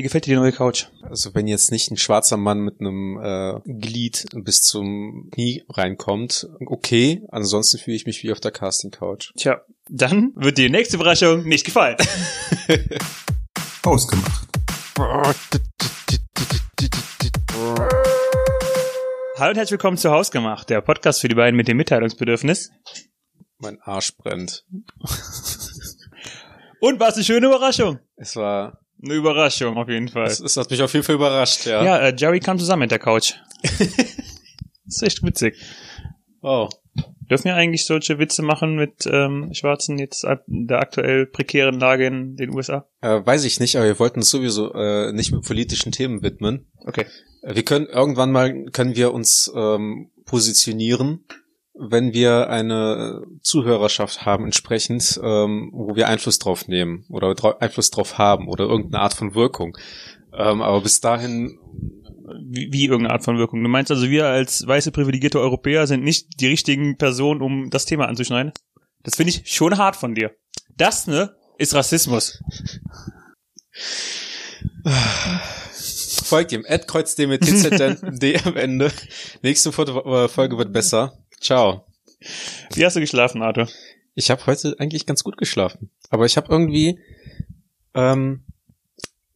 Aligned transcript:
Wie 0.00 0.04
gefällt 0.04 0.24
dir 0.24 0.30
die 0.30 0.40
neue 0.40 0.52
Couch? 0.52 0.86
Also 1.02 1.34
wenn 1.34 1.46
jetzt 1.46 1.70
nicht 1.70 1.90
ein 1.90 1.98
schwarzer 1.98 2.38
Mann 2.38 2.60
mit 2.60 2.80
einem 2.80 3.20
äh, 3.22 3.60
Glied 3.66 4.24
bis 4.32 4.62
zum 4.62 5.28
Knie 5.30 5.62
reinkommt, 5.68 6.48
okay. 6.64 7.20
Ansonsten 7.28 7.76
fühle 7.76 7.96
ich 7.96 8.06
mich 8.06 8.22
wie 8.22 8.32
auf 8.32 8.40
der 8.40 8.50
Casting 8.50 8.92
Couch. 8.92 9.30
Tja, 9.36 9.60
dann 9.90 10.32
wird 10.36 10.56
dir 10.56 10.68
die 10.68 10.70
nächste 10.70 10.96
Überraschung 10.96 11.46
nicht 11.46 11.66
gefallen. 11.66 11.98
Ausgemacht. 13.82 14.48
Hallo 19.36 19.50
und 19.50 19.56
herzlich 19.56 19.72
willkommen 19.72 19.98
zu 19.98 20.10
Hausgemacht, 20.10 20.70
der 20.70 20.80
Podcast 20.80 21.20
für 21.20 21.28
die 21.28 21.34
beiden 21.34 21.58
mit 21.58 21.68
dem 21.68 21.76
Mitteilungsbedürfnis. 21.76 22.70
Mein 23.58 23.78
Arsch 23.82 24.16
brennt. 24.16 24.64
Und 26.80 26.98
was 26.98 27.16
eine 27.16 27.24
schöne 27.24 27.48
Überraschung. 27.48 27.98
Es 28.16 28.34
war, 28.36 28.79
Eine 29.02 29.14
Überraschung 29.14 29.76
auf 29.76 29.88
jeden 29.88 30.08
Fall. 30.08 30.26
es, 30.26 30.40
es 30.40 30.56
hat 30.56 30.70
mich 30.70 30.82
auf 30.82 30.92
jeden 30.92 31.04
Fall 31.04 31.14
überrascht, 31.14 31.66
ja. 31.66 31.82
Ja, 31.82 31.98
äh, 31.98 32.14
Jerry 32.16 32.40
kam 32.40 32.58
zusammen 32.58 32.80
mit 32.80 32.90
der 32.90 32.98
Couch. 32.98 33.34
das 33.62 33.88
ist 34.86 35.02
echt 35.02 35.22
witzig. 35.22 35.56
Oh. 36.42 36.68
Dürfen 37.30 37.44
wir 37.44 37.54
eigentlich 37.54 37.86
solche 37.86 38.18
Witze 38.18 38.42
machen 38.42 38.74
mit 38.74 39.06
ähm, 39.06 39.50
Schwarzen 39.54 39.98
jetzt 39.98 40.24
ab 40.24 40.42
der 40.48 40.80
aktuell 40.80 41.26
prekären 41.26 41.78
Lage 41.78 42.06
in 42.06 42.34
den 42.34 42.50
USA? 42.50 42.88
Äh, 43.00 43.24
weiß 43.24 43.44
ich 43.44 43.60
nicht, 43.60 43.76
aber 43.76 43.86
wir 43.86 43.98
wollten 44.00 44.18
uns 44.18 44.30
sowieso 44.30 44.72
äh, 44.74 45.12
nicht 45.12 45.30
mit 45.30 45.44
politischen 45.44 45.92
Themen 45.92 46.22
widmen. 46.22 46.66
Okay. 46.84 47.06
Wir 47.42 47.62
können 47.62 47.86
irgendwann 47.86 48.32
mal 48.32 48.66
können 48.72 48.96
wir 48.96 49.14
uns 49.14 49.50
ähm, 49.54 50.10
positionieren, 50.24 51.24
wenn 51.80 52.12
wir 52.12 52.50
eine 52.50 53.22
Zuhörerschaft 53.42 54.26
haben 54.26 54.44
entsprechend, 54.44 55.18
ähm, 55.22 55.70
wo 55.72 55.96
wir 55.96 56.08
Einfluss 56.08 56.38
drauf 56.38 56.68
nehmen 56.68 57.06
oder 57.08 57.34
Einfluss 57.60 57.90
drauf 57.90 58.18
haben 58.18 58.48
oder 58.48 58.64
irgendeine 58.64 59.02
Art 59.02 59.14
von 59.14 59.34
Wirkung. 59.34 59.76
Ähm, 60.32 60.60
aber 60.60 60.82
bis 60.82 61.00
dahin, 61.00 61.58
Wie, 62.42 62.68
wie 62.70 62.84
irgendeine 62.84 63.14
Art 63.14 63.24
von 63.24 63.38
Wirkung. 63.38 63.62
Du 63.62 63.68
meinst 63.68 63.90
also, 63.90 64.08
wir 64.10 64.26
als 64.26 64.66
weiße 64.66 64.92
privilegierte 64.92 65.40
Europäer 65.40 65.86
sind 65.86 66.04
nicht 66.04 66.40
die 66.40 66.46
richtigen 66.48 66.96
Personen, 66.96 67.40
um 67.40 67.70
das 67.70 67.86
Thema 67.86 68.06
anzuschneiden? 68.06 68.52
Das 69.02 69.16
finde 69.16 69.30
ich 69.30 69.50
schon 69.50 69.78
hart 69.78 69.96
von 69.96 70.14
dir. 70.14 70.32
Das, 70.76 71.06
ne, 71.06 71.34
ist 71.58 71.74
Rassismus. 71.74 72.42
folgt 76.30 76.52
ihm, 76.52 76.64
AdKreuzD 76.66 77.26
mit 77.26 77.42
TZD 77.42 78.46
am 78.46 78.56
Ende. 78.56 78.92
Nächste 79.42 79.70
äh, 79.70 80.28
Folge 80.28 80.56
wird 80.56 80.72
besser. 80.72 81.19
Ciao. 81.40 81.86
Wie 82.74 82.84
hast 82.84 82.96
du 82.96 83.00
geschlafen, 83.00 83.42
Arthur? 83.42 83.68
Ich 84.14 84.30
habe 84.30 84.44
heute 84.46 84.76
eigentlich 84.78 85.06
ganz 85.06 85.24
gut 85.24 85.38
geschlafen. 85.38 85.90
Aber 86.10 86.26
ich 86.26 86.36
habe 86.36 86.48
irgendwie, 86.50 86.98
ähm, 87.94 88.44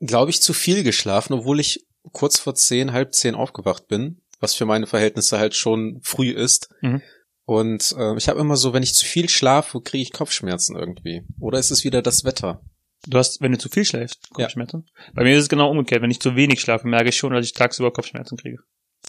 glaube 0.00 0.30
ich, 0.30 0.42
zu 0.42 0.52
viel 0.52 0.83
geschlafen, 0.83 1.33
obwohl 1.33 1.61
ich 1.61 1.86
kurz 2.12 2.38
vor 2.38 2.55
zehn, 2.55 2.92
halb 2.92 3.14
zehn 3.14 3.34
aufgewacht 3.34 3.88
bin, 3.88 4.20
was 4.41 4.55
für 4.55 4.66
meine 4.66 4.86
Verhältnisse 4.86 5.38
halt 5.38 5.55
schon 5.55 6.00
früh 6.02 6.30
ist. 6.30 6.69
Mhm. 6.83 7.00
Und 7.46 7.94
äh, 7.98 8.16
ich 8.16 8.28
habe 8.28 8.41
immer 8.41 8.56
so, 8.56 8.72
wenn 8.72 8.83
ich 8.83 8.94
zu 8.94 9.06
viel 9.06 9.28
schlafe, 9.28 9.80
kriege 9.80 10.02
ich 10.02 10.12
Kopfschmerzen 10.12 10.77
irgendwie. 10.77 11.22
Oder 11.41 11.58
ist 11.58 11.70
es 11.70 11.84
wieder 11.84 12.02
das 12.02 12.24
Wetter? 12.24 12.62
Du 13.06 13.18
hast, 13.18 13.41
wenn 13.41 13.52
du 13.52 13.58
zu 13.58 13.68
viel 13.68 13.84
schläfst, 13.84 14.28
Ja. 14.36 14.44
Kopfschmerzen? 14.44 14.86
Bei 15.14 15.24
mir 15.24 15.36
ist 15.36 15.42
es 15.44 15.48
genau 15.48 15.70
umgekehrt. 15.70 16.02
Wenn 16.02 16.11
ich 16.11 16.20
zu 16.20 16.36
wenig 16.36 16.61
schlafe, 16.61 16.86
merke 16.86 17.11
ich 17.11 17.16
schon, 17.16 17.33
dass 17.33 17.46
ich 17.46 17.52
tagsüber 17.52 17.92
Kopfschmerzen 17.92 18.36
kriege. 18.36 18.58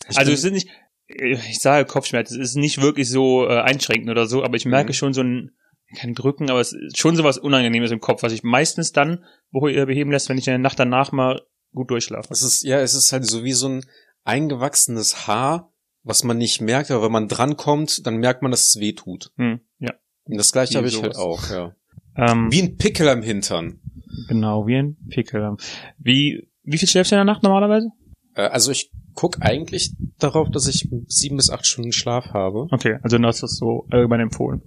Ich 0.09 0.17
also 0.17 0.31
es 0.31 0.41
sind 0.41 0.53
nicht, 0.53 0.69
ich 1.07 1.59
sage 1.59 1.85
Kopfschmerzen, 1.87 2.41
es 2.41 2.49
ist 2.51 2.55
nicht 2.55 2.81
wirklich 2.81 3.09
so 3.09 3.45
äh, 3.47 3.61
einschränkend 3.61 4.09
oder 4.09 4.25
so, 4.27 4.43
aber 4.43 4.55
ich 4.57 4.65
merke 4.65 4.89
Mhm. 4.89 4.93
schon 4.93 5.13
so 5.13 5.21
ein, 5.21 5.51
kein 5.95 6.13
Drücken, 6.15 6.49
aber 6.49 6.59
es 6.61 6.73
ist 6.73 6.97
schon 6.97 7.15
so 7.15 7.23
was 7.23 7.37
Unangenehmes 7.37 7.91
im 7.91 7.99
Kopf, 7.99 8.23
was 8.23 8.33
ich 8.33 8.43
meistens 8.43 8.91
dann 8.91 9.23
äh, 9.53 9.85
beheben 9.85 10.11
lässt, 10.11 10.29
wenn 10.29 10.37
ich 10.37 10.47
in 10.47 10.51
der 10.51 10.57
Nacht 10.59 10.79
danach 10.79 11.11
mal 11.11 11.41
gut 11.73 11.91
durchschlafe. 11.91 12.29
Es 12.31 12.41
ist, 12.41 12.63
ja, 12.63 12.79
es 12.79 12.93
ist 12.95 13.11
halt 13.11 13.25
so 13.25 13.43
wie 13.43 13.51
so 13.53 13.67
ein 13.69 13.85
eingewachsenes 14.23 15.27
Haar, 15.27 15.71
was 16.03 16.23
man 16.23 16.37
nicht 16.37 16.61
merkt, 16.61 16.91
aber 16.91 17.03
wenn 17.05 17.11
man 17.11 17.27
drankommt, 17.27 18.05
dann 18.05 18.17
merkt 18.17 18.41
man, 18.41 18.51
dass 18.51 18.67
es 18.69 18.79
weh 18.79 18.93
tut. 18.93 19.31
Hm, 19.37 19.59
ja. 19.79 19.93
Und 20.25 20.37
das 20.37 20.51
gleiche 20.51 20.77
habe 20.77 20.87
ich 20.87 21.01
halt 21.01 21.15
sowas. 21.15 21.17
auch, 21.45 21.49
ja. 21.51 21.75
Ähm, 22.17 22.51
Wie 22.51 22.61
ein 22.61 22.77
Pickel 22.77 23.07
am 23.09 23.21
Hintern. 23.21 23.79
genau, 24.27 24.65
wie 24.67 24.75
ein 24.77 24.97
Pickel. 25.09 25.55
Wie, 25.97 26.47
wie 26.63 26.77
viel 26.77 26.87
schläfst 26.87 27.11
du 27.11 27.15
in 27.15 27.19
der 27.19 27.25
Nacht 27.25 27.43
normalerweise? 27.43 27.89
Äh, 28.35 28.43
Also 28.43 28.71
ich 28.71 28.91
guck 29.15 29.41
eigentlich 29.41 29.93
darauf, 30.19 30.49
dass 30.49 30.67
ich 30.67 30.87
sieben 31.07 31.37
bis 31.37 31.49
acht 31.49 31.65
Stunden 31.65 31.91
Schlaf 31.91 32.27
habe. 32.33 32.67
Okay, 32.71 32.97
also 33.01 33.17
du 33.17 33.25
hast 33.25 33.43
das 33.43 33.55
so 33.55 33.85
allgemein 33.89 34.19
empfohlen. 34.19 34.61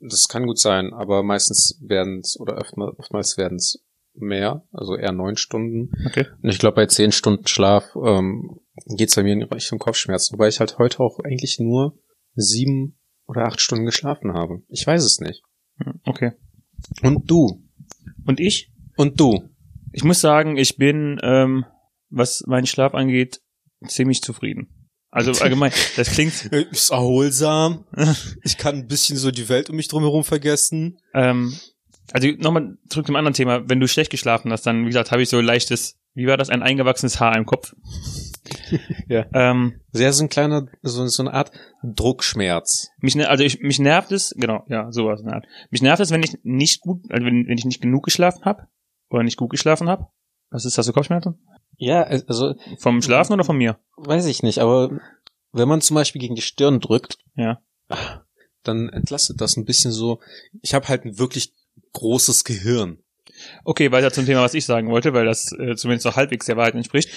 Das 0.00 0.28
kann 0.28 0.46
gut 0.46 0.58
sein, 0.58 0.92
aber 0.92 1.22
meistens 1.22 1.78
werden 1.80 2.20
es 2.20 2.38
oder 2.38 2.54
öfter, 2.54 2.98
oftmals 2.98 3.38
werden 3.38 3.56
es 3.56 3.84
mehr, 4.14 4.64
also 4.72 4.96
eher 4.96 5.12
neun 5.12 5.36
Stunden. 5.36 5.90
Okay. 6.06 6.26
Und 6.42 6.50
ich 6.50 6.58
glaube, 6.58 6.76
bei 6.76 6.86
zehn 6.86 7.12
Stunden 7.12 7.46
Schlaf 7.46 7.96
ähm, 7.96 8.58
geht's 8.96 9.14
bei 9.14 9.22
mir 9.22 9.32
in 9.32 9.42
Richtung 9.42 9.78
Kopfschmerzen, 9.78 10.34
wobei 10.34 10.48
ich 10.48 10.60
halt 10.60 10.78
heute 10.78 11.00
auch 11.00 11.18
eigentlich 11.20 11.58
nur 11.60 11.98
sieben 12.34 12.98
oder 13.26 13.46
acht 13.46 13.60
Stunden 13.60 13.86
geschlafen 13.86 14.32
habe. 14.34 14.62
Ich 14.68 14.86
weiß 14.86 15.04
es 15.04 15.20
nicht. 15.20 15.42
Hm, 15.78 16.00
Okay. 16.04 16.32
Und 17.02 17.30
du? 17.30 17.62
Und 18.26 18.40
ich? 18.40 18.72
Und 18.96 19.20
du? 19.20 19.48
Ich 19.92 20.02
muss 20.02 20.20
sagen, 20.20 20.56
ich 20.56 20.76
bin, 20.76 21.20
ähm, 21.22 21.64
was 22.10 22.42
meinen 22.46 22.66
Schlaf 22.66 22.94
angeht, 22.94 23.40
ziemlich 23.88 24.22
zufrieden. 24.22 24.68
Also 25.10 25.32
allgemein, 25.42 25.72
das 25.96 26.10
klingt, 26.10 26.46
Ist 26.70 26.90
erholsam. 26.90 27.84
Ich 28.44 28.56
kann 28.56 28.76
ein 28.76 28.86
bisschen 28.86 29.18
so 29.18 29.30
die 29.30 29.48
Welt 29.48 29.68
um 29.68 29.76
mich 29.76 29.88
drumherum 29.88 30.24
vergessen. 30.24 30.98
ähm, 31.14 31.54
also 32.12 32.28
nochmal 32.38 32.76
zurück 32.88 33.06
zum 33.06 33.16
anderen 33.16 33.34
Thema. 33.34 33.68
Wenn 33.68 33.80
du 33.80 33.88
schlecht 33.88 34.10
geschlafen 34.10 34.52
hast, 34.52 34.66
dann, 34.66 34.82
wie 34.82 34.88
gesagt, 34.88 35.12
habe 35.12 35.22
ich 35.22 35.28
so 35.28 35.40
leichtes, 35.40 35.98
wie 36.14 36.26
war 36.26 36.36
das, 36.36 36.50
ein 36.50 36.62
eingewachsenes 36.62 37.20
Haar 37.20 37.36
im 37.36 37.46
Kopf. 37.46 37.74
Ja. 39.06 39.26
Ähm, 39.34 39.80
Sehr 39.92 40.12
so 40.12 40.24
ein 40.24 40.28
kleiner, 40.30 40.66
so, 40.82 41.06
so 41.06 41.22
eine 41.22 41.34
Art 41.34 41.52
Druckschmerz. 41.82 42.88
mich, 43.00 43.16
also 43.28 43.44
ich, 43.44 43.60
mich 43.60 43.78
nervt 43.78 44.12
es, 44.12 44.34
genau, 44.36 44.64
ja, 44.68 44.90
sowas 44.90 45.20
in 45.20 45.26
der 45.26 45.36
Art. 45.36 45.46
Mich 45.70 45.82
nervt 45.82 46.00
es, 46.00 46.10
wenn 46.10 46.22
ich 46.22 46.38
nicht 46.42 46.80
gut, 46.80 47.02
also 47.10 47.24
wenn, 47.26 47.46
wenn 47.46 47.58
ich 47.58 47.66
nicht 47.66 47.82
genug 47.82 48.04
geschlafen 48.04 48.44
habe 48.44 48.68
oder 49.10 49.22
nicht 49.24 49.36
gut 49.36 49.50
geschlafen 49.50 49.88
habe. 49.88 50.06
Was 50.50 50.64
ist 50.64 50.78
das 50.78 50.86
für 50.86 50.92
Kopfschmerzen? 50.92 51.38
Ja, 51.84 52.02
also 52.04 52.54
Vom 52.78 53.02
Schlafen 53.02 53.32
oder 53.32 53.42
von 53.44 53.56
mir? 53.56 53.76
weiß 53.96 54.26
ich 54.26 54.42
nicht, 54.44 54.58
aber 54.60 55.00
wenn 55.52 55.68
man 55.68 55.80
zum 55.80 55.96
Beispiel 55.96 56.20
gegen 56.20 56.36
die 56.36 56.42
Stirn 56.42 56.78
drückt, 56.80 57.18
Ja. 57.34 57.60
dann 58.62 58.88
entlastet 58.88 59.40
das 59.40 59.56
ein 59.56 59.64
bisschen 59.64 59.90
so. 59.90 60.20
Ich 60.60 60.74
habe 60.74 60.86
halt 60.88 61.04
ein 61.04 61.18
wirklich 61.18 61.52
großes 61.92 62.44
Gehirn. 62.44 62.98
Okay, 63.64 63.90
weiter 63.90 64.12
zum 64.12 64.26
Thema, 64.26 64.42
was 64.42 64.54
ich 64.54 64.64
sagen 64.64 64.90
wollte, 64.90 65.12
weil 65.12 65.24
das 65.26 65.50
äh, 65.52 65.74
zumindest 65.74 66.06
noch 66.06 66.14
halbwegs 66.16 66.46
der 66.46 66.56
Wahrheit 66.56 66.74
entspricht. 66.74 67.10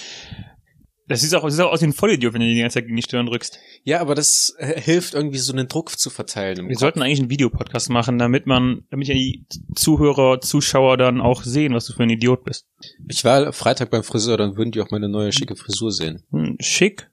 Das 1.08 1.20
sieht 1.20 1.34
auch, 1.34 1.44
das 1.44 1.54
sieht 1.54 1.64
auch 1.64 1.70
aus 1.72 1.82
wie 1.82 1.86
ein 1.86 1.92
Vollidiot, 1.92 2.34
wenn 2.34 2.40
du 2.40 2.46
die 2.48 2.58
ganze 2.60 2.74
Zeit 2.74 2.84
gegen 2.84 2.96
die 2.96 3.02
Stirn 3.02 3.26
drückst. 3.26 3.58
Ja, 3.84 4.00
aber 4.00 4.14
das 4.16 4.54
äh, 4.58 4.80
hilft 4.80 5.14
irgendwie 5.14 5.38
so 5.38 5.52
einen 5.52 5.68
Druck 5.68 5.96
zu 5.98 6.10
verteilen. 6.10 6.66
Wir 6.66 6.74
Kopf. 6.74 6.80
sollten 6.80 7.02
eigentlich 7.02 7.20
einen 7.20 7.30
Videopodcast 7.30 7.90
machen, 7.90 8.18
damit 8.18 8.46
man, 8.46 8.82
damit 8.90 9.06
ja 9.06 9.14
die 9.14 9.46
Zuhörer, 9.76 10.40
Zuschauer 10.40 10.96
dann 10.96 11.20
auch 11.20 11.42
sehen, 11.44 11.74
was 11.74 11.86
du 11.86 11.92
für 11.92 12.02
ein 12.02 12.10
Idiot 12.10 12.42
bist. 12.44 12.66
Ich 13.08 13.24
war 13.24 13.52
Freitag 13.52 13.90
beim 13.90 14.02
Friseur, 14.02 14.36
dann 14.36 14.56
würden 14.56 14.72
die 14.72 14.80
auch 14.80 14.90
meine 14.90 15.08
neue 15.08 15.30
schicke 15.32 15.54
Frisur 15.54 15.92
sehen. 15.92 16.24
Hm, 16.32 16.56
schick. 16.60 17.08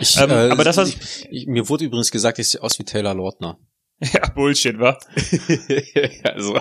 Ich, 0.00 0.16
Ähm, 0.16 0.30
aber 0.32 0.64
das, 0.64 0.76
was- 0.78 0.88
ich, 0.88 1.28
ich, 1.30 1.46
mir 1.46 1.68
wurde 1.68 1.84
übrigens 1.84 2.10
gesagt, 2.10 2.40
ich 2.40 2.48
sehe 2.48 2.60
aus 2.62 2.78
wie 2.80 2.84
Taylor 2.84 3.14
Lautner. 3.14 3.58
Ja, 4.12 4.28
Bullshit, 4.30 4.78
wa? 4.78 4.96
also. 6.24 6.60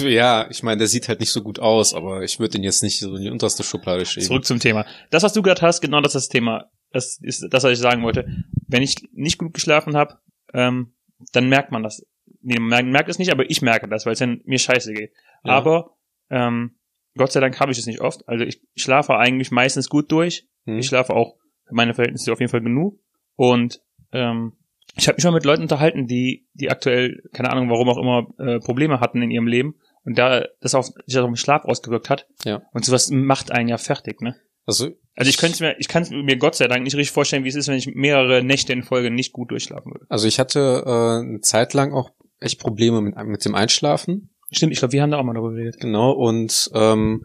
Ja, 0.08 0.46
ich 0.50 0.62
meine, 0.62 0.78
der 0.78 0.86
sieht 0.86 1.08
halt 1.08 1.20
nicht 1.20 1.32
so 1.32 1.42
gut 1.42 1.58
aus, 1.58 1.94
aber 1.94 2.22
ich 2.22 2.38
würde 2.38 2.58
ihn 2.58 2.64
jetzt 2.64 2.82
nicht 2.82 2.98
so 2.98 3.14
in 3.16 3.22
die 3.22 3.30
unterste 3.30 3.62
Schublade 3.62 4.04
schieben. 4.06 4.26
Zurück 4.26 4.44
zum 4.44 4.58
Thema. 4.58 4.86
Das, 5.10 5.22
was 5.22 5.32
du 5.32 5.42
gerade 5.42 5.62
hast, 5.62 5.80
genau 5.80 6.00
das 6.00 6.14
ist 6.14 6.26
das 6.26 6.28
Thema. 6.28 6.70
Das 6.92 7.18
ist 7.22 7.46
das, 7.50 7.64
was 7.64 7.72
ich 7.72 7.78
sagen 7.78 8.02
wollte. 8.02 8.26
Wenn 8.66 8.82
ich 8.82 8.96
nicht 9.12 9.38
gut 9.38 9.54
geschlafen 9.54 9.96
habe, 9.96 10.18
ähm, 10.52 10.94
dann 11.32 11.48
merkt 11.48 11.70
man 11.70 11.82
das. 11.82 12.04
Nee, 12.42 12.58
man 12.58 12.90
merkt, 12.90 13.08
es 13.08 13.18
nicht, 13.18 13.30
aber 13.30 13.48
ich 13.48 13.62
merke 13.62 13.88
das, 13.88 14.06
weil 14.06 14.14
es 14.14 14.18
dann 14.18 14.40
mir 14.44 14.58
scheiße 14.58 14.92
geht. 14.92 15.12
Ja. 15.44 15.52
Aber 15.52 15.96
ähm, 16.30 16.78
Gott 17.16 17.32
sei 17.32 17.40
Dank 17.40 17.60
habe 17.60 17.72
ich 17.72 17.78
es 17.78 17.86
nicht 17.86 18.00
oft. 18.00 18.26
Also 18.28 18.44
ich 18.44 18.62
schlafe 18.76 19.16
eigentlich 19.16 19.50
meistens 19.50 19.88
gut 19.88 20.10
durch. 20.10 20.46
Hm. 20.64 20.78
Ich 20.78 20.86
schlafe 20.86 21.14
auch 21.14 21.36
für 21.66 21.74
meine 21.74 21.94
Verhältnisse 21.94 22.32
auf 22.32 22.40
jeden 22.40 22.50
Fall 22.50 22.62
genug. 22.62 22.98
Und 23.36 23.82
ähm, 24.12 24.56
ich 24.96 25.06
habe 25.06 25.16
mich 25.16 25.22
schon 25.22 25.34
mit 25.34 25.44
Leuten 25.44 25.62
unterhalten, 25.62 26.06
die, 26.06 26.48
die 26.54 26.70
aktuell, 26.70 27.22
keine 27.32 27.50
Ahnung, 27.50 27.70
warum 27.70 27.88
auch 27.88 27.98
immer, 27.98 28.26
äh, 28.38 28.58
Probleme 28.58 29.00
hatten 29.00 29.22
in 29.22 29.30
ihrem 29.30 29.46
Leben 29.46 29.76
und 30.04 30.18
da 30.18 30.44
das 30.60 30.74
auf, 30.74 30.90
sich 31.06 31.18
auf 31.18 31.26
den 31.26 31.36
Schlaf 31.36 31.64
ausgewirkt 31.64 32.10
hat. 32.10 32.26
Ja. 32.44 32.62
Und 32.72 32.84
sowas 32.84 33.10
macht 33.10 33.50
einen 33.52 33.68
ja 33.68 33.78
fertig, 33.78 34.20
ne? 34.20 34.36
Also, 34.66 34.90
Also 35.16 35.28
ich 35.28 35.38
könnte 35.38 35.62
mir, 35.62 35.76
ich 35.78 35.88
kann 35.88 36.06
mir 36.10 36.36
Gott 36.36 36.54
sei 36.54 36.68
Dank 36.68 36.84
nicht 36.84 36.94
richtig 36.94 37.10
vorstellen, 37.12 37.44
wie 37.44 37.48
es 37.48 37.56
ist, 37.56 37.68
wenn 37.68 37.76
ich 37.76 37.88
mehrere 37.94 38.42
Nächte 38.42 38.72
in 38.72 38.82
Folge 38.82 39.10
nicht 39.10 39.32
gut 39.32 39.50
durchschlafen 39.50 39.92
würde. 39.92 40.06
also 40.08 40.28
ich 40.28 40.38
hatte 40.38 40.84
äh, 40.86 41.24
eine 41.26 41.40
Zeit 41.40 41.74
lang 41.74 41.92
auch 41.92 42.12
echt 42.38 42.60
Probleme 42.60 43.00
mit, 43.00 43.16
mit 43.24 43.44
dem 43.44 43.54
Einschlafen. 43.54 44.30
Stimmt, 44.52 44.72
ich 44.72 44.78
glaube, 44.78 44.92
wir 44.92 45.02
haben 45.02 45.10
da 45.10 45.18
auch 45.18 45.24
mal 45.24 45.34
darüber 45.34 45.52
geredet. 45.52 45.80
Genau, 45.80 46.12
und 46.12 46.70
ähm, 46.74 47.24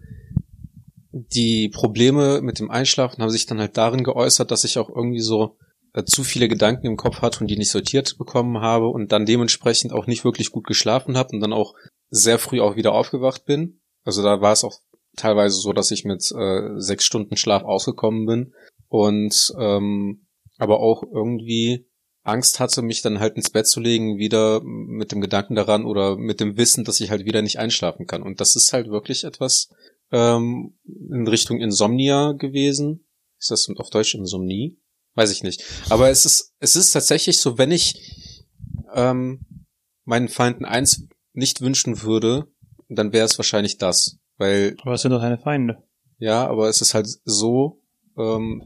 die 1.12 1.69
Probleme 1.69 2.42
mit 2.42 2.60
dem 2.60 2.69
Einschlafen 2.69 3.21
haben 3.21 3.30
sich 3.30 3.45
dann 3.45 3.60
halt 3.60 3.78
darin 3.78 4.04
geäußert, 4.04 4.51
dass 4.51 4.63
ich 4.63 4.78
auch 4.78 4.89
irgendwie 4.89 5.21
so 5.21 5.57
zu 6.03 6.24
viele 6.24 6.50
Gedanken 6.50 6.88
im 6.88 6.97
Kopf 6.97 7.21
hatte 7.21 7.39
und 7.39 7.47
die 7.47 7.57
nicht 7.57 7.71
sortiert 7.71 8.18
bekommen 8.18 8.59
habe 8.59 8.88
und 8.88 9.12
dann 9.12 9.25
dementsprechend 9.25 9.94
auch 9.94 10.07
nicht 10.07 10.25
wirklich 10.25 10.51
gut 10.51 10.65
geschlafen 10.65 11.18
habe 11.18 11.33
und 11.33 11.39
dann 11.39 11.53
auch 11.53 11.74
sehr 12.09 12.39
früh 12.39 12.59
auch 12.59 12.75
wieder 12.75 12.94
aufgewacht 12.94 13.45
bin. 13.45 13.80
Also 14.03 14.21
da 14.21 14.42
war 14.42 14.51
es 14.51 14.63
auch 14.63 14.80
teilweise 15.15 15.57
so, 15.57 15.71
dass 15.74 15.92
ich 15.92 16.03
mit 16.03 16.30
äh, 16.31 16.77
sechs 16.77 17.06
Stunden 17.06 17.38
Schlaf 17.38 17.63
ausgekommen 17.63 18.25
bin 18.25 18.53
und 18.89 19.53
ähm, 19.59 20.27
aber 20.57 20.80
auch 20.80 21.03
irgendwie 21.03 21.88
Angst 22.24 22.59
hatte, 22.59 22.81
mich 22.81 23.01
dann 23.01 23.19
halt 23.19 23.36
ins 23.36 23.51
Bett 23.51 23.68
zu 23.68 23.80
legen, 23.80 24.18
wieder 24.18 24.62
mit 24.63 25.12
dem 25.12 25.21
Gedanken 25.21 25.56
daran 25.56 25.86
oder 25.86 26.18
mit 26.18 26.39
dem 26.39 26.57
Wissen, 26.57 26.83
dass 26.83 27.00
ich 27.00 27.12
halt 27.12 27.25
wieder 27.25 27.42
nicht 27.42 27.59
einschlafen 27.59 28.07
kann. 28.07 28.24
Und 28.24 28.42
das 28.42 28.56
ist 28.56 28.74
halt 28.74 28.89
wirklich 28.89 29.24
etwas 29.24 29.69
ähm, 30.12 30.77
in 30.86 31.27
Richtung 31.27 31.59
Insomnia 31.59 32.31
gewesen. 32.31 33.06
Ist 33.39 33.51
das 33.51 33.69
auf 33.77 33.89
Deutsch 33.92 34.15
Insomnie? 34.15 34.77
Weiß 35.16 35.32
ich 35.32 35.44
nicht. 35.44 35.64
Aber 35.90 36.10
es 36.10 36.26
ist, 36.26 36.54
es 36.60 36.76
ist 36.76 36.92
tatsächlich 36.92 37.40
so, 37.40 37.58
wenn 37.58 37.72
ich 37.72 38.46
ähm, 38.94 39.46
meinen 40.04 40.28
Feinden 40.28 40.66
eins 40.66 41.08
nicht 41.34 41.62
wünschen 41.62 42.02
würde, 42.02 42.48
dann 42.90 43.14
wäre 43.14 43.26
es 43.26 43.38
wahrscheinlich 43.38 43.78
das. 43.78 44.18
Weil. 44.38 44.76
Aber 44.82 44.94
es 44.94 45.02
sind 45.02 45.12
doch 45.12 45.22
deine 45.22 45.38
Feinde. 45.38 45.84
Ja, 46.18 46.48
aber 46.48 46.70
es 46.70 46.82
ist 46.82 46.94
halt 46.94 47.08
so, 47.26 47.82
ähm, 48.18 48.64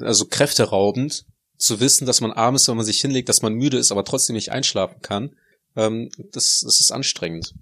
also 0.00 0.26
kräfteraubend, 0.26 1.26
zu 1.62 1.80
wissen, 1.80 2.06
dass 2.06 2.20
man 2.20 2.32
abends, 2.32 2.68
wenn 2.68 2.76
man 2.76 2.84
sich 2.84 3.00
hinlegt, 3.00 3.28
dass 3.28 3.40
man 3.40 3.54
müde 3.54 3.78
ist, 3.78 3.92
aber 3.92 4.04
trotzdem 4.04 4.34
nicht 4.34 4.50
einschlafen 4.50 5.00
kann, 5.00 5.36
ähm, 5.76 6.10
das, 6.32 6.60
das 6.60 6.80
ist 6.80 6.90
anstrengend. 6.90 7.54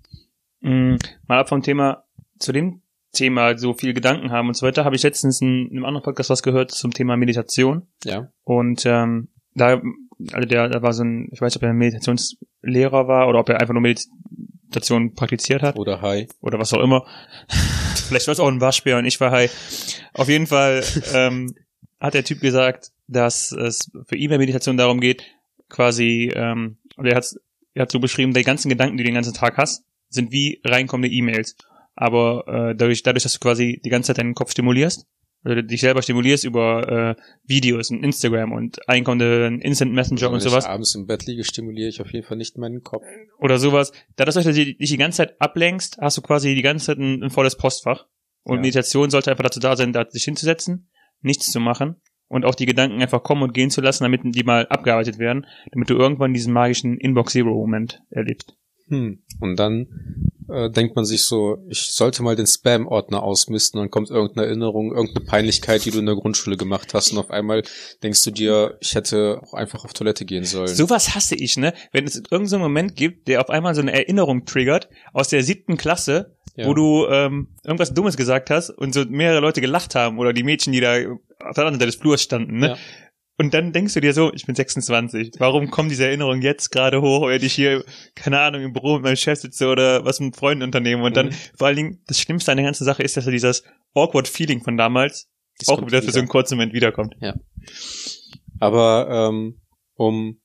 Mm, 0.60 0.96
mal 1.26 1.38
ab 1.38 1.50
vom 1.50 1.62
Thema, 1.62 2.04
zu 2.38 2.52
dem 2.52 2.79
Thema 3.12 3.58
so 3.58 3.74
viel 3.74 3.94
Gedanken 3.94 4.30
haben 4.30 4.48
und 4.48 4.54
so 4.54 4.66
weiter, 4.66 4.84
habe 4.84 4.96
ich 4.96 5.02
letztens 5.02 5.40
in, 5.40 5.66
in 5.66 5.76
einem 5.76 5.84
anderen 5.84 6.04
Podcast 6.04 6.30
was 6.30 6.42
gehört 6.42 6.70
zum 6.70 6.92
Thema 6.92 7.16
Meditation. 7.16 7.88
Ja. 8.04 8.30
Und 8.44 8.84
ähm, 8.86 9.28
da, 9.54 9.80
also 10.32 10.48
der, 10.48 10.68
da 10.68 10.82
war 10.82 10.92
so 10.92 11.02
ein, 11.02 11.28
ich 11.32 11.40
weiß 11.40 11.52
nicht, 11.52 11.56
ob 11.56 11.62
er 11.62 11.70
ein 11.70 11.76
Meditationslehrer 11.76 13.08
war 13.08 13.28
oder 13.28 13.40
ob 13.40 13.48
er 13.48 13.60
einfach 13.60 13.74
nur 13.74 13.82
Meditation 13.82 15.14
praktiziert 15.14 15.62
hat. 15.62 15.76
Oder 15.76 16.02
High. 16.02 16.28
Oder 16.40 16.58
was 16.58 16.72
auch 16.72 16.82
immer. 16.82 17.06
Vielleicht 17.48 18.26
war 18.26 18.32
es 18.32 18.40
auch 18.40 18.48
ein 18.48 18.60
Waschbär 18.60 18.98
und 18.98 19.04
ich 19.04 19.20
war 19.20 19.30
High. 19.30 20.10
Auf 20.14 20.28
jeden 20.28 20.46
Fall 20.46 20.84
ähm, 21.14 21.54
hat 21.98 22.14
der 22.14 22.24
Typ 22.24 22.40
gesagt, 22.40 22.92
dass 23.08 23.52
es 23.52 23.90
für 24.06 24.16
ihn 24.16 24.30
bei 24.30 24.38
Meditation 24.38 24.76
darum 24.76 25.00
geht, 25.00 25.24
quasi, 25.68 26.32
ähm, 26.34 26.78
er 26.96 27.16
hat 27.16 27.34
er 27.74 27.82
hat 27.82 27.92
so 27.92 28.00
beschrieben, 28.00 28.34
die 28.34 28.42
ganzen 28.42 28.68
Gedanken, 28.68 28.96
die 28.96 29.04
du 29.04 29.08
den 29.08 29.14
ganzen 29.14 29.34
Tag 29.34 29.56
hast, 29.56 29.84
sind 30.08 30.32
wie 30.32 30.60
reinkommende 30.64 31.14
E-Mails. 31.14 31.56
Aber 31.94 32.44
äh, 32.46 32.74
dadurch, 32.76 33.02
dadurch, 33.02 33.24
dass 33.24 33.34
du 33.34 33.38
quasi 33.40 33.80
die 33.84 33.90
ganze 33.90 34.08
Zeit 34.08 34.18
deinen 34.18 34.34
Kopf 34.34 34.52
stimulierst, 34.52 35.06
oder 35.44 35.62
dich 35.62 35.80
selber 35.80 36.02
stimulierst 36.02 36.44
über 36.44 37.16
äh, 37.16 37.22
Videos 37.44 37.90
und 37.90 38.04
Instagram 38.04 38.52
und 38.52 38.86
einkommende 38.88 39.58
Instant 39.62 39.92
Messenger 39.92 40.24
also 40.24 40.34
und 40.34 40.40
sowas. 40.40 40.64
Wenn 40.64 40.70
ich 40.70 40.74
abends 40.74 40.94
im 40.94 41.06
Bett 41.06 41.26
liege, 41.26 41.44
stimuliere 41.44 41.88
ich 41.88 42.00
auf 42.00 42.12
jeden 42.12 42.26
Fall 42.26 42.36
nicht 42.36 42.58
meinen 42.58 42.82
Kopf. 42.82 43.04
Oder 43.38 43.58
sowas. 43.58 43.92
Dadurch, 44.16 44.34
dass 44.34 44.44
du 44.44 44.52
dich 44.52 44.76
die 44.76 44.96
ganze 44.98 45.18
Zeit 45.18 45.40
ablenkst, 45.40 45.98
hast 46.00 46.18
du 46.18 46.22
quasi 46.22 46.54
die 46.54 46.62
ganze 46.62 46.86
Zeit 46.86 46.98
ein, 46.98 47.22
ein 47.22 47.30
volles 47.30 47.56
Postfach. 47.56 48.06
Und 48.42 48.56
Ja. 48.56 48.60
Meditation 48.62 49.10
sollte 49.10 49.30
einfach 49.30 49.44
dazu 49.44 49.60
da 49.60 49.76
sein, 49.76 49.92
da 49.92 50.06
sich 50.08 50.24
hinzusetzen, 50.24 50.90
nichts 51.20 51.50
zu 51.50 51.60
machen 51.60 51.96
und 52.28 52.44
auch 52.44 52.54
die 52.54 52.66
Gedanken 52.66 53.00
einfach 53.02 53.22
kommen 53.22 53.42
und 53.42 53.54
gehen 53.54 53.70
zu 53.70 53.80
lassen, 53.80 54.04
damit 54.04 54.20
die 54.24 54.44
mal 54.44 54.66
abgearbeitet 54.66 55.18
werden, 55.18 55.46
damit 55.72 55.90
du 55.90 55.94
irgendwann 55.94 56.32
diesen 56.32 56.52
magischen 56.52 56.96
Inbox 56.98 57.32
Zero 57.32 57.54
Moment 57.54 58.02
erlebst. 58.10 58.56
Hm. 58.88 59.22
Und 59.40 59.56
dann 59.56 59.86
äh, 60.52 60.70
denkt 60.70 60.96
man 60.96 61.04
sich 61.04 61.22
so, 61.22 61.58
ich 61.68 61.92
sollte 61.92 62.22
mal 62.22 62.36
den 62.36 62.46
Spam-Ordner 62.46 63.22
ausmisten, 63.22 63.80
dann 63.80 63.90
kommt 63.90 64.10
irgendeine 64.10 64.46
Erinnerung, 64.46 64.92
irgendeine 64.94 65.24
Peinlichkeit, 65.26 65.84
die 65.84 65.90
du 65.90 65.98
in 65.98 66.06
der 66.06 66.16
Grundschule 66.16 66.56
gemacht 66.56 66.92
hast 66.94 67.12
und 67.12 67.18
auf 67.18 67.30
einmal 67.30 67.62
denkst 68.02 68.22
du 68.24 68.30
dir, 68.30 68.76
ich 68.80 68.94
hätte 68.94 69.40
auch 69.42 69.54
einfach 69.54 69.84
auf 69.84 69.92
Toilette 69.92 70.24
gehen 70.24 70.44
sollen. 70.44 70.68
Sowas 70.68 71.14
hasse 71.14 71.34
ich, 71.34 71.56
ne? 71.56 71.72
Wenn 71.92 72.04
es 72.04 72.16
irgendeinen 72.16 72.46
so 72.46 72.58
Moment 72.58 72.96
gibt, 72.96 73.28
der 73.28 73.40
auf 73.40 73.50
einmal 73.50 73.74
so 73.74 73.80
eine 73.80 73.92
Erinnerung 73.92 74.44
triggert 74.44 74.88
aus 75.12 75.28
der 75.28 75.42
siebten 75.42 75.76
Klasse, 75.76 76.36
Ja. 76.56 76.66
wo 76.66 76.74
du 76.74 77.06
ähm, 77.08 77.48
irgendwas 77.64 77.94
Dummes 77.94 78.16
gesagt 78.16 78.50
hast 78.50 78.70
und 78.70 78.92
so 78.92 79.04
mehrere 79.08 79.40
Leute 79.40 79.60
gelacht 79.60 79.94
haben 79.94 80.18
oder 80.18 80.32
die 80.32 80.42
Mädchen, 80.42 80.72
die 80.72 80.80
da 80.80 80.94
auf 81.38 81.54
der 81.54 81.64
anderen 81.64 81.74
Seite 81.74 81.86
des 81.86 81.96
Flurs 81.96 82.22
standen, 82.22 82.58
ne? 82.58 82.66
Ja. 82.68 82.76
Und 83.40 83.54
dann 83.54 83.72
denkst 83.72 83.94
du 83.94 84.00
dir 84.02 84.12
so, 84.12 84.30
ich 84.34 84.44
bin 84.44 84.54
26, 84.54 85.32
warum 85.38 85.70
kommen 85.70 85.88
diese 85.88 86.04
Erinnerungen 86.04 86.42
jetzt 86.42 86.68
gerade 86.68 87.00
hoch, 87.00 87.26
wenn 87.26 87.42
ich 87.42 87.54
hier, 87.54 87.82
keine 88.14 88.38
Ahnung, 88.38 88.60
im 88.60 88.74
Büro 88.74 88.96
mit 88.96 89.04
meinem 89.04 89.16
Chef 89.16 89.40
sitze 89.40 89.68
oder 89.68 90.04
was 90.04 90.20
mit 90.20 90.36
Freunden 90.36 90.62
unternehme 90.62 91.02
und 91.04 91.16
dann 91.16 91.28
Mhm. 91.28 91.34
vor 91.56 91.68
allen 91.68 91.76
Dingen, 91.76 92.02
das 92.06 92.20
Schlimmste 92.20 92.50
an 92.50 92.58
der 92.58 92.66
ganzen 92.66 92.84
Sache 92.84 93.02
ist, 93.02 93.16
dass 93.16 93.24
er 93.24 93.32
dieses 93.32 93.64
awkward 93.94 94.28
Feeling 94.28 94.62
von 94.62 94.76
damals 94.76 95.30
Das 95.58 95.68
auch 95.68 95.80
wieder 95.86 96.02
für 96.02 96.12
so 96.12 96.18
einen 96.18 96.28
kurzen 96.28 96.56
Moment 96.56 96.74
wiederkommt. 96.74 97.14
Aber 98.58 99.08
ähm, 99.08 99.62
um 99.94 100.38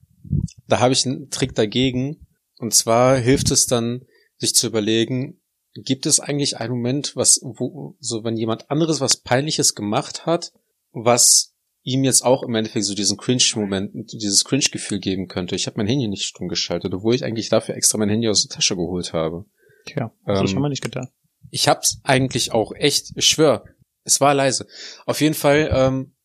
da 0.68 0.80
habe 0.80 0.94
ich 0.94 1.06
einen 1.06 1.30
Trick 1.30 1.54
dagegen. 1.54 2.26
Und 2.60 2.74
zwar 2.74 3.18
hilft 3.18 3.52
es 3.52 3.66
dann, 3.66 4.06
sich 4.38 4.56
zu 4.56 4.68
überlegen, 4.68 5.42
gibt 5.74 6.06
es 6.06 6.22
eigentlich 6.22 6.56
einen 6.56 6.72
Moment, 6.72 7.14
was, 7.18 7.42
wo, 7.44 7.98
so 8.00 8.24
wenn 8.24 8.38
jemand 8.38 8.72
anderes 8.72 9.02
was 9.02 9.18
Peinliches 9.18 9.76
gemacht 9.76 10.26
hat, 10.26 10.54
was 10.94 11.55
ihm 11.86 12.04
jetzt 12.04 12.26
auch 12.26 12.44
im 12.44 12.56
Endeffekt 12.56 12.84
so 12.84 12.96
diesen 12.96 13.16
Cringe-Moment, 13.16 14.12
dieses 14.12 14.44
Cringe-Gefühl 14.44 15.00
geben 15.00 15.28
könnte. 15.28 15.56
Ich 15.56 15.68
habe 15.68 15.78
mein 15.78 15.88
Handy 15.88 16.08
nicht 16.08 16.24
stumm 16.24 16.48
geschaltet, 16.48 16.94
obwohl 16.94 17.16
ich 17.16 17.24
eigentlich 17.24 17.48
dafür 17.50 17.76
extra 17.76 17.98
mein 18.00 18.10
Handy 18.10 18.28
aus 18.28 18.46
der 18.46 18.56
Tasche 18.56 18.76
geholt 18.76 19.14
habe. 19.14 19.46
Tja, 19.86 20.12
das 20.26 20.40
Ähm, 20.40 20.46
ist 20.46 20.52
schon 20.52 20.62
mal 20.62 20.70
nicht 20.70 20.84
getan. 20.84 21.08
Ich 21.52 21.68
hab's 21.68 22.00
eigentlich 22.04 22.52
auch 22.52 22.74
echt, 22.76 23.12
ich 23.16 23.28
schwör, 23.28 23.66
es 24.04 24.20
war 24.20 24.34
leise. 24.34 24.66
Auf 25.06 25.22
jeden 25.22 25.36
Fall 25.36 25.70
ähm, 25.72 26.16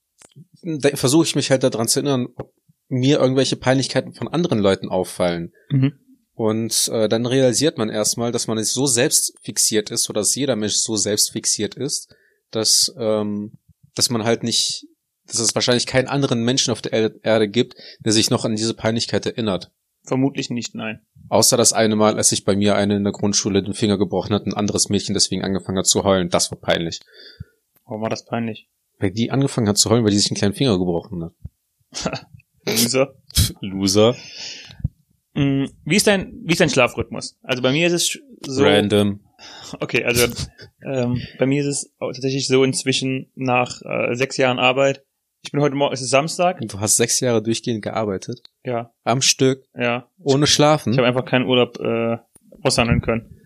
versuche 0.94 1.26
ich 1.26 1.36
mich 1.36 1.50
halt 1.50 1.62
daran 1.62 1.88
zu 1.88 2.00
erinnern, 2.00 2.28
ob 2.36 2.54
mir 2.88 3.20
irgendwelche 3.20 3.56
Peinlichkeiten 3.56 4.14
von 4.14 4.28
anderen 4.28 4.58
Leuten 4.58 4.88
auffallen. 4.88 5.52
Mhm. 5.68 5.92
Und 6.32 6.88
äh, 6.88 7.06
dann 7.06 7.26
realisiert 7.26 7.76
man 7.76 7.90
erstmal, 7.90 8.32
dass 8.32 8.46
man 8.46 8.56
nicht 8.56 8.70
so 8.70 8.86
selbst 8.86 9.34
fixiert 9.42 9.90
ist 9.90 10.08
oder 10.08 10.22
dass 10.22 10.34
jeder 10.34 10.56
Mensch 10.56 10.76
so 10.76 10.96
selbst 10.96 11.32
fixiert 11.32 11.74
ist, 11.74 12.14
dass, 12.50 12.92
ähm, 12.98 13.52
dass 13.94 14.08
man 14.08 14.24
halt 14.24 14.42
nicht, 14.42 14.86
dass 15.30 15.40
es 15.40 15.54
wahrscheinlich 15.54 15.86
keinen 15.86 16.08
anderen 16.08 16.44
Menschen 16.44 16.70
auf 16.72 16.82
der 16.82 16.92
Er- 16.92 17.24
Erde 17.24 17.48
gibt, 17.48 17.74
der 18.00 18.12
sich 18.12 18.30
noch 18.30 18.44
an 18.44 18.56
diese 18.56 18.74
Peinlichkeit 18.74 19.26
erinnert. 19.26 19.70
Vermutlich 20.02 20.50
nicht, 20.50 20.74
nein. 20.74 21.00
Außer 21.28 21.56
das 21.56 21.72
eine 21.72 21.94
Mal, 21.94 22.16
als 22.16 22.30
sich 22.30 22.44
bei 22.44 22.56
mir 22.56 22.74
eine 22.74 22.96
in 22.96 23.04
der 23.04 23.12
Grundschule 23.12 23.62
den 23.62 23.74
Finger 23.74 23.98
gebrochen 23.98 24.34
hat, 24.34 24.46
ein 24.46 24.54
anderes 24.54 24.88
Mädchen 24.88 25.14
deswegen 25.14 25.44
angefangen 25.44 25.78
hat 25.78 25.86
zu 25.86 26.04
heulen. 26.04 26.30
Das 26.30 26.50
war 26.50 26.58
peinlich. 26.58 27.00
Warum 27.84 28.02
war 28.02 28.08
das 28.10 28.24
peinlich? 28.24 28.68
Weil 28.98 29.10
die 29.10 29.30
angefangen 29.30 29.68
hat 29.68 29.78
zu 29.78 29.90
heulen, 29.90 30.04
weil 30.04 30.10
die 30.10 30.18
sich 30.18 30.30
einen 30.30 30.38
kleinen 30.38 30.54
Finger 30.54 30.78
gebrochen 30.78 31.24
hat. 31.24 32.26
Loser. 32.66 33.14
Loser. 33.60 34.16
Mm, 35.34 35.66
Wie 35.84 35.96
ist 35.96 36.06
dein, 36.06 36.32
wie 36.44 36.52
ist 36.52 36.60
dein 36.60 36.70
Schlafrhythmus? 36.70 37.38
Also 37.42 37.62
bei 37.62 37.72
mir 37.72 37.86
ist 37.86 37.92
es 37.92 38.18
so. 38.46 38.64
Random. 38.64 39.20
Okay, 39.78 40.04
also 40.04 40.26
ähm, 40.84 41.20
bei 41.38 41.46
mir 41.46 41.62
ist 41.62 41.66
es 41.68 41.92
tatsächlich 41.98 42.46
so 42.46 42.64
inzwischen 42.64 43.30
nach 43.36 43.80
äh, 43.82 44.14
sechs 44.14 44.36
Jahren 44.36 44.58
Arbeit. 44.58 45.04
Ich 45.42 45.52
bin 45.52 45.60
heute 45.62 45.74
Morgen, 45.74 45.94
es 45.94 46.02
ist 46.02 46.10
Samstag. 46.10 46.60
Du 46.60 46.80
hast 46.80 46.96
sechs 46.96 47.18
Jahre 47.20 47.42
durchgehend 47.42 47.82
gearbeitet. 47.82 48.42
Ja, 48.64 48.92
Am 49.04 49.22
Stück. 49.22 49.64
ja. 49.74 50.08
Ohne 50.22 50.46
Schlafen. 50.46 50.92
Ich 50.92 50.98
habe 50.98 51.08
einfach 51.08 51.24
keinen 51.24 51.46
Urlaub 51.46 51.78
äh, 51.80 52.18
aushandeln 52.62 53.00
können. 53.00 53.40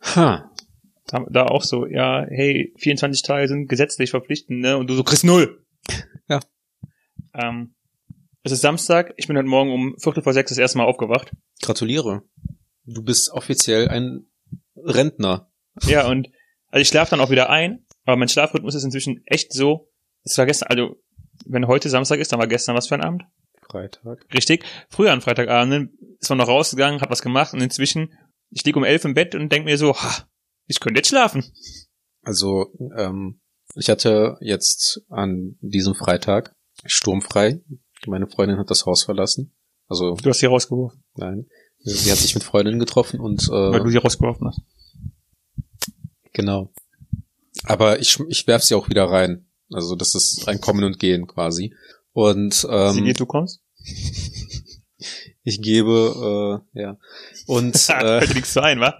ha. 0.00 0.46
Da, 1.06 1.26
da 1.28 1.46
auch 1.46 1.64
so, 1.64 1.86
ja, 1.86 2.24
hey, 2.28 2.72
24 2.78 3.22
Tage 3.22 3.48
sind 3.48 3.68
gesetzlich 3.68 4.10
verpflichtend, 4.10 4.60
ne? 4.60 4.76
Und 4.78 4.88
du 4.88 4.94
so 4.94 5.02
kriegst 5.02 5.24
null. 5.24 5.64
Ja. 6.28 6.38
Ähm, 7.34 7.74
es 8.44 8.52
ist 8.52 8.60
Samstag, 8.60 9.12
ich 9.16 9.26
bin 9.26 9.36
heute 9.36 9.48
Morgen 9.48 9.72
um 9.72 9.96
Viertel 9.98 10.22
vor 10.22 10.32
sechs 10.32 10.50
das 10.50 10.58
erste 10.58 10.78
Mal 10.78 10.84
aufgewacht. 10.84 11.32
Gratuliere. 11.62 12.22
Du 12.86 13.02
bist 13.02 13.32
offiziell 13.32 13.88
ein 13.88 14.26
Rentner. 14.76 15.50
Ja, 15.82 16.06
und 16.06 16.30
also 16.68 16.80
ich 16.82 16.88
schlafe 16.88 17.10
dann 17.10 17.20
auch 17.20 17.30
wieder 17.30 17.50
ein, 17.50 17.84
aber 18.04 18.16
mein 18.16 18.28
Schlafrhythmus 18.28 18.76
ist 18.76 18.84
inzwischen 18.84 19.22
echt 19.26 19.52
so, 19.52 19.89
es 20.24 20.36
war 20.38 20.46
gestern, 20.46 20.68
also 20.68 20.96
wenn 21.46 21.66
heute 21.66 21.88
Samstag 21.88 22.20
ist, 22.20 22.32
dann 22.32 22.38
war 22.40 22.46
gestern 22.46 22.76
was 22.76 22.88
für 22.88 22.94
ein 22.94 23.02
Abend. 23.04 23.24
Freitag. 23.68 24.26
Richtig. 24.34 24.64
Früher 24.88 25.12
an 25.12 25.20
Freitagabenden 25.20 25.96
ist 26.20 26.28
man 26.28 26.38
noch 26.38 26.48
rausgegangen, 26.48 27.00
hat 27.00 27.10
was 27.10 27.22
gemacht 27.22 27.54
und 27.54 27.60
inzwischen, 27.60 28.12
ich 28.50 28.64
liege 28.64 28.78
um 28.78 28.84
elf 28.84 29.04
im 29.04 29.14
Bett 29.14 29.34
und 29.34 29.50
denk 29.50 29.64
mir 29.64 29.78
so, 29.78 29.94
ha, 29.94 30.26
ich 30.66 30.80
könnte 30.80 30.98
jetzt 30.98 31.08
schlafen. 31.08 31.44
Also, 32.22 32.72
ähm, 32.98 33.40
ich 33.76 33.88
hatte 33.88 34.36
jetzt 34.40 35.02
an 35.08 35.56
diesem 35.60 35.94
Freitag 35.94 36.54
sturmfrei. 36.84 37.60
Meine 38.06 38.26
Freundin 38.26 38.58
hat 38.58 38.70
das 38.70 38.86
Haus 38.86 39.04
verlassen. 39.04 39.54
Also, 39.86 40.14
Du 40.14 40.30
hast 40.30 40.40
sie 40.40 40.46
rausgeworfen, 40.46 41.02
nein. 41.14 41.46
Sie 41.78 42.10
hat 42.10 42.18
sich 42.18 42.34
mit 42.34 42.44
Freundinnen 42.44 42.78
getroffen 42.78 43.20
und 43.20 43.48
weil 43.48 43.80
du 43.80 43.88
äh, 43.88 43.92
sie 43.92 43.96
rausgeworfen 43.98 44.48
hast. 44.48 44.60
genau. 46.32 46.72
Aber 47.64 47.98
ich, 48.00 48.18
ich 48.28 48.46
werf 48.46 48.62
sie 48.62 48.74
auch 48.74 48.88
wieder 48.88 49.04
rein. 49.04 49.49
Also 49.72 49.96
das 49.96 50.14
ist 50.14 50.48
ein 50.48 50.60
Kommen 50.60 50.84
und 50.84 50.98
Gehen 50.98 51.26
quasi. 51.26 51.74
Und 52.12 52.54
sie 52.54 52.68
ähm, 52.68 53.04
geht, 53.04 53.20
du 53.20 53.26
kommst? 53.26 53.60
ich 55.42 55.62
gebe, 55.62 56.62
äh, 56.74 56.80
ja. 56.80 56.98
Und 57.46 57.74
äh, 57.88 58.26
dir 58.26 58.34
nichts 58.34 58.52
zu 58.52 58.62
ein, 58.62 58.80
wa? 58.80 58.94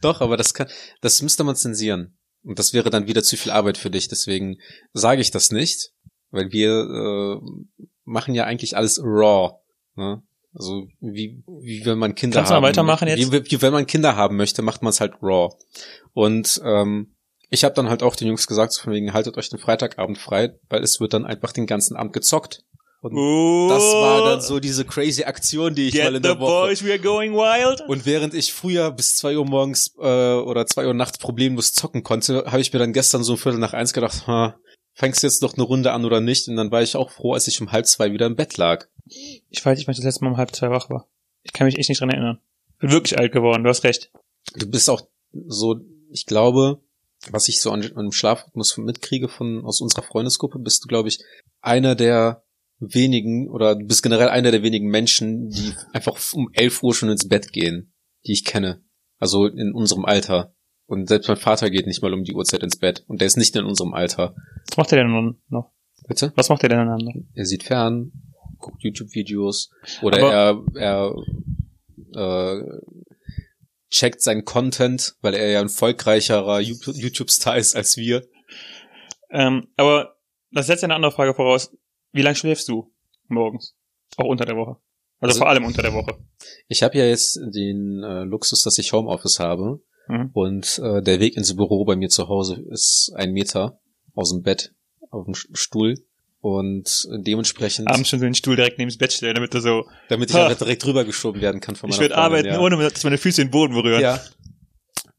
Doch, 0.00 0.20
aber 0.20 0.36
das 0.36 0.54
kann, 0.54 0.68
das 1.00 1.20
müsste 1.22 1.44
man 1.44 1.56
zensieren. 1.56 2.16
Und 2.42 2.58
das 2.58 2.72
wäre 2.72 2.90
dann 2.90 3.06
wieder 3.06 3.22
zu 3.22 3.36
viel 3.36 3.52
Arbeit 3.52 3.78
für 3.78 3.90
dich. 3.90 4.08
Deswegen 4.08 4.58
sage 4.92 5.20
ich 5.20 5.30
das 5.30 5.50
nicht, 5.50 5.92
weil 6.30 6.52
wir 6.52 6.70
äh, 6.70 7.80
machen 8.04 8.34
ja 8.34 8.44
eigentlich 8.44 8.76
alles 8.76 9.00
raw. 9.02 9.58
Ne? 9.96 10.22
Also 10.54 10.86
wie, 11.00 11.42
wie 11.62 11.84
wenn 11.84 11.98
man 11.98 12.14
Kinder 12.14 12.36
Kannst 12.36 12.50
du 12.50 12.54
haben. 12.54 12.62
mal 12.62 12.68
weitermachen 12.68 13.08
jetzt? 13.08 13.32
Wie, 13.32 13.50
wie 13.50 13.62
wenn 13.62 13.72
man 13.72 13.86
Kinder 13.86 14.14
haben 14.14 14.36
möchte, 14.36 14.62
macht 14.62 14.82
man 14.82 14.90
es 14.90 15.00
halt 15.00 15.14
raw. 15.22 15.52
Und 16.12 16.60
ähm, 16.64 17.14
ich 17.50 17.64
habe 17.64 17.74
dann 17.74 17.88
halt 17.88 18.02
auch 18.02 18.16
den 18.16 18.28
Jungs 18.28 18.46
gesagt, 18.46 18.72
so 18.72 18.82
von 18.82 18.92
wegen, 18.92 19.12
haltet 19.12 19.36
euch 19.36 19.48
den 19.48 19.58
Freitagabend 19.58 20.18
frei, 20.18 20.54
weil 20.68 20.82
es 20.82 21.00
wird 21.00 21.12
dann 21.12 21.24
einfach 21.24 21.52
den 21.52 21.66
ganzen 21.66 21.96
Abend 21.96 22.12
gezockt. 22.12 22.64
Und 23.04 23.68
das 23.68 23.82
war 23.82 24.24
dann 24.24 24.40
so 24.40 24.60
diese 24.60 24.86
crazy 24.86 25.24
Aktion, 25.24 25.74
die 25.74 25.88
ich 25.88 25.94
mal 25.94 26.14
in 26.14 26.22
der 26.22 26.40
Woche. 26.40 26.70
we 26.82 26.90
are 26.90 26.98
going 26.98 27.34
wild. 27.34 27.82
Und 27.86 28.06
während 28.06 28.32
ich 28.32 28.54
früher 28.54 28.90
bis 28.90 29.16
zwei 29.16 29.36
Uhr 29.36 29.44
morgens 29.44 29.94
äh, 29.98 30.34
oder 30.36 30.66
zwei 30.66 30.86
Uhr 30.86 30.94
nachts 30.94 31.18
problemlos 31.18 31.74
zocken 31.74 32.02
konnte, 32.02 32.44
habe 32.46 32.62
ich 32.62 32.72
mir 32.72 32.78
dann 32.78 32.94
gestern 32.94 33.22
so 33.22 33.34
ein 33.34 33.38
Viertel 33.38 33.60
nach 33.60 33.74
eins 33.74 33.92
gedacht, 33.92 34.26
ha, 34.26 34.56
fängst 34.94 35.22
du 35.22 35.26
jetzt 35.26 35.42
noch 35.42 35.52
eine 35.52 35.64
Runde 35.64 35.92
an 35.92 36.06
oder 36.06 36.22
nicht? 36.22 36.48
Und 36.48 36.56
dann 36.56 36.70
war 36.70 36.80
ich 36.80 36.96
auch 36.96 37.10
froh, 37.10 37.34
als 37.34 37.46
ich 37.46 37.60
um 37.60 37.72
halb 37.72 37.86
zwei 37.86 38.10
wieder 38.12 38.24
im 38.24 38.36
Bett 38.36 38.56
lag. 38.56 38.86
Ich 39.06 39.62
weiß 39.62 39.76
nicht, 39.76 39.86
wann 39.86 39.92
ich 39.92 39.98
das 39.98 40.06
letzte 40.06 40.24
Mal 40.24 40.30
um 40.30 40.36
halb 40.38 40.56
zwei 40.56 40.70
wach 40.70 40.88
war. 40.88 41.06
Ich 41.42 41.52
kann 41.52 41.66
mich 41.66 41.76
echt 41.76 41.90
nicht 41.90 42.00
dran 42.00 42.08
erinnern. 42.08 42.40
Bin 42.78 42.90
wirklich 42.90 43.18
alt 43.18 43.32
geworden, 43.32 43.64
du 43.64 43.68
hast 43.68 43.84
recht. 43.84 44.10
Du 44.56 44.66
bist 44.66 44.88
auch 44.88 45.02
so, 45.46 45.80
ich 46.10 46.24
glaube, 46.24 46.80
was 47.30 47.48
ich 47.48 47.60
so 47.60 47.70
an, 47.70 47.82
an 47.82 48.06
dem 48.06 48.12
Schlafrhythmus 48.12 48.76
mitkriege 48.78 49.28
von 49.28 49.64
aus 49.64 49.80
unserer 49.80 50.02
Freundesgruppe, 50.02 50.58
bist 50.58 50.84
du, 50.84 50.88
glaube 50.88 51.08
ich, 51.08 51.18
einer 51.60 51.94
der 51.94 52.44
wenigen 52.78 53.48
oder 53.48 53.76
du 53.76 53.86
bist 53.86 54.02
generell 54.02 54.28
einer 54.28 54.50
der 54.50 54.62
wenigen 54.62 54.88
Menschen, 54.88 55.48
die 55.48 55.72
einfach 55.92 56.16
um 56.32 56.48
11 56.52 56.82
Uhr 56.82 56.94
schon 56.94 57.08
ins 57.08 57.28
Bett 57.28 57.52
gehen, 57.52 57.92
die 58.26 58.32
ich 58.32 58.44
kenne. 58.44 58.82
Also 59.18 59.46
in 59.46 59.72
unserem 59.72 60.04
Alter. 60.04 60.54
Und 60.86 61.08
selbst 61.08 61.28
mein 61.28 61.36
Vater 61.36 61.70
geht 61.70 61.86
nicht 61.86 62.02
mal 62.02 62.12
um 62.12 62.24
die 62.24 62.34
Uhrzeit 62.34 62.62
ins 62.62 62.76
Bett. 62.76 63.04
Und 63.06 63.20
der 63.20 63.26
ist 63.26 63.36
nicht 63.38 63.56
in 63.56 63.64
unserem 63.64 63.94
Alter. 63.94 64.34
Was 64.68 64.76
macht 64.76 64.92
er 64.92 64.98
denn 64.98 65.10
nun 65.10 65.40
noch? 65.48 65.72
Bitte? 66.06 66.32
Was 66.36 66.50
macht 66.50 66.62
er 66.62 66.68
denn 66.68 66.86
dann 66.86 66.98
noch? 66.98 67.14
Er 67.32 67.46
sieht 67.46 67.62
fern, 67.62 68.12
guckt 68.58 68.82
YouTube-Videos 68.82 69.70
oder 70.02 70.18
Aber- 70.18 70.64
er, 70.76 71.14
er 72.14 72.58
äh, 72.60 72.80
checkt 73.94 74.22
seinen 74.22 74.44
Content, 74.44 75.14
weil 75.20 75.34
er 75.34 75.50
ja 75.50 75.60
ein 75.60 75.66
erfolgreicherer 75.66 76.60
YouTube- 76.60 76.96
YouTube-Star 76.96 77.56
ist 77.56 77.76
als 77.76 77.96
wir. 77.96 78.26
Ähm, 79.30 79.68
aber 79.76 80.16
das 80.50 80.66
setzt 80.66 80.82
ja 80.82 80.86
eine 80.86 80.94
andere 80.96 81.12
Frage 81.12 81.34
voraus. 81.34 81.72
Wie 82.12 82.22
lange 82.22 82.36
schläfst 82.36 82.68
du 82.68 82.92
morgens? 83.28 83.76
Auch 84.16 84.26
unter 84.26 84.44
der 84.44 84.56
Woche. 84.56 84.76
Also, 85.20 85.30
Also- 85.30 85.38
vor 85.40 85.48
allem 85.48 85.64
unter 85.64 85.82
der 85.82 85.94
Woche. 85.94 86.18
Ich 86.68 86.82
habe 86.82 86.98
ja 86.98 87.04
jetzt 87.06 87.36
den 87.36 88.02
äh, 88.02 88.24
Luxus, 88.24 88.62
dass 88.62 88.78
ich 88.78 88.92
Homeoffice 88.92 89.38
habe 89.40 89.80
Mhm. 90.08 90.30
und 90.34 90.78
äh, 90.84 91.00
der 91.02 91.18
Weg 91.20 91.36
ins 91.36 91.56
Büro 91.56 91.84
bei 91.84 91.96
mir 91.96 92.08
zu 92.10 92.28
Hause 92.28 92.62
ist 92.70 93.10
ein 93.14 93.32
Meter 93.32 93.80
aus 94.14 94.30
dem 94.32 94.42
Bett 94.42 94.74
auf 95.10 95.24
dem 95.24 95.34
Stuhl 95.34 95.94
und 96.44 97.08
dementsprechend, 97.10 97.88
Abends 97.88 98.10
schon 98.10 98.18
so 98.18 98.26
den 98.26 98.34
Stuhl 98.34 98.54
direkt 98.54 98.76
neben 98.76 98.90
das 98.90 98.98
Bett 98.98 99.14
stellen, 99.14 99.34
damit 99.34 99.54
du 99.54 99.60
so, 99.60 99.88
damit 100.10 100.28
ich 100.28 100.36
einfach 100.36 100.58
direkt 100.58 100.84
rübergeschoben 100.84 101.40
werden 101.40 101.62
kann 101.62 101.74
von 101.74 101.88
ich 101.88 101.96
meiner 101.96 102.10
werde 102.10 102.14
Freundin, 102.16 102.32
arbeiten, 102.32 102.48
ja. 102.48 102.60
ohne 102.60 102.90
dass 102.90 103.02
meine 103.02 103.16
Füße 103.16 103.40
den 103.40 103.50
Boden 103.50 103.72
berühren. 103.72 104.02
Ja. 104.02 104.20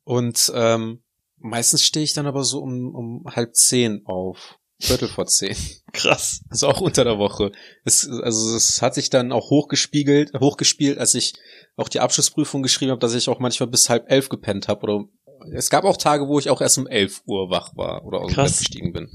Und 0.03 0.51
ähm, 0.53 1.01
meistens 1.39 1.83
stehe 1.83 2.03
ich 2.03 2.13
dann 2.13 2.27
aber 2.27 2.43
so 2.43 2.59
um, 2.59 2.93
um 2.93 3.23
halb 3.35 3.55
zehn 3.55 4.05
auf. 4.05 4.59
Viertel 4.79 5.07
vor 5.07 5.25
zehn. 5.25 5.55
Krass. 5.93 6.41
Also 6.51 6.67
auch 6.67 6.79
unter 6.79 7.03
der 7.03 7.17
Woche. 7.17 7.51
Es, 7.85 8.07
also 8.07 8.55
es 8.55 8.83
hat 8.83 8.93
sich 8.93 9.09
dann 9.09 9.31
auch 9.31 9.49
hochgespiegelt, 9.49 10.31
hochgespielt, 10.39 10.99
als 10.99 11.15
ich 11.15 11.33
auch 11.75 11.89
die 11.89 12.01
Abschlussprüfung 12.01 12.61
geschrieben 12.61 12.91
habe, 12.91 13.01
dass 13.01 13.15
ich 13.15 13.29
auch 13.29 13.39
manchmal 13.39 13.69
bis 13.69 13.89
halb 13.89 14.11
elf 14.11 14.29
gepennt 14.29 14.67
habe. 14.67 14.83
Oder 14.83 15.05
es 15.51 15.71
gab 15.71 15.85
auch 15.85 15.97
Tage, 15.97 16.27
wo 16.27 16.37
ich 16.37 16.51
auch 16.51 16.61
erst 16.61 16.77
um 16.77 16.85
elf 16.85 17.23
Uhr 17.25 17.49
wach 17.49 17.75
war 17.75 18.05
oder 18.05 18.19
aus 18.19 18.31
dem. 18.31 18.43
Bett 18.43 18.59
gestiegen 18.59 18.93
bin. 18.93 19.09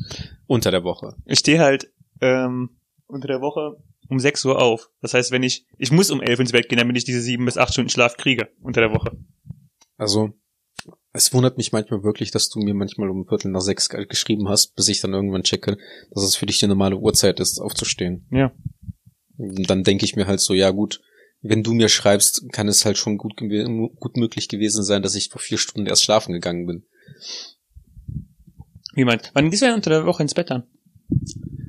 Unter 0.49 0.73
der 0.73 0.83
Woche. 0.83 1.15
Ich 1.25 1.39
stehe 1.39 1.61
halt 1.61 1.89
ähm, 2.21 2.71
unter 3.07 3.29
der 3.29 3.41
Woche 3.41 3.83
um 4.09 4.19
6 4.19 4.45
Uhr 4.45 4.61
auf. 4.61 4.91
Das 5.01 5.15
heißt, 5.15 5.31
wenn 5.31 5.43
ich, 5.43 5.67
ich 5.79 5.93
muss 5.93 6.11
um 6.11 6.21
11 6.21 6.41
ins 6.41 6.53
Bett 6.53 6.69
gehen, 6.69 6.79
damit 6.79 6.97
ich 6.97 7.05
diese 7.05 7.21
sieben 7.21 7.45
bis 7.45 7.59
acht 7.59 7.73
Stunden 7.73 7.91
Schlaf 7.91 8.17
kriege 8.17 8.49
unter 8.61 8.81
der 8.81 8.93
Woche. 8.93 9.17
Also 9.97 10.33
es 11.13 11.33
wundert 11.33 11.57
mich 11.57 11.73
manchmal 11.73 12.03
wirklich, 12.03 12.31
dass 12.31 12.49
du 12.49 12.61
mir 12.61 12.75
manchmal 12.75 13.11
um 13.11 13.27
Viertel 13.27 13.51
nach 13.51 13.61
sechs 13.61 13.89
geschrieben 13.89 14.49
hast, 14.49 14.75
bis 14.77 14.89
ich 14.89 15.01
dann 15.01 15.13
irgendwann 15.13 15.43
checke, 15.43 15.77
dass 16.13 16.25
es 16.25 16.37
für 16.37 16.47
dich 16.47 16.59
die 16.59 16.67
normale 16.67 16.97
Uhrzeit 16.97 17.41
ist, 17.41 17.59
aufzustehen. 17.59 18.27
Ja. 18.31 18.53
Und 19.37 19.69
dann 19.69 19.85
denke 19.85 20.05
ich 20.05 20.17
mir 20.17 20.27
halt 20.27 20.41
so, 20.41 20.55
ja 20.55 20.71
gut, 20.71 21.01
wenn 21.43 21.63
du 21.63 21.73
mir 21.73 21.89
schreibst, 21.89 22.45
kann 22.53 22.69
es 22.69 22.85
halt 22.85 22.99
schon 22.99 23.17
gut, 23.17 23.37
gut 23.37 24.17
möglich 24.17 24.49
gewesen 24.49 24.85
sein, 24.85 25.03
dass 25.03 25.15
ich 25.15 25.31
vor 25.31 25.41
vier 25.41 25.59
Stunden 25.59 25.89
erst 25.89 26.05
schlafen 26.05 26.33
gegangen 26.33 26.67
bin. 26.67 26.85
Wie 28.95 29.05
meint? 29.05 29.31
Wann 29.35 29.51
gehst 29.51 29.63
du 29.63 29.67
denn 29.67 29.75
unter 29.75 29.91
der 29.91 30.07
Woche 30.07 30.23
ins 30.23 30.35
Bett 30.35 30.51
dann? 30.51 30.65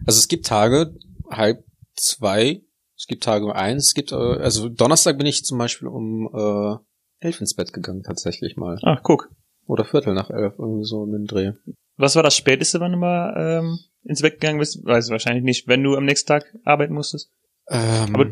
Also 0.06 0.20
es 0.20 0.28
gibt 0.28 0.46
Tage, 0.46 0.96
halb 1.30 1.64
zwei, 1.96 2.62
es 2.98 3.08
gibt 3.08 3.24
Tage 3.24 3.46
um 3.46 3.52
eins, 3.52 3.88
es 3.88 3.94
gibt, 3.94 4.12
äh, 4.12 4.16
also 4.16 4.70
Donnerstag 4.70 5.18
bin 5.18 5.28
ich 5.28 5.46
zum 5.46 5.58
Beispiel 5.58 5.88
um 5.88 6.30
äh, 6.34 7.26
elf 7.26 7.40
ins 7.40 7.56
Bett 7.56 7.74
gegangen 7.74 8.04
tatsächlich 8.04 8.58
mal. 8.58 8.78
Ach, 8.84 9.02
guck. 9.04 9.30
Oder 9.68 9.86
Viertel 9.86 10.14
nach 10.14 10.30
elf, 10.30 10.56
irgendwie 10.58 10.86
so 10.86 11.04
in 11.06 11.12
den 11.12 11.26
Dreh. 11.26 11.54
Was 11.98 12.16
war 12.16 12.24
das 12.24 12.36
Späteste, 12.36 12.80
wann 12.80 12.92
du 12.94 12.98
mal 12.98 13.34
ähm, 13.38 13.80
ins 14.04 14.22
Bett 14.22 14.40
gegangen 14.40 14.60
bist? 14.60 14.84
Weiß 14.84 15.06
ich 15.06 15.12
wahrscheinlich 15.12 15.44
nicht, 15.44 15.68
wenn 15.68 15.84
du 15.84 15.96
am 15.96 16.06
nächsten 16.06 16.28
Tag 16.28 16.46
arbeiten 16.66 16.94
musstest. 16.94 17.32
Ähm, 17.70 18.16
Aber 18.16 18.26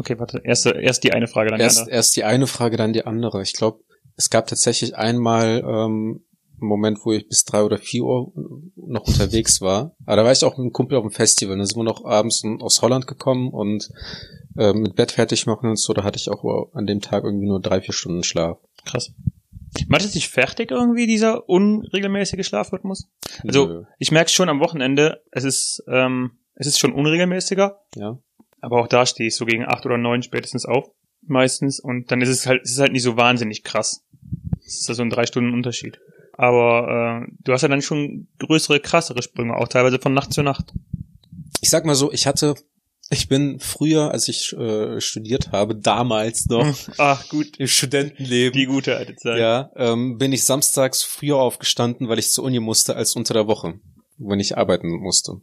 Okay, 0.00 0.18
warte. 0.18 0.40
Erst, 0.42 0.64
erst 0.64 1.04
die 1.04 1.12
eine 1.12 1.26
Frage, 1.26 1.50
dann 1.50 1.58
die 1.58 1.64
erst, 1.64 1.80
andere. 1.80 1.94
erst 1.94 2.16
die 2.16 2.24
eine 2.24 2.46
Frage, 2.46 2.78
dann 2.78 2.94
die 2.94 3.04
andere. 3.04 3.42
Ich 3.42 3.52
glaube, 3.52 3.80
es 4.16 4.30
gab 4.30 4.46
tatsächlich 4.46 4.96
einmal 4.96 5.62
ähm, 5.62 6.24
einen 6.60 6.68
Moment, 6.68 6.98
wo 7.04 7.12
ich 7.12 7.28
bis 7.28 7.44
drei 7.44 7.62
oder 7.62 7.78
vier 7.78 8.04
Uhr 8.04 8.32
noch 8.76 9.06
unterwegs 9.06 9.60
war. 9.60 9.94
Aber 10.06 10.16
da 10.16 10.24
war 10.24 10.32
ich 10.32 10.44
auch 10.44 10.52
mit 10.52 10.60
einem 10.60 10.72
Kumpel 10.72 10.98
auf 10.98 11.04
dem 11.04 11.12
Festival. 11.12 11.56
Da 11.58 11.64
sind 11.64 11.76
wir 11.76 11.84
noch 11.84 12.04
abends 12.04 12.42
aus 12.60 12.82
Holland 12.82 13.06
gekommen 13.06 13.50
und 13.50 13.90
äh, 14.56 14.72
mit 14.72 14.96
Bett 14.96 15.12
fertig 15.12 15.46
machen 15.46 15.70
und 15.70 15.78
so. 15.78 15.92
Da 15.92 16.04
hatte 16.04 16.18
ich 16.18 16.28
auch 16.28 16.72
an 16.74 16.86
dem 16.86 17.00
Tag 17.00 17.24
irgendwie 17.24 17.46
nur 17.46 17.60
drei, 17.60 17.80
vier 17.80 17.94
Stunden 17.94 18.22
Schlaf. 18.22 18.58
Krass. 18.84 19.12
Macht 19.88 20.02
es 20.02 20.12
dich 20.12 20.28
fertig 20.28 20.70
irgendwie, 20.70 21.06
dieser 21.06 21.48
unregelmäßige 21.48 22.44
Schlafrhythmus? 22.46 23.08
Also, 23.46 23.66
Nö. 23.66 23.84
ich 23.98 24.10
merke 24.10 24.30
schon 24.30 24.48
am 24.48 24.60
Wochenende, 24.60 25.22
es 25.30 25.44
ist, 25.44 25.84
ähm, 25.86 26.32
es 26.54 26.66
ist 26.66 26.78
schon 26.78 26.92
unregelmäßiger, 26.92 27.80
ja. 27.94 28.18
aber 28.60 28.80
auch 28.80 28.88
da 28.88 29.06
stehe 29.06 29.28
ich 29.28 29.36
so 29.36 29.44
gegen 29.46 29.64
acht 29.64 29.86
oder 29.86 29.96
neun 29.96 30.22
spätestens 30.22 30.66
auf. 30.66 30.90
Meistens. 31.22 31.78
Und 31.78 32.10
dann 32.10 32.20
ist 32.20 32.30
es 32.30 32.46
halt, 32.46 32.62
es 32.64 32.72
ist 32.72 32.80
halt 32.80 32.92
nicht 32.92 33.02
so 33.02 33.16
wahnsinnig 33.16 33.62
krass. 33.62 34.04
Es 34.66 34.80
ist 34.80 34.88
ja 34.88 34.94
so 34.94 35.02
ein 35.02 35.10
drei 35.10 35.26
Stunden 35.26 35.52
Unterschied. 35.52 36.00
Aber 36.40 37.26
äh, 37.28 37.32
du 37.44 37.52
hast 37.52 37.60
ja 37.60 37.68
dann 37.68 37.82
schon 37.82 38.28
größere, 38.38 38.80
krassere 38.80 39.20
Sprünge, 39.22 39.54
auch 39.54 39.68
teilweise 39.68 39.98
von 39.98 40.14
Nacht 40.14 40.32
zu 40.32 40.42
Nacht. 40.42 40.72
Ich 41.60 41.68
sag 41.68 41.84
mal 41.84 41.94
so, 41.94 42.10
ich 42.12 42.26
hatte, 42.26 42.54
ich 43.10 43.28
bin 43.28 43.60
früher, 43.60 44.10
als 44.10 44.26
ich 44.26 44.54
äh, 44.54 45.02
studiert 45.02 45.52
habe, 45.52 45.76
damals 45.76 46.46
noch 46.46 46.74
Ach 46.96 47.28
gut, 47.28 47.58
im 47.58 47.66
Studentenleben. 47.66 48.58
die 48.58 48.64
gute 48.64 48.96
alte 48.96 49.16
Zeit. 49.16 49.38
Ja, 49.38 49.70
ähm, 49.76 50.16
bin 50.16 50.32
ich 50.32 50.44
samstags 50.44 51.02
früher 51.02 51.36
aufgestanden, 51.36 52.08
weil 52.08 52.18
ich 52.18 52.30
zur 52.30 52.44
Uni 52.44 52.58
musste, 52.58 52.96
als 52.96 53.16
unter 53.16 53.34
der 53.34 53.46
Woche, 53.46 53.74
wenn 54.16 54.40
ich 54.40 54.56
arbeiten 54.56 54.88
musste. 54.88 55.42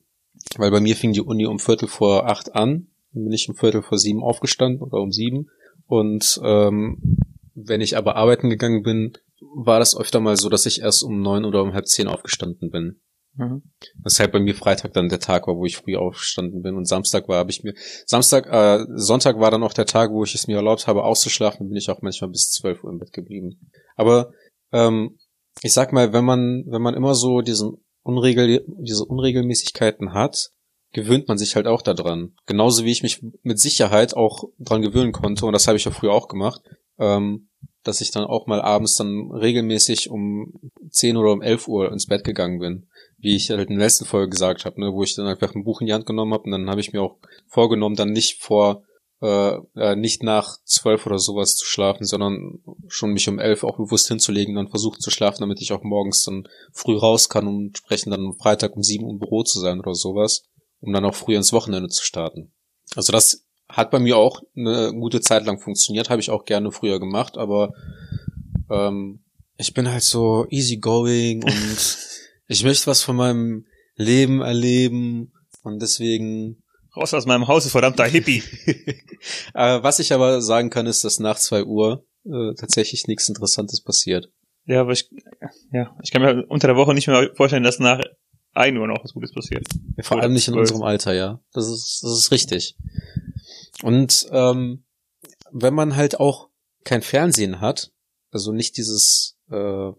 Weil 0.56 0.72
bei 0.72 0.80
mir 0.80 0.96
fing 0.96 1.14
die 1.14 1.22
Uni 1.22 1.46
um 1.46 1.60
Viertel 1.60 1.88
vor 1.88 2.28
acht 2.28 2.56
an, 2.56 2.88
dann 3.14 3.24
bin 3.24 3.34
ich 3.34 3.48
um 3.50 3.56
Viertel 3.56 3.84
vor 3.84 4.00
sieben 4.00 4.24
aufgestanden 4.24 4.82
oder 4.82 5.00
um 5.00 5.12
sieben. 5.12 5.52
Und 5.86 6.42
ähm, 6.44 7.20
wenn 7.54 7.82
ich 7.82 7.98
aber 7.98 8.16
arbeiten 8.16 8.50
gegangen 8.50 8.82
bin, 8.82 9.14
war 9.42 9.80
das 9.80 9.98
öfter 9.98 10.20
mal 10.20 10.38
so, 10.38 10.50
dass 10.50 10.66
ich 10.66 10.82
erst 10.82 11.04
um 11.04 11.22
neun 11.22 11.46
oder 11.46 11.62
um 11.62 11.74
halb 11.74 11.88
zehn 11.88 12.08
aufgestanden 12.08 12.70
bin. 12.70 13.02
Mhm. 13.38 13.62
Weshalb 14.04 14.32
bei 14.32 14.40
mir 14.40 14.56
Freitag 14.56 14.94
dann 14.94 15.10
der 15.10 15.20
Tag 15.20 15.48
war, 15.48 15.56
wo 15.56 15.66
ich 15.66 15.78
früh 15.78 15.96
aufgestanden 15.96 16.64
bin 16.64 16.76
und 16.76 16.88
Samstag 16.88 17.28
war, 17.28 17.38
habe 17.38 17.52
ich 17.52 17.64
mir 17.64 17.74
Samstag, 18.06 18.48
äh, 18.48 18.86
Sonntag 18.96 19.40
war 19.40 19.52
dann 19.52 19.64
auch 19.64 19.74
der 19.74 19.86
Tag, 19.86 20.12
wo 20.12 20.24
ich 20.24 20.34
es 20.34 20.48
mir 20.48 20.58
erlaubt 20.58 20.88
habe, 20.88 21.04
auszuschlafen, 21.04 21.68
bin 21.68 21.78
ich 21.78 21.90
auch 21.90 22.02
manchmal 22.02 22.32
bis 22.32 22.50
12 22.50 22.84
Uhr 22.84 22.92
im 22.92 22.98
Bett 22.98 23.14
geblieben. 23.14 23.70
Aber 23.96 24.32
ähm, 24.72 25.20
ich 25.62 25.74
sag 25.74 25.94
mal, 25.94 26.14
wenn 26.14 26.26
man 26.26 26.64
wenn 26.68 26.82
man 26.82 26.96
immer 26.96 27.14
so 27.14 27.42
diesen 27.42 27.78
Unregel 28.02 28.66
diese 28.80 29.06
Unregelmäßigkeiten 29.06 30.14
hat, 30.14 30.50
gewöhnt 30.94 31.28
man 31.28 31.38
sich 31.38 31.56
halt 31.56 31.68
auch 31.68 31.84
daran. 31.84 32.34
Genauso 32.48 32.86
wie 32.86 32.92
ich 32.92 33.04
mich 33.04 33.22
mit 33.44 33.60
Sicherheit 33.60 34.16
auch 34.16 34.46
dran 34.58 34.82
gewöhnen 34.82 35.12
konnte 35.12 35.46
und 35.46 35.54
das 35.54 35.68
habe 35.68 35.78
ich 35.78 35.86
ja 35.86 35.92
früher 35.92 36.14
auch 36.14 36.28
gemacht. 36.28 36.62
Ähm, 36.98 37.47
dass 37.88 38.02
ich 38.02 38.12
dann 38.12 38.26
auch 38.26 38.48
mal 38.48 38.62
abends 38.62 38.96
dann 38.96 39.32
regelmäßig 39.32 40.10
um 40.10 40.60
10 40.90 41.18
oder 41.18 41.32
um 41.32 41.42
11 41.42 41.68
Uhr 41.68 41.92
ins 41.92 42.08
Bett 42.08 42.24
gegangen 42.24 42.60
bin 42.60 42.88
wie 43.18 43.36
ich 43.36 43.50
halt 43.50 43.70
in 43.70 43.78
der 43.78 43.86
letzten 43.86 44.06
Folge 44.06 44.30
gesagt 44.30 44.66
habe, 44.66 44.80
ne, 44.80 44.94
wo 44.94 45.04
ich 45.04 45.16
dann 45.16 45.26
einfach 45.26 45.54
ein 45.56 45.64
Buch 45.64 45.82
in 45.82 45.88
die 45.88 45.94
Hand 45.94 46.06
genommen 46.06 46.34
habe 46.34 46.44
und 46.44 46.52
dann 46.52 46.70
habe 46.70 46.82
ich 46.82 46.94
mir 46.94 47.02
auch 47.02 47.18
vorgenommen, 47.48 47.96
dann 47.96 48.12
nicht 48.12 48.42
vor, 48.42 48.84
äh, 49.22 49.58
äh, 49.76 49.96
nicht 49.96 50.22
nach 50.22 50.58
zwölf 50.64 51.06
oder 51.08 51.18
sowas 51.18 51.56
zu 51.56 51.66
schlafen, 51.66 52.06
sondern 52.06 52.60
schon 52.88 53.14
mich 53.14 53.28
um 53.28 53.40
elf 53.40 53.64
auch 53.64 53.78
bewusst 53.78 54.08
hinzulegen 54.08 54.56
und 54.56 54.64
dann 54.64 54.72
versuchen 54.72 55.00
zu 55.00 55.10
schlafen, 55.10 55.42
damit 55.42 55.62
ich 55.62 55.74
auch 55.74 55.84
morgens 55.84 56.24
dann 56.24 56.48
früh 56.72 56.96
raus 56.96 57.28
kann 57.28 57.48
und 57.48 57.68
entsprechend 57.68 58.14
dann 58.14 58.26
am 58.26 58.38
Freitag 58.38 58.76
um 58.76 58.84
sieben 58.84 59.10
im 59.10 59.18
Büro 59.18 59.44
zu 59.44 59.60
sein 59.60 59.80
oder 59.80 59.96
sowas, 59.96 60.44
um 60.80 60.94
dann 60.94 61.06
auch 61.06 61.16
früh 61.16 61.36
ins 61.36 61.54
Wochenende 61.54 61.90
zu 61.90 62.04
starten. 62.04 62.54
Also 62.96 63.12
das 63.12 63.47
hat 63.70 63.92
bei 63.92 64.00
mir 64.00 64.18
auch 64.18 64.42
eine 64.56 64.94
gute 64.94 65.22
Zeit 65.22 65.46
lang 65.46 65.60
funktioniert, 65.60 66.10
habe 66.10 66.22
ich 66.22 66.30
auch 66.30 66.46
gerne 66.46 66.72
früher 66.72 67.00
gemacht, 67.00 67.38
aber 67.38 67.74
ähm, 68.70 69.24
ich 69.58 69.74
bin 69.74 69.90
halt 69.90 70.04
so 70.04 70.46
easygoing 70.50 71.44
und 71.44 71.98
ich 72.48 72.64
möchte 72.64 72.88
was 72.88 73.04
von 73.04 73.16
meinem 73.16 73.66
Leben 73.96 74.42
erleben 74.42 75.34
und 75.64 75.82
deswegen 75.82 76.64
Raus 76.96 77.14
aus 77.14 77.28
meinem 77.28 77.48
Haus, 77.48 77.70
verdammter 77.70 78.06
Hippie. 78.06 78.42
äh, 79.54 79.84
was 79.84 80.00
ich 80.00 80.14
aber 80.14 80.42
sagen 80.42 80.72
kann, 80.72 80.88
ist, 80.88 81.04
dass 81.04 81.20
nach 81.20 81.38
zwei 81.38 81.64
Uhr 81.64 82.06
äh, 82.26 82.56
tatsächlich 82.56 83.08
nichts 83.08 83.30
Interessantes 83.30 83.82
passiert. 83.82 84.30
Ja, 84.66 84.82
aber 84.82 84.94
ich, 84.94 85.10
ja, 85.72 85.96
ich 86.02 86.12
kann 86.12 86.22
mir 86.24 86.46
unter 86.48 86.68
der 86.68 86.76
Woche 86.76 86.94
nicht 86.94 87.08
mehr 87.08 87.30
vorstellen, 87.36 87.64
dass 87.64 87.80
nach 87.80 88.02
1 88.54 88.78
Uhr 88.78 88.88
noch 88.88 89.04
was 89.04 89.14
Gutes 89.14 89.32
passiert. 89.32 89.66
Vor 90.02 90.20
allem 90.20 90.34
nicht 90.34 90.48
in 90.48 90.56
unserem 90.56 90.82
Alter, 90.82 91.14
ja. 91.14 91.40
Das 91.54 91.68
ist, 91.68 92.02
das 92.04 92.12
ist 92.12 92.32
richtig. 92.32 92.76
Und 93.84 94.28
ähm, 94.32 94.84
wenn 95.52 95.74
man 95.74 95.96
halt 95.96 96.20
auch 96.20 96.50
kein 96.84 97.02
Fernsehen 97.02 97.62
hat, 97.62 97.92
also 98.32 98.52
nicht 98.52 98.78
dieses 98.78 99.38
äh, 99.50 99.92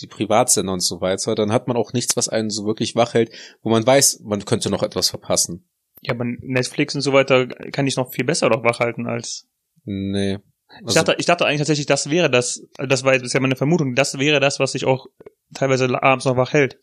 die 0.00 0.06
Privatsender 0.06 0.72
und 0.72 0.80
so 0.80 1.00
weiter, 1.00 1.34
dann 1.34 1.52
hat 1.52 1.68
man 1.68 1.76
auch 1.76 1.92
nichts, 1.92 2.16
was 2.16 2.28
einen 2.28 2.50
so 2.50 2.64
wirklich 2.64 2.96
wach 2.96 3.14
hält, 3.14 3.32
wo 3.62 3.70
man 3.70 3.86
weiß, 3.86 4.20
man 4.24 4.44
könnte 4.44 4.70
noch 4.70 4.82
etwas 4.82 5.10
verpassen. 5.10 5.68
Ja, 6.00 6.14
aber 6.14 6.24
Netflix 6.24 6.94
und 6.94 7.02
so 7.02 7.12
weiter 7.12 7.46
kann 7.46 7.86
ich 7.86 7.96
noch 7.96 8.10
viel 8.12 8.24
besser 8.24 8.48
doch 8.48 8.64
wach 8.64 8.80
halten 8.80 9.06
als. 9.06 9.46
Nee. 9.84 10.38
Also 10.68 10.88
ich, 10.88 10.94
dachte, 10.94 11.16
ich 11.18 11.26
dachte 11.26 11.46
eigentlich 11.46 11.58
tatsächlich, 11.58 11.86
das 11.86 12.10
wäre 12.10 12.30
das, 12.30 12.62
das 12.76 13.04
war 13.04 13.12
jetzt 13.12 13.22
bisher 13.22 13.40
meine 13.40 13.56
Vermutung, 13.56 13.94
das 13.94 14.18
wäre 14.18 14.40
das, 14.40 14.60
was 14.60 14.72
sich 14.72 14.84
auch 14.84 15.06
teilweise 15.52 16.02
abends 16.02 16.24
noch 16.24 16.36
wach 16.36 16.52
hält. 16.52 16.78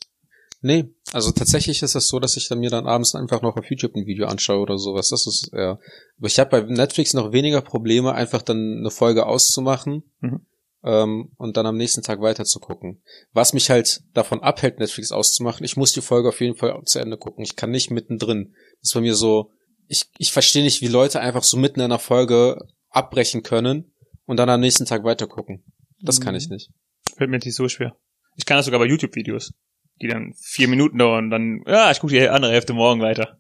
Nee, 0.62 0.86
also 1.12 1.32
tatsächlich 1.32 1.84
ist 1.84 1.96
es 1.96 2.08
so, 2.08 2.20
dass 2.20 2.36
ich 2.36 2.48
dann 2.48 2.60
mir 2.60 2.72
dann 2.72 2.88
abends 2.88 3.14
einfach 3.14 3.42
noch 3.42 3.58
auf 3.58 3.70
YouTube 3.70 3.96
ein 3.96 4.08
Video 4.08 4.26
anschaue 4.26 4.60
oder 4.60 4.78
sowas. 4.78 5.10
Das 5.10 5.28
ist 5.28 5.52
ja. 5.54 5.80
Aber 6.18 6.28
ich 6.28 6.40
habe 6.40 6.50
bei 6.50 6.62
Netflix 6.62 7.14
noch 7.14 7.32
weniger 7.32 7.62
Probleme, 7.62 8.14
einfach 8.14 8.42
dann 8.42 8.80
eine 8.80 8.90
Folge 8.90 9.28
auszumachen 9.28 10.04
mhm. 10.20 10.48
ähm, 10.84 11.32
und 11.38 11.58
dann 11.58 11.68
am 11.68 11.78
nächsten 11.78 12.02
Tag 12.02 12.22
weiter 12.22 12.44
zu 12.44 12.60
gucken. 12.60 13.04
Was 13.34 13.54
mich 13.54 13.70
halt 13.70 14.02
davon 14.14 14.42
abhält, 14.42 14.80
Netflix 14.80 15.12
auszumachen, 15.12 15.64
ich 15.64 15.78
muss 15.78 15.94
die 15.94 16.02
Folge 16.02 16.30
auf 16.30 16.42
jeden 16.42 16.56
Fall 16.56 16.82
zu 16.86 16.98
Ende 17.00 17.18
gucken. 17.18 17.44
Ich 17.44 17.56
kann 17.56 17.70
nicht 17.70 17.92
mittendrin. 17.92 18.56
Das 18.82 18.90
ist 18.90 18.94
bei 18.96 19.02
mir 19.02 19.16
so. 19.16 19.52
Ich, 19.88 20.10
ich 20.18 20.32
verstehe 20.32 20.64
nicht, 20.64 20.82
wie 20.82 20.88
Leute 20.88 21.20
einfach 21.20 21.44
so 21.44 21.56
mitten 21.58 21.80
in 21.80 21.86
einer 21.86 22.00
Folge 22.00 22.58
abbrechen 22.90 23.44
können 23.44 23.94
und 24.26 24.38
dann 24.38 24.50
am 24.50 24.60
nächsten 24.60 24.86
Tag 24.86 25.04
weiter 25.04 25.28
gucken. 25.28 25.64
Das 26.02 26.20
mhm. 26.20 26.24
kann 26.24 26.36
ich 26.36 26.50
nicht. 26.50 26.72
Fällt 27.16 27.30
mir 27.30 27.38
nicht 27.38 27.56
so 27.56 27.70
schwer. 27.70 27.96
Ich 28.36 28.46
kann 28.46 28.58
das 28.58 28.66
sogar 28.66 28.80
bei 28.80 28.88
YouTube-Videos 28.88 29.54
die 30.02 30.08
dann 30.08 30.34
vier 30.40 30.68
Minuten 30.68 30.98
dauern 30.98 31.26
und 31.26 31.30
dann, 31.32 31.64
ja, 31.68 31.92
ich 31.92 32.00
gucke 32.00 32.14
die 32.14 32.28
andere 32.28 32.52
Hälfte 32.52 32.74
morgen 32.74 33.02
weiter. 33.02 33.40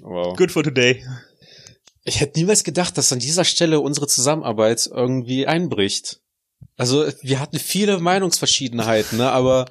Wow. 0.00 0.36
Good 0.36 0.52
for 0.52 0.62
today. 0.62 1.04
Ich 2.04 2.20
hätte 2.20 2.38
niemals 2.38 2.64
gedacht, 2.64 2.98
dass 2.98 3.12
an 3.12 3.18
dieser 3.18 3.44
Stelle 3.44 3.80
unsere 3.80 4.06
Zusammenarbeit 4.08 4.88
irgendwie 4.92 5.46
einbricht. 5.46 6.20
Also 6.76 7.06
wir 7.22 7.38
hatten 7.38 7.58
viele 7.58 7.98
Meinungsverschiedenheiten, 7.98 9.18
ne? 9.18 9.30
aber 9.30 9.66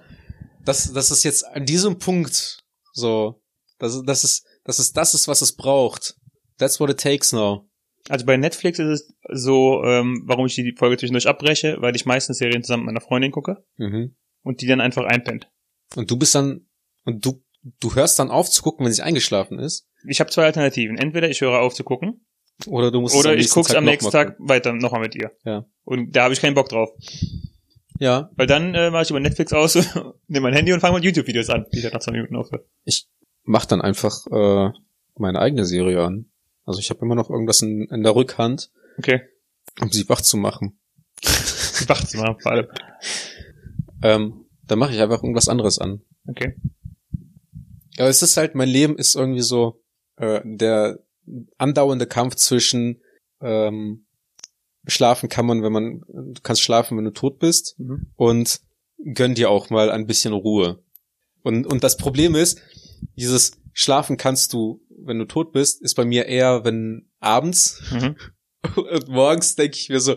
das, 0.64 0.94
das 0.94 1.12
ist 1.12 1.24
jetzt 1.24 1.46
an 1.46 1.66
diesem 1.66 2.00
Punkt 2.00 2.64
so, 2.94 3.42
das, 3.80 4.02
das 4.06 4.24
ist, 4.24 4.46
das 4.64 4.80
ist 4.80 4.96
das 4.96 5.14
ist, 5.14 5.28
was 5.28 5.42
es 5.42 5.56
braucht. 5.56 6.16
That's 6.58 6.80
what 6.80 6.90
it 6.90 7.00
takes 7.00 7.34
now. 7.34 7.68
Also 8.10 8.26
bei 8.26 8.38
Netflix 8.38 8.80
ist 8.80 8.88
es 8.88 9.14
so, 9.30 9.84
ähm, 9.84 10.24
warum 10.26 10.46
ich 10.46 10.56
die 10.56 10.76
Folge 10.78 10.98
zwischendurch 10.98 11.28
abbreche, 11.28 11.78
weil 11.80 11.96
ich 11.96 12.06
meistens 12.06 12.38
Serien 12.38 12.64
zusammen 12.64 12.86
mit 12.86 12.94
meiner 12.94 13.06
Freundin 13.06 13.32
gucke 13.32 13.64
mhm. 13.78 14.16
und 14.44 14.62
die 14.62 14.68
dann 14.68 14.82
einfach 14.82 15.06
einpennt. 15.06 15.51
Und 15.96 16.10
du 16.10 16.18
bist 16.18 16.36
dann, 16.36 16.68
und 17.06 17.26
du, 17.26 17.44
du 17.80 17.96
hörst 17.96 18.20
dann 18.20 18.32
auf 18.32 18.50
zu 18.50 18.62
gucken, 18.62 18.86
wenn 18.86 18.94
sie 18.94 19.02
eingeschlafen 19.02 19.60
ist? 19.60 19.88
Ich 20.08 20.20
habe 20.20 20.30
zwei 20.30 20.46
Alternativen. 20.46 20.98
Entweder 20.98 21.30
ich 21.30 21.42
höre 21.42 21.60
auf 21.60 21.74
zu 21.74 21.84
gucken. 21.84 22.26
Oder 22.68 22.92
du 22.92 23.02
musst 23.02 23.16
Oder 23.16 23.36
ich 23.36 23.50
guck's 23.50 23.74
am 23.74 23.86
nächsten 23.86 24.12
Tag 24.12 24.36
weiter 24.40 24.74
nochmal 24.74 25.02
mit 25.02 25.16
ihr. 25.16 25.32
Ja. 25.44 25.66
Und 25.84 26.16
da 26.16 26.24
habe 26.24 26.34
ich 26.34 26.42
keinen 26.42 26.54
Bock 26.54 26.70
drauf. 26.70 26.92
Ja. 28.00 28.30
Weil 28.36 28.48
dann 28.48 28.74
äh, 28.74 28.90
mache 28.90 29.04
ich 29.04 29.10
über 29.10 29.20
Netflix 29.20 29.54
aus, 29.54 29.76
nehme 30.28 30.48
mein 30.48 30.54
Handy 30.54 30.74
und 30.74 30.80
fange 30.80 30.96
mit 30.96 31.04
YouTube-Videos 31.04 31.50
an, 31.50 31.66
die 31.72 31.80
ich 31.80 31.92
nach 31.92 32.00
zwei 32.00 32.14
Minuten 32.14 32.36
aufhöre. 32.36 32.66
Ich 32.84 33.08
mach 33.44 33.66
dann 33.66 33.82
einfach 33.82 34.26
äh, 34.32 34.72
meine 35.18 35.40
eigene 35.40 35.66
Serie 35.66 36.04
an. 36.04 36.32
Also 36.66 36.80
ich 36.80 36.90
habe 36.90 37.02
immer 37.02 37.16
noch 37.16 37.30
irgendwas 37.30 37.62
in, 37.62 37.88
in 37.92 38.04
der 38.04 38.16
Rückhand. 38.16 38.72
Okay. 38.98 39.22
Um 39.80 39.92
sie 39.92 40.08
wach 40.10 40.22
zu 40.22 40.38
machen. 40.38 40.80
sie 41.22 41.88
wach 41.90 42.04
zu 42.04 42.18
machen, 42.18 42.40
vor 42.40 42.52
allem. 42.52 42.68
ähm, 44.04 44.46
dann 44.72 44.80
mache 44.80 44.94
ich 44.94 45.02
einfach 45.02 45.22
irgendwas 45.22 45.50
anderes 45.50 45.80
an. 45.80 46.02
Okay. 46.28 46.56
Aber 47.98 48.08
es 48.08 48.22
ist 48.22 48.38
halt, 48.38 48.56
mein 48.56 48.70
Leben 48.70 48.98
ist 48.98 49.16
irgendwie 49.16 49.42
so 49.42 49.84
äh, 50.16 50.40
der 50.46 51.00
andauernde 51.58 52.08
Kampf 52.08 52.36
zwischen 52.36 53.02
ähm, 53.42 54.06
schlafen 54.88 55.28
kann 55.28 55.46
man, 55.46 55.62
wenn 55.62 55.74
man, 55.74 56.02
du 56.08 56.42
kannst 56.42 56.62
schlafen, 56.62 56.98
wenn 56.98 57.04
du 57.04 57.12
tot 57.12 57.38
bist 57.38 57.76
mhm. 57.80 58.14
und 58.16 58.62
gönn 59.14 59.36
dir 59.36 59.50
auch 59.50 59.70
mal 59.70 59.92
ein 59.92 60.08
bisschen 60.08 60.32
Ruhe. 60.32 60.82
Und, 61.44 61.68
und 61.68 61.84
das 61.84 61.98
Problem 61.98 62.34
ist, 62.34 62.62
dieses 63.18 63.60
Schlafen 63.74 64.16
kannst 64.16 64.54
du, 64.54 64.82
wenn 65.04 65.20
du 65.20 65.26
tot 65.26 65.52
bist, 65.52 65.82
ist 65.82 65.96
bei 65.96 66.06
mir 66.06 66.28
eher, 66.28 66.64
wenn 66.64 67.10
abends 67.20 67.82
mhm. 67.92 68.16
und 68.78 69.10
morgens 69.10 69.58
denke 69.58 69.76
ich 69.78 69.90
mir 69.90 70.00
so, 70.00 70.16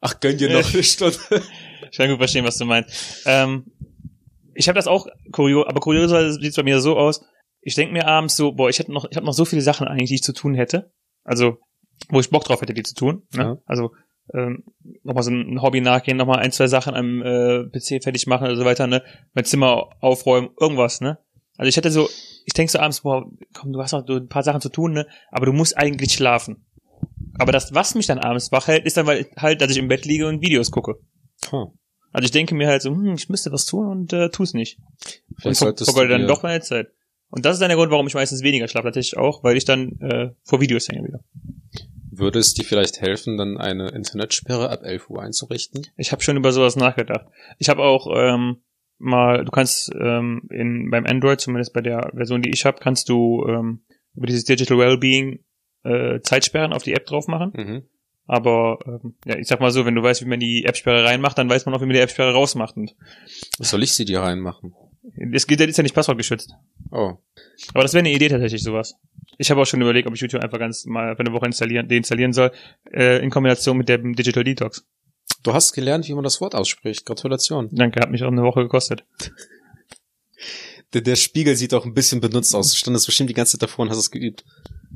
ach, 0.00 0.18
gönn 0.18 0.36
dir 0.36 0.50
noch 0.50 0.74
eine 0.74 0.82
Stunde. 0.82 1.16
Ich 1.94 1.98
kann 1.98 2.10
gut 2.10 2.18
verstehen, 2.18 2.44
was 2.44 2.58
du 2.58 2.64
meinst. 2.64 3.22
Ähm, 3.24 3.66
ich 4.52 4.66
habe 4.66 4.74
das 4.74 4.88
auch 4.88 5.06
kurios, 5.30 5.64
aber 5.68 5.78
kurioserweise 5.78 6.32
sieht 6.32 6.50
es 6.50 6.56
bei 6.56 6.64
mir 6.64 6.80
so 6.80 6.96
aus. 6.96 7.24
Ich 7.60 7.76
denke 7.76 7.92
mir 7.92 8.08
abends 8.08 8.34
so, 8.34 8.50
boah, 8.50 8.68
ich 8.68 8.80
hätte 8.80 8.92
noch, 8.92 9.06
ich 9.08 9.16
habe 9.16 9.24
noch 9.24 9.32
so 9.32 9.44
viele 9.44 9.62
Sachen 9.62 9.86
eigentlich, 9.86 10.08
die 10.08 10.16
ich 10.16 10.24
zu 10.24 10.32
tun 10.32 10.54
hätte. 10.56 10.90
Also, 11.22 11.58
wo 12.08 12.18
ich 12.18 12.30
Bock 12.30 12.42
drauf 12.42 12.60
hätte, 12.60 12.74
die 12.74 12.82
zu 12.82 12.96
tun. 12.96 13.22
Ne? 13.32 13.42
Ja. 13.42 13.56
Also 13.64 13.92
ähm, 14.34 14.64
nochmal 15.04 15.22
so 15.22 15.30
ein 15.30 15.62
Hobby 15.62 15.80
nachgehen, 15.80 16.16
nochmal 16.16 16.40
ein, 16.40 16.50
zwei 16.50 16.66
Sachen 16.66 16.96
am 16.96 17.22
äh, 17.22 17.62
PC 17.68 18.02
fertig 18.02 18.26
machen 18.26 18.48
und 18.48 18.56
so 18.56 18.64
weiter, 18.64 18.88
ne? 18.88 19.04
Mein 19.32 19.44
Zimmer 19.44 19.90
aufräumen, 20.00 20.50
irgendwas, 20.58 21.00
ne? 21.00 21.18
Also 21.56 21.68
ich 21.68 21.76
hätte 21.76 21.92
so, 21.92 22.08
ich 22.44 22.54
denke 22.54 22.72
so 22.72 22.80
abends, 22.80 23.02
boah, 23.02 23.24
komm, 23.52 23.72
du 23.72 23.80
hast 23.80 23.92
noch 23.92 24.04
ein 24.04 24.26
paar 24.26 24.42
Sachen 24.42 24.60
zu 24.60 24.68
tun, 24.68 24.94
ne? 24.94 25.06
Aber 25.30 25.46
du 25.46 25.52
musst 25.52 25.78
eigentlich 25.78 26.12
schlafen. 26.12 26.66
Aber 27.38 27.52
das, 27.52 27.72
was 27.72 27.94
mich 27.94 28.06
dann 28.06 28.18
abends 28.18 28.50
wach 28.50 28.66
hält, 28.66 28.84
ist 28.84 28.96
dann 28.96 29.06
weil 29.06 29.28
halt, 29.36 29.60
dass 29.60 29.70
ich 29.70 29.78
im 29.78 29.86
Bett 29.86 30.04
liege 30.06 30.26
und 30.26 30.42
Videos 30.42 30.72
gucke. 30.72 30.96
Hm. 31.50 31.66
Also 32.14 32.26
ich 32.26 32.30
denke 32.30 32.54
mir 32.54 32.68
halt 32.68 32.80
so, 32.80 32.90
hm, 32.90 33.14
ich 33.14 33.28
müsste 33.28 33.50
was 33.50 33.66
tun 33.66 33.88
und 33.88 34.12
äh, 34.12 34.30
tu 34.30 34.44
es 34.44 34.54
nicht. 34.54 34.78
Vielleicht 35.36 35.62
und 35.62 35.80
vergeude 35.80 36.10
dann 36.10 36.28
doch 36.28 36.44
meine 36.44 36.60
Zeit. 36.60 36.92
Und 37.28 37.44
das 37.44 37.54
ist 37.54 37.60
dann 37.60 37.68
der 37.68 37.76
Grund, 37.76 37.90
warum 37.90 38.06
ich 38.06 38.14
meistens 38.14 38.44
weniger 38.44 38.68
schlafe, 38.68 38.86
tatsächlich 38.86 39.16
auch, 39.16 39.42
weil 39.42 39.56
ich 39.56 39.64
dann 39.64 40.00
äh, 40.00 40.30
vor 40.44 40.60
Videos 40.60 40.88
hänge 40.88 41.08
wieder. 41.08 41.24
Würde 42.12 42.38
es 42.38 42.54
dir 42.54 42.64
vielleicht 42.64 43.00
helfen, 43.00 43.36
dann 43.36 43.58
eine 43.58 43.88
Internetsperre 43.88 44.70
ab 44.70 44.84
11 44.84 45.10
Uhr 45.10 45.22
einzurichten? 45.22 45.88
Ich 45.96 46.12
habe 46.12 46.22
schon 46.22 46.36
über 46.36 46.52
sowas 46.52 46.76
nachgedacht. 46.76 47.26
Ich 47.58 47.68
habe 47.68 47.82
auch 47.82 48.06
ähm, 48.14 48.62
mal, 48.98 49.44
du 49.44 49.50
kannst 49.50 49.90
ähm, 50.00 50.42
in 50.50 50.90
beim 50.90 51.06
Android, 51.06 51.40
zumindest 51.40 51.72
bei 51.72 51.80
der 51.80 52.12
Version, 52.14 52.42
die 52.42 52.50
ich 52.50 52.64
habe, 52.64 52.78
kannst 52.80 53.08
du 53.08 53.44
ähm, 53.48 53.84
über 54.14 54.28
dieses 54.28 54.44
Digital 54.44 54.78
Wellbeing 54.78 55.40
äh, 55.82 56.20
Zeitsperren 56.20 56.72
auf 56.72 56.84
die 56.84 56.92
App 56.92 57.06
drauf 57.06 57.26
machen. 57.26 57.52
Mhm. 57.56 57.82
Aber 58.26 58.78
ähm, 58.86 59.14
ja, 59.26 59.36
ich 59.36 59.48
sag 59.48 59.60
mal 59.60 59.70
so, 59.70 59.84
wenn 59.84 59.94
du 59.94 60.02
weißt, 60.02 60.22
wie 60.22 60.28
man 60.28 60.40
die 60.40 60.64
App-Sperre 60.64 61.04
reinmacht, 61.04 61.36
dann 61.36 61.48
weiß 61.48 61.66
man 61.66 61.74
auch, 61.74 61.80
wie 61.80 61.86
man 61.86 61.94
die 61.94 62.00
App-Sperre 62.00 62.32
rausmacht. 62.32 62.76
Und 62.76 62.94
Was 63.58 63.70
soll 63.70 63.82
ich 63.82 63.92
sie 63.92 64.04
dir 64.04 64.20
reinmachen? 64.20 64.74
Es 65.32 65.46
geht, 65.46 65.60
ist 65.60 65.76
ja 65.76 65.82
nicht 65.82 65.94
passwortgeschützt. 65.94 66.54
Oh. 66.90 67.14
Aber 67.74 67.82
das 67.82 67.92
wäre 67.92 68.00
eine 68.00 68.12
Idee 68.12 68.28
tatsächlich, 68.28 68.62
sowas. 68.62 68.94
Ich 69.36 69.50
habe 69.50 69.60
auch 69.60 69.66
schon 69.66 69.82
überlegt, 69.82 70.08
ob 70.08 70.14
ich 70.14 70.20
YouTube 70.20 70.42
einfach 70.42 70.58
ganz 70.58 70.86
mal 70.86 71.14
für 71.16 71.20
eine 71.20 71.32
Woche 71.32 71.46
installieren, 71.46 71.88
deinstallieren 71.88 72.32
soll, 72.32 72.52
äh, 72.92 73.22
in 73.22 73.30
Kombination 73.30 73.76
mit 73.76 73.88
dem 73.88 74.14
Digital 74.14 74.44
Detox. 74.44 74.86
Du 75.42 75.52
hast 75.52 75.72
gelernt, 75.72 76.08
wie 76.08 76.14
man 76.14 76.24
das 76.24 76.40
Wort 76.40 76.54
ausspricht. 76.54 77.04
Gratulation. 77.04 77.68
Danke, 77.72 78.00
hat 78.00 78.10
mich 78.10 78.22
auch 78.22 78.32
eine 78.32 78.42
Woche 78.42 78.62
gekostet. 78.62 79.04
der, 80.94 81.02
der 81.02 81.16
Spiegel 81.16 81.54
sieht 81.56 81.74
auch 81.74 81.84
ein 81.84 81.92
bisschen 81.92 82.20
benutzt 82.20 82.54
aus. 82.54 82.70
Du 82.70 82.76
standest 82.76 83.06
bestimmt 83.06 83.28
die 83.28 83.34
ganze 83.34 83.52
Zeit 83.52 83.62
davor 83.62 83.84
und 83.84 83.90
hast 83.90 83.98
es 83.98 84.10
geübt. 84.10 84.44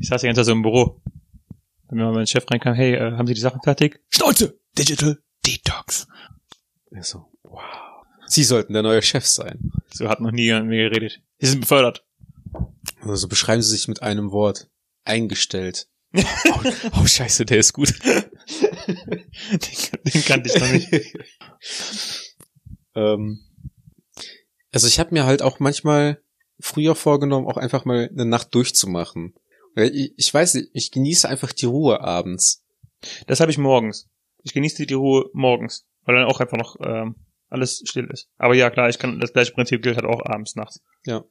Ich 0.00 0.08
saß 0.08 0.22
die 0.22 0.26
ganze 0.26 0.40
Zeit 0.40 0.46
so 0.46 0.52
im 0.52 0.62
Büro. 0.62 1.02
Wenn 1.88 1.98
mal 1.98 2.12
mein 2.12 2.27
Chef 2.27 2.44
reinkam, 2.51 2.74
hey, 2.74 2.94
äh, 2.94 3.12
haben 3.12 3.27
Sie 3.27 3.35
die 3.35 3.40
Sachen 3.40 3.62
fertig? 3.62 4.01
Schnauze! 4.11 4.61
Digital 4.77 5.18
Detox. 5.46 6.07
Ja, 6.90 7.03
so, 7.03 7.27
wow. 7.42 7.62
Sie 8.27 8.44
sollten 8.44 8.74
der 8.74 8.83
neue 8.83 9.01
Chef 9.01 9.27
sein. 9.27 9.72
So 9.92 10.09
hat 10.09 10.20
noch 10.20 10.31
nie 10.31 10.53
mit 10.53 10.66
mir 10.66 10.90
geredet. 10.90 11.22
Sie 11.38 11.46
sind 11.46 11.61
befördert. 11.61 12.05
Also 13.01 13.29
beschreiben 13.29 13.62
Sie 13.62 13.70
sich 13.70 13.88
mit 13.88 14.03
einem 14.03 14.33
Wort. 14.33 14.68
Eingestellt. 15.05 15.88
oh, 16.14 16.61
oh, 17.01 17.07
scheiße, 17.07 17.46
der 17.46 17.59
ist 17.59 17.72
gut. 17.72 17.94
den, 18.05 19.24
den 20.05 20.24
kannte 20.24 20.51
ich 20.51 20.61
noch 20.61 20.70
nicht. 20.70 21.16
ähm, 22.94 23.40
also 24.72 24.87
ich 24.87 24.98
habe 24.98 25.14
mir 25.14 25.24
halt 25.24 25.40
auch 25.40 25.61
manchmal 25.61 26.22
früher 26.61 26.94
vorgenommen, 26.94 27.46
auch 27.46 27.57
einfach 27.57 27.85
mal 27.85 28.11
eine 28.12 28.27
Nacht 28.27 28.55
durchzumachen. 28.55 29.35
Ich 29.84 30.32
weiß 30.32 30.54
nicht, 30.54 30.70
ich 30.72 30.90
genieße 30.90 31.28
einfach 31.28 31.52
die 31.52 31.66
Ruhe 31.66 32.00
abends. 32.00 32.64
Das 33.26 33.40
habe 33.40 33.50
ich 33.50 33.58
morgens. 33.58 34.08
Ich 34.42 34.52
genieße 34.52 34.86
die 34.86 34.94
Ruhe 34.94 35.30
morgens, 35.32 35.86
weil 36.04 36.16
dann 36.16 36.26
auch 36.26 36.40
einfach 36.40 36.56
noch 36.56 36.76
ähm, 36.80 37.16
alles 37.48 37.82
still 37.84 38.08
ist. 38.10 38.28
Aber 38.38 38.54
ja, 38.54 38.70
klar, 38.70 38.88
ich 38.88 38.98
kann 38.98 39.20
das 39.20 39.32
gleiche 39.32 39.52
Prinzip 39.52 39.82
gilt 39.82 39.96
halt 39.96 40.06
auch 40.06 40.24
abends 40.24 40.56
nachts. 40.56 40.82
Ja. 41.06 41.24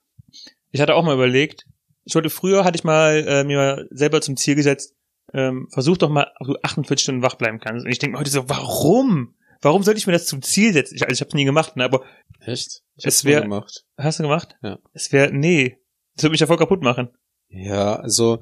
Ich 0.71 0.81
hatte 0.81 0.95
auch 0.95 1.03
mal 1.03 1.15
überlegt, 1.15 1.65
ich 2.03 2.15
wollte 2.15 2.29
früher 2.29 2.63
hatte 2.63 2.77
ich 2.77 2.83
mal 2.83 3.25
äh, 3.27 3.43
mir 3.43 3.87
selber 3.91 4.21
zum 4.21 4.37
Ziel 4.37 4.55
gesetzt, 4.55 4.95
ähm, 5.33 5.67
versuch 5.71 5.97
doch 5.97 6.09
mal, 6.09 6.31
ob 6.39 6.47
du 6.47 6.55
48 6.61 7.03
Stunden 7.03 7.21
wach 7.21 7.35
bleiben 7.35 7.59
kannst. 7.59 7.85
Und 7.85 7.91
ich 7.91 7.99
denke 7.99 8.13
mir 8.13 8.19
heute 8.19 8.29
so, 8.29 8.47
warum? 8.49 9.35
Warum 9.61 9.83
sollte 9.83 9.97
ich 9.97 10.07
mir 10.07 10.13
das 10.13 10.27
zum 10.27 10.41
Ziel 10.41 10.71
setzen? 10.71 10.95
Ich, 10.95 11.03
also 11.03 11.13
ich 11.13 11.19
habe 11.19 11.29
es 11.29 11.33
nie 11.33 11.45
gemacht, 11.45 11.75
ne, 11.75 11.83
aber 11.83 12.05
echt? 12.39 12.83
Ich 12.95 13.05
es 13.05 13.25
wäre 13.25 13.41
gemacht. 13.41 13.85
Hast 13.97 14.19
du 14.19 14.23
gemacht? 14.23 14.55
Ja. 14.61 14.79
Es 14.93 15.11
wäre 15.11 15.31
nee, 15.33 15.79
das 16.15 16.23
würde 16.23 16.31
mich 16.31 16.39
ja 16.39 16.47
voll 16.47 16.57
kaputt 16.57 16.81
machen. 16.81 17.09
Ja, 17.49 17.95
also 17.95 18.39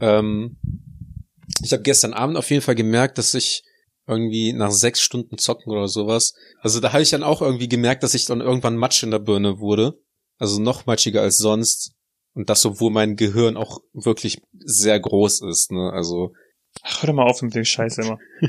ähm, 0.00 0.56
ich 1.62 1.72
habe 1.72 1.82
gestern 1.82 2.14
Abend 2.14 2.36
auf 2.36 2.50
jeden 2.50 2.62
Fall 2.62 2.74
gemerkt, 2.74 3.18
dass 3.18 3.34
ich 3.34 3.64
irgendwie 4.06 4.52
nach 4.52 4.70
sechs 4.70 5.00
Stunden 5.00 5.38
zocken 5.38 5.72
oder 5.72 5.88
sowas. 5.88 6.34
Also 6.60 6.80
da 6.80 6.92
habe 6.92 7.02
ich 7.02 7.10
dann 7.10 7.22
auch 7.22 7.40
irgendwie 7.40 7.68
gemerkt, 7.68 8.02
dass 8.02 8.14
ich 8.14 8.26
dann 8.26 8.40
irgendwann 8.40 8.76
Matsch 8.76 9.02
in 9.02 9.10
der 9.10 9.18
Birne 9.18 9.58
wurde. 9.60 9.98
Also 10.38 10.60
noch 10.60 10.86
matschiger 10.86 11.22
als 11.22 11.38
sonst. 11.38 11.94
Und 12.34 12.50
das, 12.50 12.66
obwohl 12.66 12.90
mein 12.90 13.16
Gehirn 13.16 13.56
auch 13.56 13.78
wirklich 13.92 14.42
sehr 14.52 14.98
groß 14.98 15.42
ist, 15.42 15.70
ne? 15.70 15.92
Also. 15.92 16.32
Ach, 16.82 17.02
hör 17.02 17.06
doch 17.06 17.14
mal 17.14 17.30
auf 17.30 17.40
mit 17.42 17.54
dem 17.54 17.64
Scheiß 17.64 17.98
immer. 17.98 18.18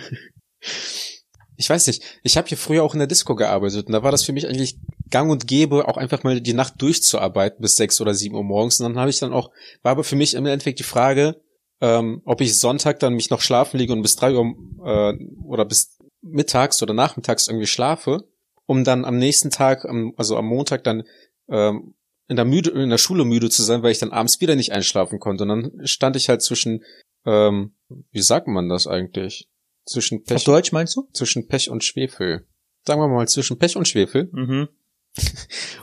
ich 1.56 1.70
weiß 1.70 1.86
nicht, 1.88 2.20
ich 2.24 2.38
habe 2.38 2.48
hier 2.48 2.58
früher 2.58 2.84
auch 2.84 2.94
in 2.94 3.00
der 3.00 3.08
Disco 3.08 3.36
gearbeitet 3.36 3.86
und 3.86 3.94
da 3.94 4.02
war 4.02 4.12
das 4.12 4.24
für 4.24 4.34
mich 4.34 4.48
eigentlich 4.48 4.80
gang 5.10 5.32
und 5.32 5.48
gäbe, 5.48 5.88
auch 5.88 5.98
einfach 5.98 6.24
mal 6.24 6.42
die 6.42 6.54
Nacht 6.54 6.82
durchzuarbeiten 6.82 7.62
bis 7.62 7.76
sechs 7.76 8.02
oder 8.02 8.14
sieben 8.14 8.36
Uhr 8.36 8.44
morgens. 8.44 8.80
Und 8.80 8.88
dann 8.88 9.00
habe 9.00 9.10
ich 9.10 9.20
dann 9.20 9.34
auch, 9.34 9.52
war 9.82 9.92
aber 9.92 10.04
für 10.04 10.16
mich 10.16 10.34
im 10.34 10.46
Endeffekt 10.46 10.80
die 10.80 10.84
Frage, 10.84 11.42
ähm, 11.82 12.22
ob 12.26 12.42
ich 12.42 12.58
Sonntag 12.58 13.00
dann 13.00 13.14
mich 13.14 13.30
noch 13.30 13.42
schlafen 13.42 13.78
liege 13.78 13.94
und 13.94 14.02
bis 14.02 14.16
drei 14.16 14.34
Uhr 14.34 14.56
äh, 14.84 15.14
oder 15.44 15.66
bis 15.66 15.98
mittags 16.22 16.82
oder 16.82 16.94
nachmittags 16.94 17.48
irgendwie 17.48 17.68
schlafe, 17.68 18.28
um 18.66 18.84
dann 18.84 19.06
am 19.06 19.18
nächsten 19.18 19.52
Tag, 19.52 19.86
also 20.18 20.38
am 20.38 20.48
Montag 20.48 20.84
dann 20.84 21.04
ähm, 21.50 21.94
in 22.28 22.36
der 22.36 22.46
müde 22.46 22.72
in 22.72 22.90
der 22.90 22.98
Schule 22.98 23.24
müde 23.26 23.50
zu 23.50 23.62
sein, 23.62 23.84
weil 23.84 23.92
ich 23.92 24.00
dann 24.00 24.12
abends 24.12 24.42
wieder 24.42 24.56
nicht 24.56 24.72
einschlafen 24.72 25.20
konnte. 25.20 25.44
Und 25.44 25.50
dann 25.50 25.86
stand 25.86 26.16
ich 26.16 26.30
halt 26.30 26.42
zwischen, 26.42 26.84
ähm, 27.26 27.76
wie 28.12 28.22
sagt 28.22 28.48
man 28.48 28.70
das 28.70 28.88
eigentlich? 28.88 29.50
Zwischen 29.86 30.24
Pech. 30.24 30.38
Auf 30.38 30.44
Deutsch 30.46 30.72
meinst 30.72 30.96
du? 30.96 31.08
Zwischen 31.14 31.48
Pech 31.48 31.70
und 31.70 31.84
Schwefel. 31.84 32.48
Sagen 32.88 33.02
wir 33.02 33.08
mal 33.08 33.28
zwischen 33.28 33.60
Pech 33.60 33.76
und 33.76 33.88
Schwefel. 33.88 34.30
Mhm. 34.32 34.70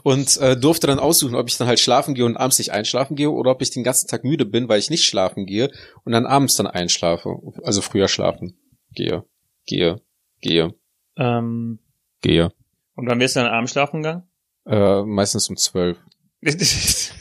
Und 0.02 0.36
äh, 0.38 0.56
durfte 0.56 0.86
dann 0.86 0.98
aussuchen, 0.98 1.34
ob 1.34 1.48
ich 1.48 1.56
dann 1.56 1.68
halt 1.68 1.80
schlafen 1.80 2.14
gehe 2.14 2.24
und 2.24 2.36
abends 2.36 2.58
nicht 2.58 2.72
einschlafen 2.72 3.16
gehe 3.16 3.30
oder 3.30 3.50
ob 3.50 3.62
ich 3.62 3.70
den 3.70 3.84
ganzen 3.84 4.08
Tag 4.08 4.24
müde 4.24 4.44
bin, 4.44 4.68
weil 4.68 4.78
ich 4.78 4.90
nicht 4.90 5.04
schlafen 5.04 5.46
gehe 5.46 5.70
und 6.04 6.12
dann 6.12 6.26
abends 6.26 6.56
dann 6.56 6.66
einschlafe, 6.66 7.36
also 7.62 7.80
früher 7.80 8.08
schlafen 8.08 8.56
gehe, 8.94 9.24
gehe, 9.66 10.00
gehe, 10.40 10.74
ähm, 11.16 11.78
gehe. 12.20 12.52
Und 12.94 13.08
wann 13.08 13.20
wirst 13.20 13.36
du 13.36 13.40
dann 13.40 13.50
abends 13.50 13.72
schlafen 13.72 14.02
gegangen? 14.02 14.24
Äh, 14.66 15.02
meistens 15.02 15.48
um 15.48 15.56
zwölf. 15.56 15.98
das, 16.42 17.12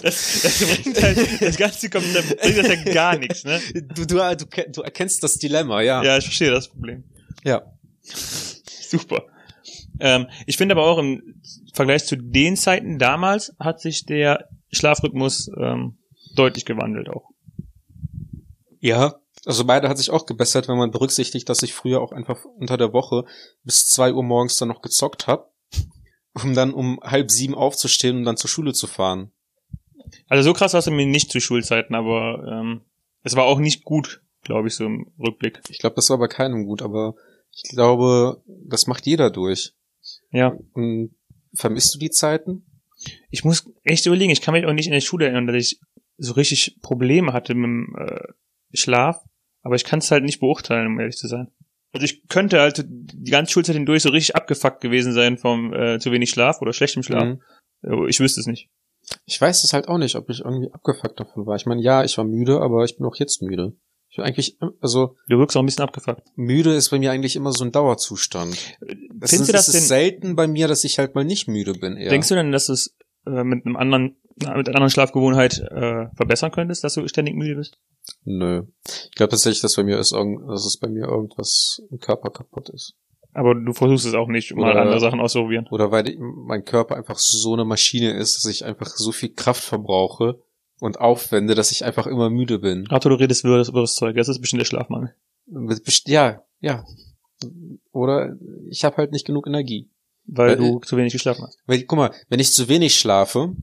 das, 0.00 0.82
bringt 0.82 1.02
halt, 1.02 1.42
das 1.42 1.56
ganze 1.56 1.90
kommt, 1.90 2.06
bringt 2.12 2.58
das 2.58 2.68
ja 2.68 2.92
gar 2.94 3.18
nichts, 3.18 3.44
ne? 3.44 3.60
Du, 3.74 4.06
du, 4.06 4.16
du, 4.36 4.46
du 4.68 4.82
erkennst 4.82 5.24
das 5.24 5.38
Dilemma, 5.38 5.82
ja. 5.82 6.02
Ja, 6.04 6.18
ich 6.18 6.24
verstehe 6.24 6.50
das 6.52 6.68
Problem. 6.68 7.02
Ja. 7.44 7.62
Super. 8.00 9.24
Ähm, 10.00 10.28
ich 10.46 10.56
finde 10.56 10.74
aber 10.74 10.86
auch 10.86 10.98
im 10.98 11.40
Vergleich 11.72 12.04
zu 12.04 12.16
den 12.16 12.56
Zeiten 12.56 12.98
damals 12.98 13.54
hat 13.58 13.80
sich 13.80 14.04
der 14.04 14.48
Schlafrhythmus 14.70 15.50
ähm, 15.58 15.98
deutlich 16.34 16.64
gewandelt 16.64 17.08
auch. 17.08 17.30
Ja, 18.80 19.16
also 19.44 19.64
beide 19.64 19.88
hat 19.88 19.98
sich 19.98 20.10
auch 20.10 20.26
gebessert, 20.26 20.68
wenn 20.68 20.78
man 20.78 20.90
berücksichtigt, 20.90 21.48
dass 21.48 21.62
ich 21.62 21.74
früher 21.74 22.00
auch 22.00 22.12
einfach 22.12 22.44
unter 22.44 22.76
der 22.76 22.92
Woche 22.92 23.24
bis 23.64 23.86
zwei 23.86 24.12
Uhr 24.12 24.22
morgens 24.22 24.56
dann 24.56 24.68
noch 24.68 24.82
gezockt 24.82 25.26
habe, 25.26 25.48
um 26.34 26.54
dann 26.54 26.72
um 26.72 27.00
halb 27.02 27.30
sieben 27.30 27.54
aufzustehen 27.54 28.18
und 28.18 28.24
dann 28.24 28.36
zur 28.36 28.50
Schule 28.50 28.72
zu 28.72 28.86
fahren. 28.86 29.32
Also 30.28 30.42
so 30.42 30.52
krass 30.54 30.72
war 30.72 30.80
es 30.80 30.90
mir 30.90 31.06
nicht 31.06 31.30
zu 31.30 31.40
Schulzeiten, 31.40 31.94
aber 31.94 32.44
ähm, 32.50 32.82
es 33.22 33.36
war 33.36 33.44
auch 33.44 33.58
nicht 33.58 33.84
gut, 33.84 34.22
glaube 34.42 34.68
ich, 34.68 34.76
so 34.76 34.84
im 34.84 35.10
Rückblick. 35.18 35.60
Ich 35.68 35.78
glaube, 35.78 35.96
das 35.96 36.10
war 36.10 36.18
bei 36.18 36.28
keinem 36.28 36.64
gut, 36.64 36.82
aber 36.82 37.14
ich 37.52 37.62
glaube, 37.70 38.42
das 38.46 38.86
macht 38.86 39.06
jeder 39.06 39.30
durch. 39.30 39.74
Ja. 40.30 40.56
Und 40.72 41.14
vermisst 41.54 41.94
du 41.94 41.98
die 41.98 42.10
Zeiten? 42.10 42.64
Ich 43.30 43.44
muss 43.44 43.70
echt 43.84 44.06
überlegen, 44.06 44.30
ich 44.30 44.40
kann 44.40 44.54
mich 44.54 44.66
auch 44.66 44.72
nicht 44.72 44.86
in 44.86 44.92
der 44.92 45.00
Schule 45.00 45.26
erinnern, 45.26 45.46
dass 45.46 45.56
ich 45.56 45.80
so 46.16 46.32
richtig 46.32 46.78
Probleme 46.82 47.32
hatte 47.32 47.54
mit 47.54 47.64
dem 47.64 47.96
äh, 47.96 48.32
Schlaf, 48.72 49.24
aber 49.62 49.76
ich 49.76 49.84
kann 49.84 50.00
es 50.00 50.10
halt 50.10 50.24
nicht 50.24 50.40
beurteilen, 50.40 50.88
um 50.88 51.00
ehrlich 51.00 51.16
zu 51.16 51.28
sein. 51.28 51.48
Also 51.92 52.04
ich 52.04 52.26
könnte 52.28 52.60
halt 52.60 52.84
die 52.86 53.30
ganze 53.30 53.52
Schulzeit 53.52 53.76
hindurch 53.76 54.02
so 54.02 54.10
richtig 54.10 54.36
abgefuckt 54.36 54.80
gewesen 54.80 55.12
sein 55.12 55.38
vom 55.38 55.72
äh, 55.72 55.98
zu 55.98 56.12
wenig 56.12 56.30
Schlaf 56.30 56.60
oder 56.60 56.72
schlechtem 56.72 57.02
Schlaf. 57.02 57.38
Mhm. 57.82 58.08
Ich 58.08 58.20
wüsste 58.20 58.40
es 58.40 58.46
nicht. 58.46 58.68
Ich 59.24 59.40
weiß 59.40 59.64
es 59.64 59.72
halt 59.72 59.88
auch 59.88 59.98
nicht, 59.98 60.16
ob 60.16 60.28
ich 60.28 60.40
irgendwie 60.40 60.70
abgefuckt 60.72 61.18
davon 61.18 61.46
war. 61.46 61.56
Ich 61.56 61.66
meine, 61.66 61.80
ja, 61.80 62.04
ich 62.04 62.18
war 62.18 62.24
müde, 62.24 62.60
aber 62.60 62.84
ich 62.84 62.96
bin 62.96 63.06
auch 63.06 63.16
jetzt 63.16 63.40
müde. 63.40 63.74
Ich 64.10 64.16
bin 64.16 64.24
eigentlich, 64.24 64.58
also. 64.80 65.16
Du 65.28 65.38
wirkst 65.38 65.56
auch 65.56 65.62
ein 65.62 65.66
bisschen 65.66 65.84
abgefuckt. 65.84 66.22
Müde 66.36 66.74
ist 66.74 66.90
bei 66.90 66.98
mir 66.98 67.10
eigentlich 67.10 67.36
immer 67.36 67.52
so 67.52 67.64
ein 67.64 67.72
Dauerzustand. 67.72 68.54
Es 68.54 69.30
Findest 69.30 69.32
ist, 69.32 69.48
du 69.48 69.52
das 69.52 69.68
es 69.68 69.74
ist 69.74 69.88
selten 69.88 70.34
bei 70.36 70.46
mir, 70.46 70.68
dass 70.68 70.84
ich 70.84 70.98
halt 70.98 71.14
mal 71.14 71.24
nicht 71.24 71.48
müde 71.48 71.74
bin, 71.74 71.96
eher. 71.96 72.10
Denkst 72.10 72.28
du 72.28 72.34
denn, 72.34 72.52
dass 72.52 72.68
es 72.68 72.96
äh, 73.26 73.44
mit 73.44 73.66
einem 73.66 73.76
anderen, 73.76 74.16
mit 74.36 74.46
einer 74.46 74.68
anderen 74.68 74.90
Schlafgewohnheit 74.90 75.58
äh, 75.58 76.06
verbessern 76.16 76.50
könntest, 76.50 76.84
dass 76.84 76.94
du 76.94 77.06
ständig 77.08 77.34
müde 77.34 77.56
bist? 77.56 77.78
Nö. 78.24 78.62
Ich 78.86 79.14
glaube 79.14 79.30
tatsächlich, 79.30 79.60
dass 79.60 79.76
bei 79.76 79.84
mir 79.84 79.98
ist, 79.98 80.12
dass 80.12 80.66
es 80.66 80.78
bei 80.78 80.88
mir 80.88 81.06
irgendwas 81.06 81.82
im 81.90 81.98
Körper 81.98 82.30
kaputt 82.30 82.70
ist. 82.70 82.94
Aber 83.34 83.54
du 83.54 83.72
versuchst 83.72 84.06
es 84.06 84.14
auch 84.14 84.28
nicht, 84.28 84.54
mal 84.56 84.72
oder, 84.72 84.80
andere 84.82 85.00
Sachen 85.00 85.20
auszuprobieren. 85.20 85.68
Oder 85.70 85.90
weil 85.90 86.16
mein 86.18 86.64
Körper 86.64 86.96
einfach 86.96 87.18
so 87.18 87.52
eine 87.52 87.64
Maschine 87.64 88.12
ist, 88.12 88.36
dass 88.36 88.46
ich 88.46 88.64
einfach 88.64 88.88
so 88.88 89.12
viel 89.12 89.32
Kraft 89.34 89.62
verbrauche, 89.62 90.40
und 90.80 91.00
aufwende, 91.00 91.54
dass 91.54 91.72
ich 91.72 91.84
einfach 91.84 92.06
immer 92.06 92.30
müde 92.30 92.58
bin. 92.58 92.86
Arthur, 92.90 93.10
du 93.10 93.18
redest 93.18 93.44
wirres, 93.44 93.72
wirres 93.72 93.94
Zeug. 93.94 94.16
Das 94.16 94.28
ist 94.28 94.40
bestimmt 94.40 94.60
der 94.60 94.66
Schlafmangel. 94.66 95.14
Ja, 96.06 96.42
ja. 96.60 96.84
Oder 97.92 98.36
ich 98.68 98.84
habe 98.84 98.96
halt 98.96 99.12
nicht 99.12 99.26
genug 99.26 99.46
Energie. 99.46 99.90
Weil, 100.26 100.50
weil 100.50 100.56
du 100.56 100.80
zu 100.80 100.96
wenig 100.96 101.12
geschlafen 101.12 101.44
hast. 101.46 101.58
Weil, 101.66 101.82
guck 101.84 101.96
mal, 101.96 102.10
wenn 102.28 102.40
ich 102.40 102.52
zu 102.52 102.68
wenig 102.68 102.98
schlafe, 102.98 103.54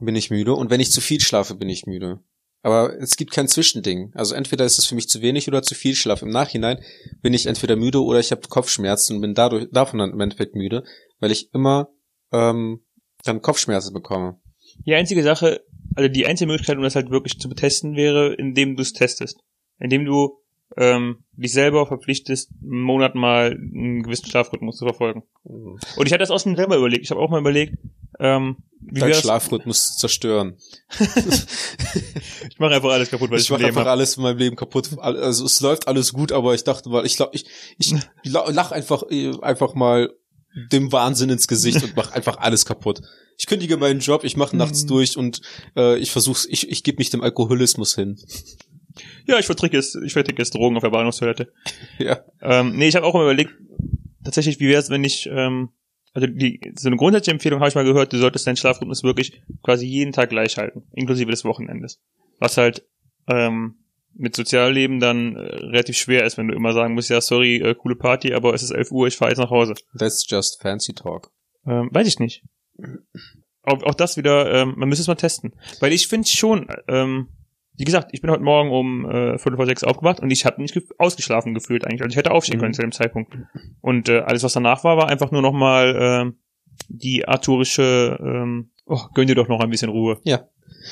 bin 0.00 0.16
ich 0.16 0.30
müde. 0.30 0.54
Und 0.54 0.70
wenn 0.70 0.80
ich 0.80 0.90
zu 0.90 1.00
viel 1.00 1.20
schlafe, 1.20 1.54
bin 1.54 1.68
ich 1.68 1.86
müde. 1.86 2.20
Aber 2.62 2.98
es 3.00 3.16
gibt 3.16 3.30
kein 3.30 3.46
Zwischending. 3.46 4.10
Also 4.14 4.34
entweder 4.34 4.64
ist 4.64 4.78
es 4.78 4.86
für 4.86 4.94
mich 4.94 5.08
zu 5.08 5.20
wenig 5.22 5.46
oder 5.46 5.62
zu 5.62 5.74
viel 5.74 5.94
Schlaf. 5.94 6.22
Im 6.22 6.30
Nachhinein 6.30 6.80
bin 7.22 7.34
ich 7.34 7.46
entweder 7.46 7.76
müde 7.76 8.02
oder 8.02 8.18
ich 8.18 8.32
habe 8.32 8.48
Kopfschmerzen 8.48 9.16
und 9.16 9.22
bin 9.22 9.34
dadurch 9.34 9.68
davon 9.70 10.00
dann 10.00 10.10
im 10.10 10.20
Endeffekt 10.20 10.56
müde, 10.56 10.82
weil 11.20 11.30
ich 11.30 11.52
immer 11.54 11.90
ähm, 12.32 12.80
dann 13.24 13.42
Kopfschmerzen 13.42 13.92
bekomme. 13.92 14.40
Die 14.84 14.94
einzige 14.94 15.22
Sache, 15.22 15.64
also 15.96 16.08
die 16.08 16.26
einzige 16.26 16.48
Möglichkeit, 16.48 16.76
um 16.76 16.82
das 16.82 16.94
halt 16.94 17.10
wirklich 17.10 17.38
zu 17.38 17.48
betesten, 17.48 17.96
wäre, 17.96 18.34
indem 18.34 18.76
du 18.76 18.82
es 18.82 18.92
testest. 18.92 19.40
Indem 19.78 20.04
du 20.04 20.38
ähm, 20.76 21.24
dich 21.32 21.52
selber 21.52 21.86
verpflichtest, 21.86 22.50
einen 22.62 22.82
Monat 22.82 23.14
mal 23.14 23.52
einen 23.52 24.02
gewissen 24.02 24.26
Schlafrhythmus 24.26 24.76
zu 24.76 24.84
verfolgen. 24.84 25.22
Mhm. 25.44 25.78
Und 25.96 26.06
ich 26.06 26.12
hatte 26.12 26.18
das 26.18 26.30
aus 26.30 26.44
dem 26.44 26.56
selber 26.56 26.76
überlegt. 26.76 27.04
Ich 27.04 27.10
habe 27.10 27.20
auch 27.20 27.30
mal 27.30 27.40
überlegt, 27.40 27.78
ähm, 28.18 28.56
wie 28.80 29.00
Dein 29.00 29.14
Schlafrhythmus 29.14 29.92
zu 29.92 29.98
zerstören. 30.00 30.56
ich 32.50 32.58
mache 32.58 32.74
einfach 32.74 32.90
alles 32.90 33.10
kaputt, 33.10 33.30
was 33.30 33.42
ich, 33.42 33.46
ich 33.46 33.50
mache 33.50 33.66
einfach 33.66 33.82
hab. 33.82 33.88
alles 33.88 34.16
in 34.16 34.22
meinem 34.22 34.38
Leben 34.38 34.56
kaputt. 34.56 34.90
Also 34.98 35.44
es 35.44 35.60
läuft 35.60 35.88
alles 35.88 36.12
gut, 36.12 36.32
aber 36.32 36.54
ich 36.54 36.64
dachte 36.64 36.88
mal, 36.88 37.04
ich 37.04 37.16
glaube, 37.16 37.34
ich, 37.34 37.46
ich 37.78 37.94
lach 38.24 38.70
einfach 38.70 39.02
einfach 39.42 39.74
mal 39.74 40.14
dem 40.72 40.90
Wahnsinn 40.92 41.30
ins 41.30 41.48
Gesicht 41.48 41.82
und 41.82 41.96
mach 41.96 42.12
einfach 42.12 42.38
alles 42.38 42.64
kaputt. 42.64 43.02
Ich 43.38 43.46
kündige 43.46 43.76
meinen 43.76 44.00
Job, 44.00 44.24
ich 44.24 44.36
mache 44.36 44.56
nachts 44.56 44.84
mhm. 44.84 44.88
durch 44.88 45.16
und 45.16 45.42
äh, 45.76 45.98
ich 45.98 46.10
versuch's, 46.10 46.46
ich, 46.50 46.70
ich 46.70 46.82
gebe 46.82 46.98
mich 46.98 47.10
dem 47.10 47.22
Alkoholismus 47.22 47.94
hin. 47.94 48.18
Ja, 49.26 49.38
ich 49.38 49.46
verträge 49.46 49.76
jetzt, 49.76 49.96
ich 49.96 50.14
verträge 50.14 50.40
jetzt 50.40 50.54
Drogen 50.54 50.76
auf 50.76 50.82
der 50.82 50.90
Bahnhofstoilette. 50.90 51.52
ja. 51.98 52.20
Ähm, 52.40 52.76
nee, 52.76 52.88
ich 52.88 52.96
habe 52.96 53.04
auch 53.04 53.14
immer 53.14 53.24
überlegt, 53.24 53.52
tatsächlich, 54.24 54.58
wie 54.58 54.68
wäre 54.68 54.80
es, 54.80 54.88
wenn 54.88 55.04
ich, 55.04 55.28
ähm, 55.30 55.70
also 56.14 56.26
die, 56.26 56.60
so 56.76 56.88
eine 56.88 56.96
grundsätzliche 56.96 57.34
Empfehlung 57.34 57.60
habe 57.60 57.68
ich 57.68 57.74
mal 57.74 57.84
gehört, 57.84 58.14
du 58.14 58.18
solltest 58.18 58.46
deinen 58.46 58.56
Schlafrhythmus 58.56 59.02
wirklich 59.02 59.42
quasi 59.62 59.86
jeden 59.86 60.12
Tag 60.12 60.30
gleich 60.30 60.56
halten, 60.56 60.84
inklusive 60.94 61.30
des 61.30 61.44
Wochenendes. 61.44 62.00
Was 62.38 62.56
halt 62.56 62.86
ähm, 63.28 63.76
mit 64.18 64.36
Sozialleben 64.36 65.00
dann 65.00 65.36
äh, 65.36 65.40
relativ 65.40 65.96
schwer 65.96 66.24
ist, 66.24 66.38
wenn 66.38 66.48
du 66.48 66.54
immer 66.54 66.72
sagen 66.72 66.94
musst, 66.94 67.10
ja, 67.10 67.20
sorry, 67.20 67.56
äh, 67.56 67.74
coole 67.74 67.96
Party, 67.96 68.32
aber 68.32 68.54
es 68.54 68.62
ist 68.62 68.70
11 68.70 68.90
Uhr, 68.90 69.06
ich 69.06 69.16
fahre 69.16 69.30
jetzt 69.30 69.38
nach 69.38 69.50
Hause. 69.50 69.74
That's 69.98 70.26
just 70.28 70.60
fancy 70.60 70.94
talk. 70.94 71.30
Ähm, 71.66 71.88
weiß 71.92 72.06
ich 72.06 72.18
nicht. 72.18 72.44
Auch, 73.62 73.82
auch 73.82 73.94
das 73.94 74.16
wieder, 74.16 74.52
ähm, 74.52 74.74
man 74.76 74.88
müsste 74.88 75.02
es 75.02 75.08
mal 75.08 75.16
testen. 75.16 75.54
Weil 75.80 75.92
ich 75.92 76.08
finde 76.08 76.28
schon, 76.28 76.68
ähm, 76.88 77.28
wie 77.76 77.84
gesagt, 77.84 78.10
ich 78.12 78.22
bin 78.22 78.30
heute 78.30 78.42
Morgen 78.42 78.70
um 78.70 79.04
äh, 79.04 79.38
Viertel 79.38 79.56
vor 79.56 79.66
sechs 79.66 79.84
aufgewacht 79.84 80.20
und 80.20 80.30
ich 80.30 80.46
habe 80.46 80.62
nicht 80.62 80.74
gef 80.74 80.84
ausgeschlafen 80.98 81.52
gefühlt 81.52 81.84
eigentlich. 81.84 82.02
Also 82.02 82.12
ich 82.12 82.16
hätte 82.16 82.30
aufstehen 82.30 82.58
können 82.58 82.70
mhm. 82.70 82.74
zu 82.74 82.82
dem 82.82 82.92
Zeitpunkt. 82.92 83.36
Und 83.80 84.08
äh, 84.08 84.20
alles, 84.20 84.42
was 84.42 84.54
danach 84.54 84.84
war, 84.84 84.96
war 84.96 85.08
einfach 85.08 85.30
nur 85.30 85.42
nochmal 85.42 86.30
äh, 86.30 86.32
die 86.88 87.26
arthurische, 87.26 88.18
ähm, 88.20 88.70
oh, 88.86 89.00
gönn 89.14 89.26
dir 89.26 89.34
doch 89.34 89.48
noch 89.48 89.60
ein 89.60 89.70
bisschen 89.70 89.90
Ruhe. 89.90 90.20
Ja. 90.24 90.48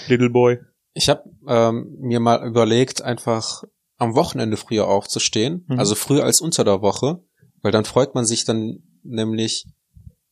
Little 0.09 0.31
Boy. 0.31 0.59
Ich 0.95 1.09
habe 1.09 1.25
ähm, 1.47 1.97
mir 2.01 2.21
mal 2.21 2.47
überlegt, 2.47 3.03
einfach 3.03 3.65
am 3.99 4.15
Wochenende 4.15 4.57
früher 4.57 4.89
aufzustehen, 4.89 5.65
mhm. 5.69 5.79
also 5.79 5.95
früher 5.95 6.25
als 6.25 6.41
unter 6.41 6.65
der 6.65 6.83
Woche, 6.83 7.23
weil 7.63 7.73
dann 7.73 7.85
freut 7.85 8.15
man 8.15 8.25
sich 8.25 8.45
dann 8.45 8.79
nämlich, 9.03 9.67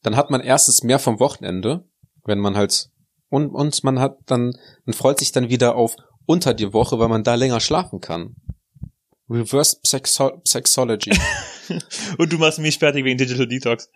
dann 0.03 0.17
hat 0.17 0.31
man 0.31 0.41
erstens 0.41 0.83
mehr 0.83 0.99
vom 0.99 1.21
Wochenende, 1.21 1.85
wenn 2.25 2.39
man 2.39 2.57
halt 2.57 2.89
und 3.29 3.51
und 3.51 3.83
man 3.83 3.99
hat 3.99 4.19
dann 4.27 4.53
man 4.85 4.95
freut 4.95 5.19
sich 5.19 5.33
dann 5.33 5.49
wieder 5.49 5.75
auf 5.75 5.97
unter 6.27 6.55
die 6.55 6.73
Woche, 6.73 6.99
weil 6.99 7.09
man 7.09 7.25
da 7.25 7.35
länger 7.35 7.61
schlafen 7.61 8.01
kann. 8.01 8.37
Reverse 9.29 9.79
Sexo 9.85 10.41
Sexology. 10.47 11.11
und 12.19 12.33
du 12.33 12.39
machst 12.39 12.59
mich 12.59 12.79
fertig 12.79 13.05
wegen 13.05 13.19
Digital 13.19 13.47
Detox. 13.47 13.91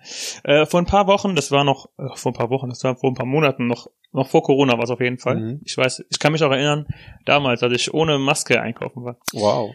Äh, 0.45 0.67
vor 0.67 0.81
ein 0.81 0.87
paar 0.87 1.07
Wochen, 1.07 1.35
das 1.35 1.51
war 1.51 1.65
noch, 1.65 1.87
äh, 1.99 2.15
vor 2.15 2.33
ein 2.33 2.35
paar 2.35 2.51
Wochen, 2.51 2.69
das 2.69 2.83
war 2.85 2.97
vor 2.97 3.11
ein 3.11 3.15
paar 3.15 3.27
Monaten, 3.27 3.67
noch, 3.67 3.89
noch 4.13 4.29
vor 4.29 4.43
Corona 4.43 4.75
war 4.75 4.85
es 4.85 4.91
auf 4.91 5.01
jeden 5.01 5.19
Fall. 5.19 5.37
Mhm. 5.37 5.61
Ich 5.65 5.77
weiß, 5.77 6.05
ich 6.09 6.19
kann 6.19 6.33
mich 6.33 6.43
auch 6.43 6.51
erinnern, 6.51 6.87
damals, 7.25 7.63
als 7.63 7.75
ich 7.75 7.95
ohne 7.95 8.19
Maske 8.19 8.61
einkaufen 8.61 9.05
war. 9.05 9.19
Wow. 9.33 9.75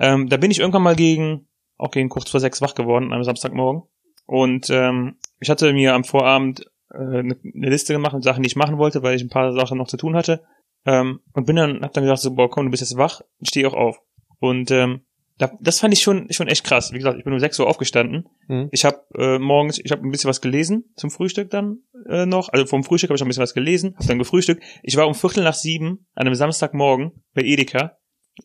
Ähm, 0.00 0.28
da 0.28 0.36
bin 0.36 0.50
ich 0.50 0.60
irgendwann 0.60 0.82
mal 0.82 0.96
gegen, 0.96 1.48
auch 1.76 1.90
gegen 1.90 2.08
kurz 2.08 2.30
vor 2.30 2.40
sechs 2.40 2.60
wach 2.60 2.74
geworden, 2.74 3.12
einem 3.12 3.24
Samstagmorgen. 3.24 3.82
Und 4.26 4.68
ähm, 4.70 5.16
ich 5.40 5.48
hatte 5.48 5.72
mir 5.72 5.94
am 5.94 6.04
Vorabend 6.04 6.66
äh, 6.92 6.98
eine, 6.98 7.36
eine 7.42 7.70
Liste 7.70 7.94
gemacht 7.94 8.14
mit 8.14 8.24
Sachen, 8.24 8.42
die 8.42 8.48
ich 8.48 8.56
machen 8.56 8.78
wollte, 8.78 9.02
weil 9.02 9.16
ich 9.16 9.22
ein 9.22 9.30
paar 9.30 9.52
Sachen 9.52 9.78
noch 9.78 9.88
zu 9.88 9.96
tun 9.96 10.14
hatte. 10.16 10.44
Ähm, 10.84 11.20
und 11.32 11.46
bin 11.46 11.56
dann, 11.56 11.82
hab 11.82 11.92
dann 11.92 12.04
gedacht, 12.04 12.20
so, 12.20 12.34
boah, 12.34 12.50
komm, 12.50 12.66
du 12.66 12.70
bist 12.70 12.82
jetzt 12.82 12.96
wach, 12.96 13.22
steh 13.42 13.66
auch 13.66 13.74
auf. 13.74 14.00
Und 14.38 14.70
ähm, 14.70 15.02
das 15.38 15.78
fand 15.78 15.94
ich 15.94 16.02
schon, 16.02 16.30
schon 16.32 16.48
echt 16.48 16.64
krass. 16.64 16.92
Wie 16.92 16.98
gesagt, 16.98 17.18
ich 17.18 17.24
bin 17.24 17.32
um 17.32 17.38
6 17.38 17.58
Uhr 17.60 17.68
aufgestanden. 17.68 18.28
Mhm. 18.48 18.68
Ich 18.72 18.84
habe 18.84 19.02
äh, 19.16 19.38
morgens, 19.38 19.78
ich 19.82 19.92
habe 19.92 20.02
ein 20.02 20.10
bisschen 20.10 20.28
was 20.28 20.40
gelesen 20.40 20.92
zum 20.96 21.10
Frühstück 21.10 21.50
dann 21.50 21.78
äh, 22.08 22.26
noch. 22.26 22.48
Also 22.48 22.66
vom 22.66 22.82
Frühstück 22.82 23.10
habe 23.10 23.16
ich 23.16 23.20
noch 23.20 23.26
ein 23.26 23.28
bisschen 23.28 23.42
was 23.42 23.54
gelesen, 23.54 23.94
habe 23.96 24.06
dann 24.08 24.18
gefrühstückt. 24.18 24.62
Ich 24.82 24.96
war 24.96 25.06
um 25.06 25.14
Viertel 25.14 25.44
nach 25.44 25.54
sieben 25.54 26.06
an 26.14 26.26
einem 26.26 26.34
Samstagmorgen 26.34 27.12
bei 27.34 27.42
Edeka. 27.42 27.98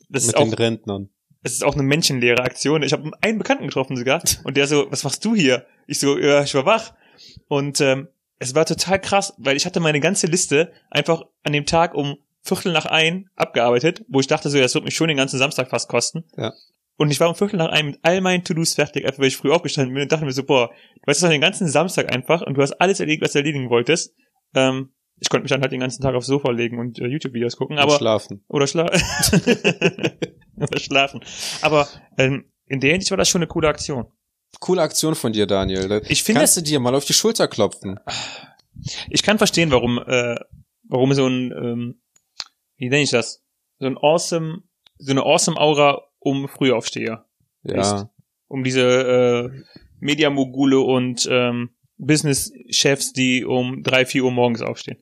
Das 0.09 0.23
ist 0.23 0.27
Mit 0.27 0.37
auch 0.37 0.43
den 0.43 0.53
Rentnern. 0.53 1.09
es 1.41 1.53
ist 1.53 1.63
auch 1.63 1.73
eine 1.73 1.83
menschenleere 1.83 2.43
Aktion. 2.43 2.83
Ich 2.83 2.93
habe 2.93 3.11
einen 3.21 3.37
Bekannten 3.39 3.65
getroffen 3.65 3.97
sogar 3.97 4.21
und 4.43 4.55
der 4.57 4.67
so, 4.67 4.85
was 4.91 5.03
machst 5.03 5.25
du 5.25 5.35
hier? 5.35 5.65
Ich 5.87 5.99
so, 5.99 6.17
ja, 6.17 6.43
ich 6.43 6.53
war 6.53 6.65
wach. 6.65 6.93
Und 7.47 7.81
ähm, 7.81 8.07
es 8.39 8.53
war 8.55 8.65
total 8.65 8.99
krass, 8.99 9.33
weil 9.37 9.55
ich 9.55 9.65
hatte 9.65 9.79
meine 9.79 9.99
ganze 9.99 10.27
Liste 10.27 10.71
einfach 10.91 11.23
an 11.43 11.53
dem 11.53 11.65
Tag 11.65 11.95
um 11.95 12.17
Viertel 12.41 12.73
nach 12.73 12.85
ein 12.85 13.29
abgearbeitet, 13.35 14.03
wo 14.09 14.19
ich 14.19 14.27
dachte 14.27 14.49
so, 14.49 14.59
das 14.59 14.75
wird 14.75 14.83
mich 14.83 14.95
schon 14.95 15.07
den 15.07 15.17
ganzen 15.17 15.39
Samstag 15.39 15.69
fast 15.69 15.87
kosten. 15.87 16.25
Ja. 16.35 16.51
Und 16.97 17.11
ich 17.11 17.19
war 17.19 17.29
um 17.29 17.35
Viertel 17.35 17.57
nach 17.57 17.69
ein 17.69 17.87
mit 17.87 17.99
all 18.03 18.21
meinen 18.21 18.43
To-Dos 18.43 18.75
fertig, 18.75 19.05
einfach 19.05 19.19
weil 19.19 19.27
ich 19.27 19.37
früh 19.37 19.51
aufgestanden 19.51 19.93
bin 19.93 20.03
und 20.03 20.11
dachte 20.11 20.25
mir 20.25 20.31
so, 20.31 20.43
boah, 20.43 20.69
du 20.69 21.01
weißt 21.07 21.23
das 21.23 21.29
den 21.29 21.41
ganzen 21.41 21.67
Samstag 21.67 22.13
einfach 22.13 22.41
und 22.41 22.55
du 22.55 22.61
hast 22.61 22.73
alles 22.73 22.99
erledigt, 22.99 23.23
was 23.23 23.31
du 23.31 23.39
erledigen 23.39 23.69
wolltest. 23.69 24.13
Ähm, 24.53 24.93
ich 25.19 25.29
konnte 25.29 25.43
mich 25.43 25.51
dann 25.51 25.61
halt 25.61 25.71
den 25.71 25.79
ganzen 25.79 26.01
Tag 26.01 26.15
aufs 26.15 26.27
Sofa 26.27 26.51
legen 26.51 26.79
und 26.79 26.99
äh, 26.99 27.07
YouTube-Videos 27.07 27.55
gucken, 27.57 27.79
aber 27.79 27.97
schlafen. 27.97 28.43
oder, 28.47 28.67
schla 28.67 28.85
oder 30.57 30.79
schlafen. 30.79 31.21
Aber 31.61 31.87
ähm, 32.17 32.51
in 32.67 32.79
der 32.79 32.91
Hinsicht 32.91 33.11
war 33.11 33.17
das 33.17 33.29
schon 33.29 33.39
eine 33.39 33.47
coole 33.47 33.67
Aktion. 33.69 34.07
Coole 34.59 34.81
Aktion 34.81 35.15
von 35.15 35.33
dir, 35.33 35.47
Daniel. 35.47 35.87
Da 35.87 36.01
Ich 36.07 36.23
finde, 36.23 36.41
Kannst 36.41 36.57
du 36.57 36.61
dir 36.61 36.79
mal 36.79 36.93
auf 36.93 37.05
die 37.05 37.13
Schulter 37.13 37.47
klopfen? 37.47 37.99
ich 39.09 39.23
kann 39.23 39.37
verstehen, 39.37 39.71
warum, 39.71 39.97
äh, 39.97 40.35
warum 40.87 41.13
so 41.13 41.27
ein, 41.27 41.51
ähm, 41.51 42.01
wie 42.77 42.89
nenne 42.89 43.01
ich 43.03 43.11
das? 43.11 43.43
So 43.79 43.87
ein 43.87 43.97
awesome, 43.97 44.63
so 44.97 45.11
eine 45.11 45.23
awesome 45.23 45.59
Aura 45.59 46.01
um 46.23 46.47
Frühaufsteher. 46.47 47.25
Ja. 47.63 47.81
Ist. 47.81 48.07
Um 48.47 48.63
diese 48.63 48.81
äh, 48.81 49.63
Mediamogule 49.99 50.79
und 50.79 51.27
ähm, 51.31 51.71
Business-Chefs, 51.97 53.13
die 53.13 53.45
um 53.45 53.83
drei, 53.83 54.05
vier 54.05 54.25
Uhr 54.25 54.31
morgens 54.31 54.61
aufstehen. 54.61 54.97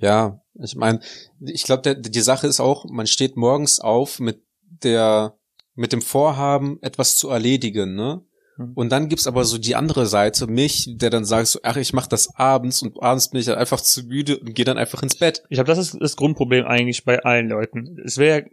Ja, 0.00 0.40
ich 0.54 0.74
meine, 0.74 1.00
ich 1.40 1.64
glaube, 1.64 1.96
die 1.96 2.20
Sache 2.20 2.46
ist 2.46 2.60
auch, 2.60 2.86
man 2.86 3.06
steht 3.06 3.36
morgens 3.36 3.80
auf 3.80 4.20
mit 4.20 4.42
der, 4.82 5.36
mit 5.74 5.92
dem 5.92 6.00
Vorhaben, 6.00 6.78
etwas 6.82 7.16
zu 7.16 7.28
erledigen, 7.28 7.94
ne? 7.94 8.24
Mhm. 8.56 8.72
Und 8.74 8.92
dann 8.92 9.08
gibt's 9.08 9.26
aber 9.26 9.44
so 9.44 9.58
die 9.58 9.76
andere 9.76 10.06
Seite, 10.06 10.46
mich, 10.46 10.88
der 10.96 11.10
dann 11.10 11.24
sagt 11.24 11.48
so, 11.48 11.60
ach, 11.62 11.76
ich 11.76 11.92
mach 11.92 12.06
das 12.06 12.34
abends 12.36 12.82
und 12.82 13.02
abends 13.02 13.30
bin 13.30 13.40
ich 13.40 13.46
dann 13.46 13.58
einfach 13.58 13.80
zu 13.80 14.04
müde 14.04 14.38
und 14.38 14.54
gehe 14.54 14.64
dann 14.64 14.78
einfach 14.78 15.02
ins 15.02 15.16
Bett. 15.16 15.42
Ich 15.48 15.56
glaube, 15.56 15.68
das 15.68 15.78
ist 15.78 15.96
das 16.00 16.16
Grundproblem 16.16 16.66
eigentlich 16.66 17.04
bei 17.04 17.22
allen 17.22 17.48
Leuten. 17.48 17.98
Es 18.04 18.18
wäre, 18.18 18.46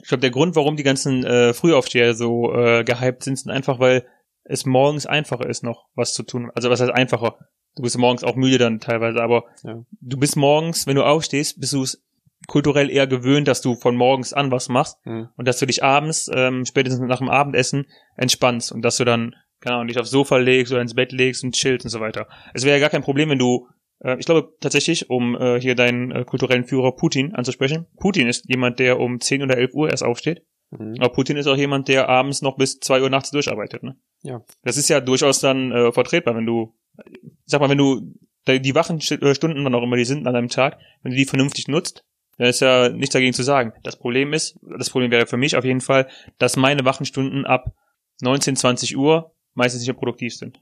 ich 0.00 0.08
glaube, 0.08 0.20
der 0.22 0.30
Grund, 0.30 0.56
warum 0.56 0.76
die 0.76 0.82
ganzen 0.82 1.24
äh, 1.24 1.52
Frühaufsteher 1.52 2.14
so 2.14 2.52
äh, 2.54 2.84
gehypt 2.84 3.24
sind, 3.24 3.38
sind 3.38 3.50
einfach, 3.50 3.78
weil 3.78 4.06
es 4.44 4.64
morgens 4.66 5.06
einfacher 5.06 5.46
ist, 5.48 5.62
noch 5.62 5.86
was 5.94 6.14
zu 6.14 6.22
tun. 6.22 6.50
Also 6.54 6.70
was 6.70 6.80
heißt 6.80 6.90
einfacher? 6.92 7.36
Du 7.76 7.82
bist 7.82 7.96
morgens 7.96 8.24
auch 8.24 8.34
müde 8.36 8.58
dann 8.58 8.80
teilweise, 8.80 9.22
aber 9.22 9.44
Ja. 9.64 9.82
du 10.00 10.16
bist 10.18 10.36
morgens, 10.36 10.86
wenn 10.86 10.96
du 10.96 11.04
aufstehst, 11.04 11.60
bist 11.60 11.72
du 11.72 11.82
es 11.82 12.02
kulturell 12.48 12.90
eher 12.90 13.06
gewöhnt, 13.06 13.46
dass 13.48 13.60
du 13.62 13.76
von 13.76 13.94
morgens 13.96 14.32
an 14.32 14.50
was 14.50 14.68
machst 14.68 14.98
Hm. 15.04 15.28
und 15.36 15.46
dass 15.46 15.58
du 15.58 15.66
dich 15.66 15.84
abends, 15.84 16.28
ähm, 16.34 16.64
spätestens 16.66 17.06
nach 17.06 17.18
dem 17.18 17.28
Abendessen, 17.28 17.86
entspannst 18.16 18.72
und 18.72 18.82
dass 18.82 18.96
du 18.96 19.04
dann, 19.04 19.36
keine 19.60 19.76
Ahnung, 19.76 19.88
dich 19.88 19.98
aufs 19.98 20.10
Sofa 20.10 20.38
legst 20.38 20.72
oder 20.72 20.82
ins 20.82 20.94
Bett 20.94 21.12
legst 21.12 21.44
und 21.44 21.54
chillst 21.54 21.84
und 21.86 21.90
so 21.90 22.00
weiter. 22.00 22.26
Es 22.52 22.64
wäre 22.64 22.76
ja 22.76 22.80
gar 22.80 22.90
kein 22.90 23.02
Problem, 23.04 23.30
wenn 23.30 23.38
du, 23.38 23.68
äh, 24.04 24.16
ich 24.18 24.26
glaube 24.26 24.52
tatsächlich, 24.60 25.10
um 25.10 25.34
äh, 25.36 25.60
hier 25.60 25.74
deinen 25.74 26.10
äh, 26.12 26.24
kulturellen 26.24 26.64
Führer 26.64 26.92
Putin 26.92 27.34
anzusprechen, 27.34 27.86
Putin 27.98 28.26
ist 28.28 28.44
jemand, 28.48 28.78
der 28.78 28.98
um 29.00 29.20
10 29.20 29.42
oder 29.42 29.56
11 29.56 29.74
Uhr 29.74 29.90
erst 29.90 30.02
aufsteht, 30.04 30.42
Mhm. 30.70 30.94
aber 31.00 31.10
Putin 31.10 31.36
ist 31.36 31.46
auch 31.48 31.56
jemand, 31.56 31.88
der 31.88 32.08
abends 32.08 32.40
noch 32.40 32.56
bis 32.56 32.78
2 32.80 33.02
Uhr 33.02 33.10
nachts 33.10 33.30
durcharbeitet, 33.30 33.82
ne? 33.82 33.96
Ja. 34.22 34.40
Das 34.62 34.78
ist 34.78 34.88
ja 34.88 35.00
durchaus 35.00 35.38
dann 35.40 35.70
äh, 35.70 35.92
vertretbar, 35.92 36.34
wenn 36.34 36.46
du, 36.46 36.74
sag 37.44 37.60
mal, 37.60 37.68
wenn 37.68 37.76
du 37.76 38.00
die 38.48 38.60
die 38.60 38.74
wachen 38.74 38.98
Sch- 39.00 39.22
äh, 39.22 39.34
Stunden, 39.34 39.62
wann 39.64 39.74
auch 39.74 39.82
immer 39.82 39.96
die 39.96 40.04
sind 40.06 40.26
an 40.26 40.34
einem 40.34 40.48
Tag, 40.48 40.78
wenn 41.02 41.10
du 41.12 41.18
die 41.18 41.26
vernünftig 41.26 41.68
nutzt, 41.68 42.04
dann 42.38 42.46
ist 42.48 42.60
ja 42.60 42.88
nichts 42.88 43.12
dagegen 43.12 43.34
zu 43.34 43.42
sagen. 43.42 43.72
Das 43.82 43.96
Problem 43.98 44.32
ist, 44.32 44.58
das 44.78 44.88
Problem 44.88 45.10
wäre 45.10 45.26
für 45.26 45.36
mich 45.36 45.56
auf 45.56 45.64
jeden 45.66 45.82
Fall, 45.82 46.08
dass 46.38 46.56
meine 46.56 46.84
wachen 46.86 47.04
Stunden 47.04 47.44
ab 47.44 47.74
19, 48.22 48.56
20 48.56 48.96
Uhr 48.96 49.34
meistens 49.54 49.82
nicht 49.82 49.88
mehr 49.88 49.94
produktiv 49.96 50.34
sind. 50.34 50.58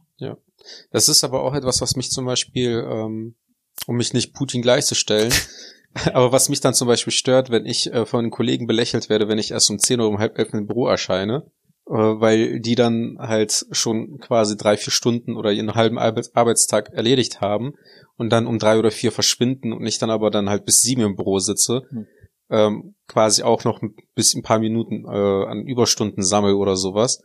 Das 0.91 1.09
ist 1.09 1.25
aber 1.25 1.43
auch 1.43 1.55
etwas, 1.55 1.81
was 1.81 1.97
mich 1.97 2.11
zum 2.11 2.27
Beispiel, 2.27 2.85
ähm, 2.87 3.35
um 3.87 3.97
mich 3.97 4.13
nicht 4.13 4.35
Putin 4.35 4.63
gleichzustellen, 4.63 5.33
aber 6.13 6.33
was 6.33 6.49
mich 6.49 6.61
dann 6.61 6.75
zum 6.75 6.89
Beispiel 6.89 7.13
stört, 7.13 7.51
wenn 7.51 7.67
ich 7.67 7.93
äh, 7.93 8.07
von 8.07 8.31
Kollegen 8.31 8.67
belächelt 8.67 9.09
werde, 9.09 9.29
wenn 9.29 9.39
ich 9.39 9.51
erst 9.51 9.71
um 9.71 9.79
10 9.79 10.01
Uhr 10.01 10.09
um 10.09 10.19
halb 10.19 10.39
elf 10.39 10.53
im 10.53 10.67
Büro 10.67 10.87
erscheine, 10.87 11.51
äh, 11.87 11.93
weil 11.93 12.61
die 12.61 12.75
dann 12.75 13.17
halt 13.19 13.67
schon 13.73 14.19
quasi 14.19 14.57
drei, 14.57 14.77
vier 14.77 14.93
Stunden 14.93 15.37
oder 15.37 15.53
ihren 15.53 15.75
halben 15.75 15.99
Arbeits 15.99 16.35
Arbeitstag 16.35 16.91
erledigt 16.93 17.41
haben 17.41 17.73
und 18.17 18.31
dann 18.31 18.47
um 18.47 18.59
drei 18.59 18.79
oder 18.79 18.91
vier 18.91 19.13
verschwinden 19.13 19.73
und 19.73 19.87
ich 19.87 19.99
dann 19.99 20.11
aber 20.11 20.31
dann 20.31 20.51
halt 20.51 20.65
bis 20.67 20.83
sieben 20.83 21.03
im 21.03 21.17
Büro 21.17 21.39
sitze, 21.39 21.83
Hm. 21.91 22.07
ähm, 22.51 22.95
quasi 23.09 23.43
auch 23.43 23.65
noch 23.65 23.83
ein 23.83 23.95
bisschen 24.15 24.41
ein 24.41 24.45
paar 24.45 24.59
Minuten 24.59 25.05
äh, 25.07 25.47
an 25.47 25.67
Überstunden 25.67 26.23
sammel 26.23 26.55
oder 26.55 26.77
sowas. 26.77 27.23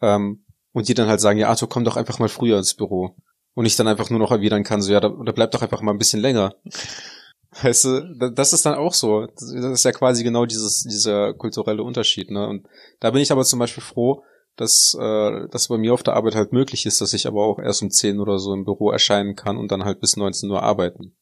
Ähm, 0.00 0.44
und 0.72 0.88
die 0.88 0.94
dann 0.94 1.08
halt 1.08 1.20
sagen, 1.20 1.38
ja, 1.38 1.48
Arthur, 1.48 1.68
komm 1.68 1.84
doch 1.84 1.96
einfach 1.96 2.18
mal 2.18 2.28
früher 2.28 2.58
ins 2.58 2.74
Büro. 2.74 3.16
Und 3.54 3.66
ich 3.66 3.76
dann 3.76 3.88
einfach 3.88 4.10
nur 4.10 4.18
noch 4.20 4.30
erwidern 4.30 4.62
kann, 4.62 4.80
so, 4.82 4.92
ja, 4.92 5.00
da, 5.00 5.08
da 5.08 5.32
bleib 5.32 5.50
doch 5.50 5.62
einfach 5.62 5.80
mal 5.80 5.92
ein 5.92 5.98
bisschen 5.98 6.20
länger. 6.20 6.54
Weißt 7.62 7.84
du, 7.84 8.14
da- 8.18 8.28
das 8.28 8.52
ist 8.52 8.66
dann 8.66 8.74
auch 8.74 8.92
so. 8.94 9.26
Das 9.26 9.42
ist 9.50 9.84
ja 9.84 9.92
quasi 9.92 10.22
genau 10.22 10.46
dieses, 10.46 10.82
dieser 10.84 11.34
kulturelle 11.34 11.82
Unterschied, 11.82 12.30
ne? 12.30 12.46
Und 12.46 12.66
da 13.00 13.10
bin 13.10 13.22
ich 13.22 13.32
aber 13.32 13.44
zum 13.44 13.58
Beispiel 13.58 13.82
froh, 13.82 14.22
dass, 14.56 14.96
äh, 15.00 15.48
dass 15.50 15.68
bei 15.68 15.78
mir 15.78 15.94
auf 15.94 16.02
der 16.02 16.14
Arbeit 16.14 16.34
halt 16.34 16.52
möglich 16.52 16.84
ist, 16.86 17.00
dass 17.00 17.12
ich 17.14 17.26
aber 17.26 17.44
auch 17.44 17.58
erst 17.58 17.82
um 17.82 17.90
10 17.90 18.20
oder 18.20 18.38
so 18.38 18.52
im 18.52 18.64
Büro 18.64 18.90
erscheinen 18.90 19.34
kann 19.34 19.56
und 19.56 19.72
dann 19.72 19.84
halt 19.84 20.00
bis 20.00 20.16
19 20.16 20.50
Uhr 20.50 20.62
arbeiten. 20.62 21.14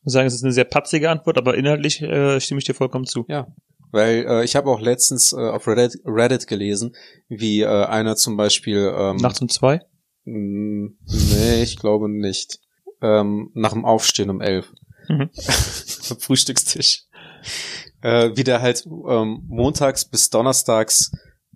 Ich 0.00 0.04
muss 0.04 0.12
sagen, 0.14 0.26
es 0.26 0.34
ist 0.34 0.42
eine 0.44 0.52
sehr 0.52 0.64
patzige 0.64 1.10
Antwort, 1.10 1.38
aber 1.38 1.54
inhaltlich 1.56 2.02
äh, 2.02 2.40
stimme 2.40 2.58
ich 2.58 2.64
dir 2.64 2.74
vollkommen 2.74 3.06
zu. 3.06 3.24
Weil 3.90 4.26
äh, 4.28 4.44
ich 4.44 4.56
habe 4.56 4.70
auch 4.70 4.80
letztens 4.80 5.32
äh, 5.32 5.36
auf 5.36 5.66
Reddit, 5.66 6.00
Reddit 6.04 6.46
gelesen, 6.46 6.94
wie 7.28 7.62
äh, 7.62 7.84
einer 7.84 8.16
zum 8.16 8.36
Beispiel 8.36 8.92
ähm, 8.94 9.16
Nachts 9.16 9.40
um 9.40 9.48
zwei? 9.48 9.80
Mm, 10.24 10.88
Nee, 11.06 11.62
ich 11.62 11.78
glaube 11.78 12.08
nicht. 12.10 12.60
Ähm, 13.00 13.50
nach 13.54 13.72
dem 13.72 13.84
Aufstehen 13.84 14.30
um 14.30 14.40
elf. 14.40 14.72
Mhm. 15.08 15.30
Frühstückstisch. 16.18 17.04
Äh, 18.02 18.30
wie 18.34 18.44
der 18.44 18.60
halt 18.60 18.84
ähm, 18.86 19.44
montags 19.48 20.04
bis 20.04 20.30
donnerstags 20.30 21.10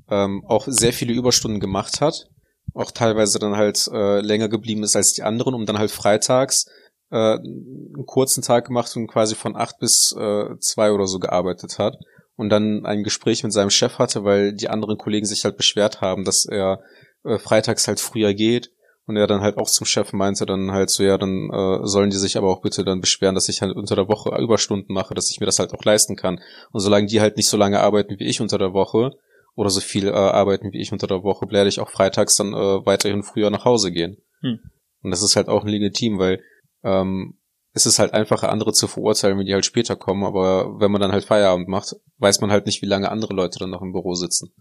ähm, 0.09 0.45
auch 0.47 0.65
sehr 0.67 0.93
viele 0.93 1.13
Überstunden 1.13 1.61
gemacht 1.61 2.01
hat. 2.01 2.29
Auch 2.75 2.91
teilweise 2.91 3.39
dann 3.39 3.57
halt 3.57 3.89
äh, 3.93 4.21
länger 4.21 4.49
geblieben 4.49 4.83
ist 4.83 4.97
als 4.97 5.13
die 5.13 5.23
anderen, 5.23 5.55
um 5.55 5.67
dann 5.67 5.79
halt 5.79 5.91
freitags 5.91 6.67
äh, 7.11 7.37
einen 7.37 8.07
kurzen 8.07 8.43
Tag 8.43 8.67
gemacht 8.67 8.97
und 8.97 9.07
quasi 9.07 9.35
von 9.35 9.57
acht 9.57 9.79
bis 9.79 10.15
äh, 10.19 10.59
zwei 10.61 10.93
oder 10.93 11.07
so 11.07 11.19
gearbeitet 11.19 11.79
hat. 11.79 11.97
Und 12.43 12.49
dann 12.49 12.85
ein 12.85 13.05
Gespräch 13.05 13.45
mit 13.45 13.53
seinem 13.53 13.71
Chef 13.71 14.01
hatte, 14.01 14.25
weil 14.25 14.53
die 14.53 14.69
anderen 14.69 14.99
Kollegen 14.99 15.27
sich 15.27 15.45
halt 15.45 15.57
beschwert 15.57 16.01
haben, 16.01 16.25
dass 16.25 16.45
er 16.45 16.81
äh, 17.23 17.39
freitags 17.39 17.87
halt 17.87 18.01
früher 18.01 18.35
geht 18.35 18.73
und 19.07 19.17
er 19.17 19.29
dann 19.29 19.43
halt 19.43 19.59
auch 19.59 19.69
zum 19.69 19.87
Chef 19.87 20.13
meinte 20.13 20.45
dann 20.45 20.73
halt 20.73 20.91
so, 20.91 21.05
ja, 21.05 21.19
dann 21.19 21.51
äh, 21.53 21.87
sollen 21.87 22.11
die 22.11 22.17
sich 22.17 22.37
aber 22.37 22.49
auch 22.49 22.61
bitte 22.61 22.83
dann 22.83 23.01
beschweren, 23.01 23.37
dass 23.37 23.49
ich 23.49 23.63
halt 23.63 23.77
unter 23.77 23.95
der 23.95 24.09
Woche 24.09 24.37
Überstunden 24.43 24.93
mache, 24.93 25.15
dass 25.15 25.31
ich 25.31 25.39
mir 25.39 25.47
das 25.47 25.61
halt 25.61 25.73
auch 25.73 25.85
leisten 25.85 26.17
kann. 26.17 26.41
Und 26.73 26.81
solange 26.81 27.07
die 27.07 27.21
halt 27.21 27.37
nicht 27.37 27.49
so 27.49 27.57
lange 27.57 27.79
arbeiten 27.79 28.19
wie 28.19 28.27
ich 28.27 28.41
unter 28.41 28.59
der 28.59 28.73
Woche 28.73 29.13
oder 29.55 29.71
so 29.71 29.81
viel 29.81 30.09
äh, 30.09 30.11
arbeiten 30.11 30.73
wie 30.73 30.81
ich 30.81 30.91
unter 30.91 31.07
der 31.07 31.23
Woche, 31.23 31.49
werde 31.49 31.69
ich 31.69 31.79
auch 31.79 31.91
freitags 31.91 32.35
dann 32.35 32.55
äh, 32.55 32.85
weiterhin 32.85 33.23
früher 33.23 33.51
nach 33.51 33.65
Hause 33.65 33.93
gehen. 33.93 34.17
Hm. 34.41 34.59
Und 35.05 35.13
das 35.13 35.23
ist 35.23 35.37
halt 35.37 35.47
auch 35.47 35.65
legitim, 35.65 36.19
weil 36.19 36.43
ähm, 36.83 37.39
es 37.75 37.87
ist 37.87 37.99
halt 37.99 38.13
einfacher, 38.13 38.51
andere 38.51 38.73
zu 38.73 38.87
verurteilen, 38.87 39.39
wenn 39.39 39.47
die 39.47 39.55
halt 39.55 39.65
später 39.65 39.97
kommen, 39.97 40.25
aber 40.25 40.79
wenn 40.79 40.91
man 40.91 41.01
dann 41.01 41.13
halt 41.13 41.25
Feierabend 41.25 41.69
macht, 41.69 41.97
weiß 42.19 42.41
man 42.41 42.51
halt 42.51 42.67
nicht, 42.67 42.83
wie 42.83 42.87
lange 42.87 43.11
andere 43.11 43.35
Leute 43.35 43.59
dann 43.59 43.71
noch 43.71 43.83
im 43.83 43.93
Büro 43.93 44.15
sitzen. 44.15 44.53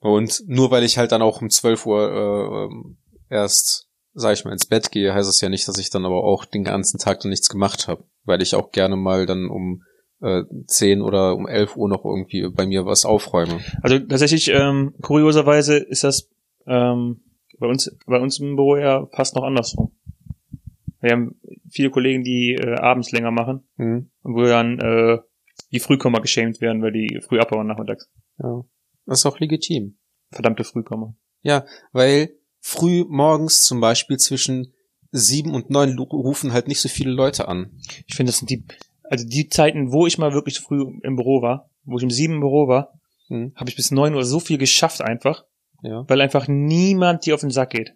Und 0.00 0.42
nur 0.46 0.70
weil 0.70 0.84
ich 0.84 0.98
halt 0.98 1.12
dann 1.12 1.22
auch 1.22 1.40
um 1.40 1.50
12 1.50 1.86
Uhr 1.86 2.70
äh, 2.70 3.34
erst, 3.34 3.88
sag 4.12 4.34
ich 4.34 4.44
mal, 4.44 4.52
ins 4.52 4.66
Bett 4.66 4.90
gehe, 4.90 5.14
heißt 5.14 5.28
es 5.28 5.40
ja 5.40 5.48
nicht, 5.48 5.68
dass 5.68 5.78
ich 5.78 5.90
dann 5.90 6.06
aber 6.06 6.24
auch 6.24 6.44
den 6.44 6.64
ganzen 6.64 6.98
Tag 6.98 7.20
dann 7.20 7.30
nichts 7.30 7.48
gemacht 7.48 7.88
habe. 7.88 8.04
Weil 8.24 8.42
ich 8.42 8.54
auch 8.54 8.72
gerne 8.72 8.96
mal 8.96 9.26
dann 9.26 9.48
um 9.48 9.82
äh, 10.22 10.42
10 10.66 11.02
oder 11.02 11.34
um 11.36 11.46
11 11.46 11.76
Uhr 11.76 11.88
noch 11.88 12.04
irgendwie 12.04 12.48
bei 12.48 12.66
mir 12.66 12.86
was 12.86 13.04
aufräume. 13.04 13.60
Also 13.82 13.98
tatsächlich, 13.98 14.48
ähm, 14.48 14.94
kurioserweise 15.02 15.76
ist 15.76 16.04
das 16.04 16.28
ähm, 16.66 17.20
bei 17.58 17.66
uns 17.66 17.94
bei 18.06 18.18
uns 18.18 18.38
im 18.40 18.56
Büro 18.56 18.76
ja 18.76 19.06
fast 19.12 19.36
noch 19.36 19.44
andersrum. 19.44 19.92
Wir 21.00 21.12
haben 21.12 21.40
viele 21.70 21.90
Kollegen, 21.90 22.22
die 22.24 22.54
äh, 22.54 22.74
abends 22.76 23.10
länger 23.12 23.30
machen 23.30 23.68
Mhm. 23.76 24.10
und 24.22 24.34
wo 24.34 24.42
dann 24.44 24.78
äh, 24.78 25.18
die 25.72 25.80
Frühkommer 25.80 26.20
geschämt 26.20 26.60
werden, 26.60 26.82
weil 26.82 26.92
die 26.92 27.20
früh 27.26 27.38
abhauen 27.40 27.66
nachmittags. 27.66 28.10
Ja. 28.38 28.62
Das 29.06 29.20
ist 29.20 29.26
auch 29.26 29.38
legitim. 29.40 29.98
Verdammte 30.30 30.64
Frühkommer. 30.64 31.14
Weil 31.92 32.30
früh 32.60 33.04
morgens 33.08 33.64
zum 33.64 33.80
Beispiel 33.80 34.18
zwischen 34.18 34.72
sieben 35.10 35.54
und 35.54 35.70
neun 35.70 35.98
rufen 35.98 36.52
halt 36.52 36.68
nicht 36.68 36.80
so 36.80 36.88
viele 36.88 37.10
Leute 37.10 37.48
an. 37.48 37.72
Ich 38.06 38.14
finde, 38.14 38.30
das 38.30 38.38
sind 38.38 38.50
die, 38.50 38.64
also 39.04 39.26
die 39.26 39.48
Zeiten, 39.48 39.90
wo 39.92 40.06
ich 40.06 40.18
mal 40.18 40.32
wirklich 40.34 40.60
früh 40.60 40.82
im 41.02 41.16
Büro 41.16 41.42
war, 41.42 41.70
wo 41.84 41.96
ich 41.98 42.04
um 42.04 42.10
sieben 42.10 42.34
im 42.34 42.40
Büro 42.40 42.68
war, 42.68 42.92
Mhm. 43.28 43.52
habe 43.54 43.70
ich 43.70 43.76
bis 43.76 43.90
neun 43.92 44.14
Uhr 44.14 44.24
so 44.24 44.40
viel 44.40 44.58
geschafft 44.58 45.00
einfach, 45.02 45.44
Ja. 45.82 46.04
weil 46.08 46.20
einfach 46.20 46.46
niemand 46.48 47.26
dir 47.26 47.34
auf 47.34 47.40
den 47.40 47.50
Sack 47.50 47.70
geht. 47.70 47.94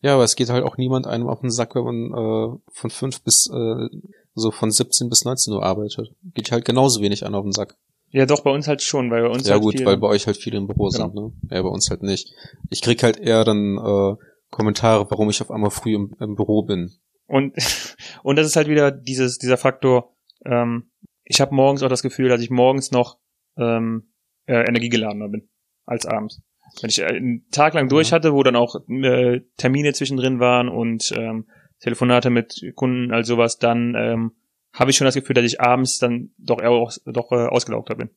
Ja, 0.00 0.14
aber 0.14 0.24
es 0.24 0.36
geht 0.36 0.50
halt 0.50 0.64
auch 0.64 0.76
niemand 0.76 1.06
einem 1.06 1.28
auf 1.28 1.40
den 1.40 1.50
Sack, 1.50 1.74
wenn 1.74 1.84
man 1.84 2.10
äh, 2.12 2.58
von 2.72 2.90
fünf 2.90 3.22
bis 3.22 3.48
äh, 3.52 3.88
so 4.34 4.50
von 4.50 4.70
17 4.70 5.08
bis 5.08 5.24
19 5.24 5.52
Uhr 5.54 5.62
arbeitet. 5.64 6.12
Geht 6.34 6.52
halt 6.52 6.64
genauso 6.64 7.00
wenig 7.00 7.24
an 7.24 7.34
auf 7.34 7.44
den 7.44 7.52
Sack. 7.52 7.76
Ja, 8.10 8.24
doch, 8.24 8.40
bei 8.40 8.50
uns 8.50 8.68
halt 8.68 8.82
schon, 8.82 9.10
weil 9.10 9.22
bei 9.22 9.28
uns 9.28 9.46
ja 9.46 9.54
halt 9.54 9.62
gut, 9.62 9.84
weil 9.84 9.96
bei 9.96 10.06
euch 10.08 10.26
halt 10.26 10.36
viele 10.36 10.58
im 10.58 10.66
Büro 10.66 10.88
Genau. 10.88 10.90
sind, 10.90 11.14
ne? 11.14 11.32
Ja, 11.50 11.62
bei 11.62 11.68
uns 11.68 11.90
halt 11.90 12.02
nicht. 12.02 12.32
Ich 12.70 12.80
krieg 12.82 13.02
halt 13.02 13.18
eher 13.18 13.44
dann 13.44 13.78
äh, 13.78 14.16
Kommentare, 14.50 15.10
warum 15.10 15.28
ich 15.28 15.40
auf 15.42 15.50
einmal 15.50 15.70
früh 15.70 15.94
im, 15.94 16.14
im 16.20 16.36
Büro 16.36 16.62
bin. 16.62 16.92
Und, 17.26 17.54
und 18.22 18.36
das 18.36 18.46
ist 18.46 18.56
halt 18.56 18.68
wieder 18.68 18.90
dieses, 18.90 19.38
dieser 19.38 19.56
Faktor, 19.56 20.14
ähm, 20.44 20.90
ich 21.24 21.40
habe 21.40 21.54
morgens 21.54 21.82
auch 21.82 21.88
das 21.88 22.02
Gefühl, 22.02 22.28
dass 22.28 22.40
ich 22.40 22.50
morgens 22.50 22.92
noch 22.92 23.18
ähm, 23.58 24.12
äh, 24.46 24.66
energiegeladener 24.66 25.28
bin 25.28 25.48
als 25.84 26.06
abends. 26.06 26.40
Wenn 26.80 26.90
ich 26.90 27.02
einen 27.02 27.48
Tag 27.50 27.74
lang 27.74 27.88
durch 27.88 28.12
hatte, 28.12 28.32
wo 28.32 28.42
dann 28.42 28.56
auch 28.56 28.76
äh, 28.88 29.40
Termine 29.56 29.92
zwischendrin 29.92 30.40
waren 30.40 30.68
und 30.68 31.12
ähm, 31.16 31.46
Telefonate 31.80 32.30
mit 32.30 32.60
Kunden, 32.74 33.12
all 33.12 33.24
sowas, 33.24 33.58
dann 33.58 33.94
ähm, 33.96 34.32
habe 34.72 34.90
ich 34.90 34.96
schon 34.96 35.04
das 35.06 35.14
Gefühl, 35.14 35.34
dass 35.34 35.44
ich 35.44 35.60
abends 35.60 35.98
dann 35.98 36.30
doch 36.38 36.60
eher 36.60 36.70
aus, 36.70 37.00
doch 37.06 37.32
äh, 37.32 37.46
ausgelaugter 37.46 37.94
bin. 37.94 38.10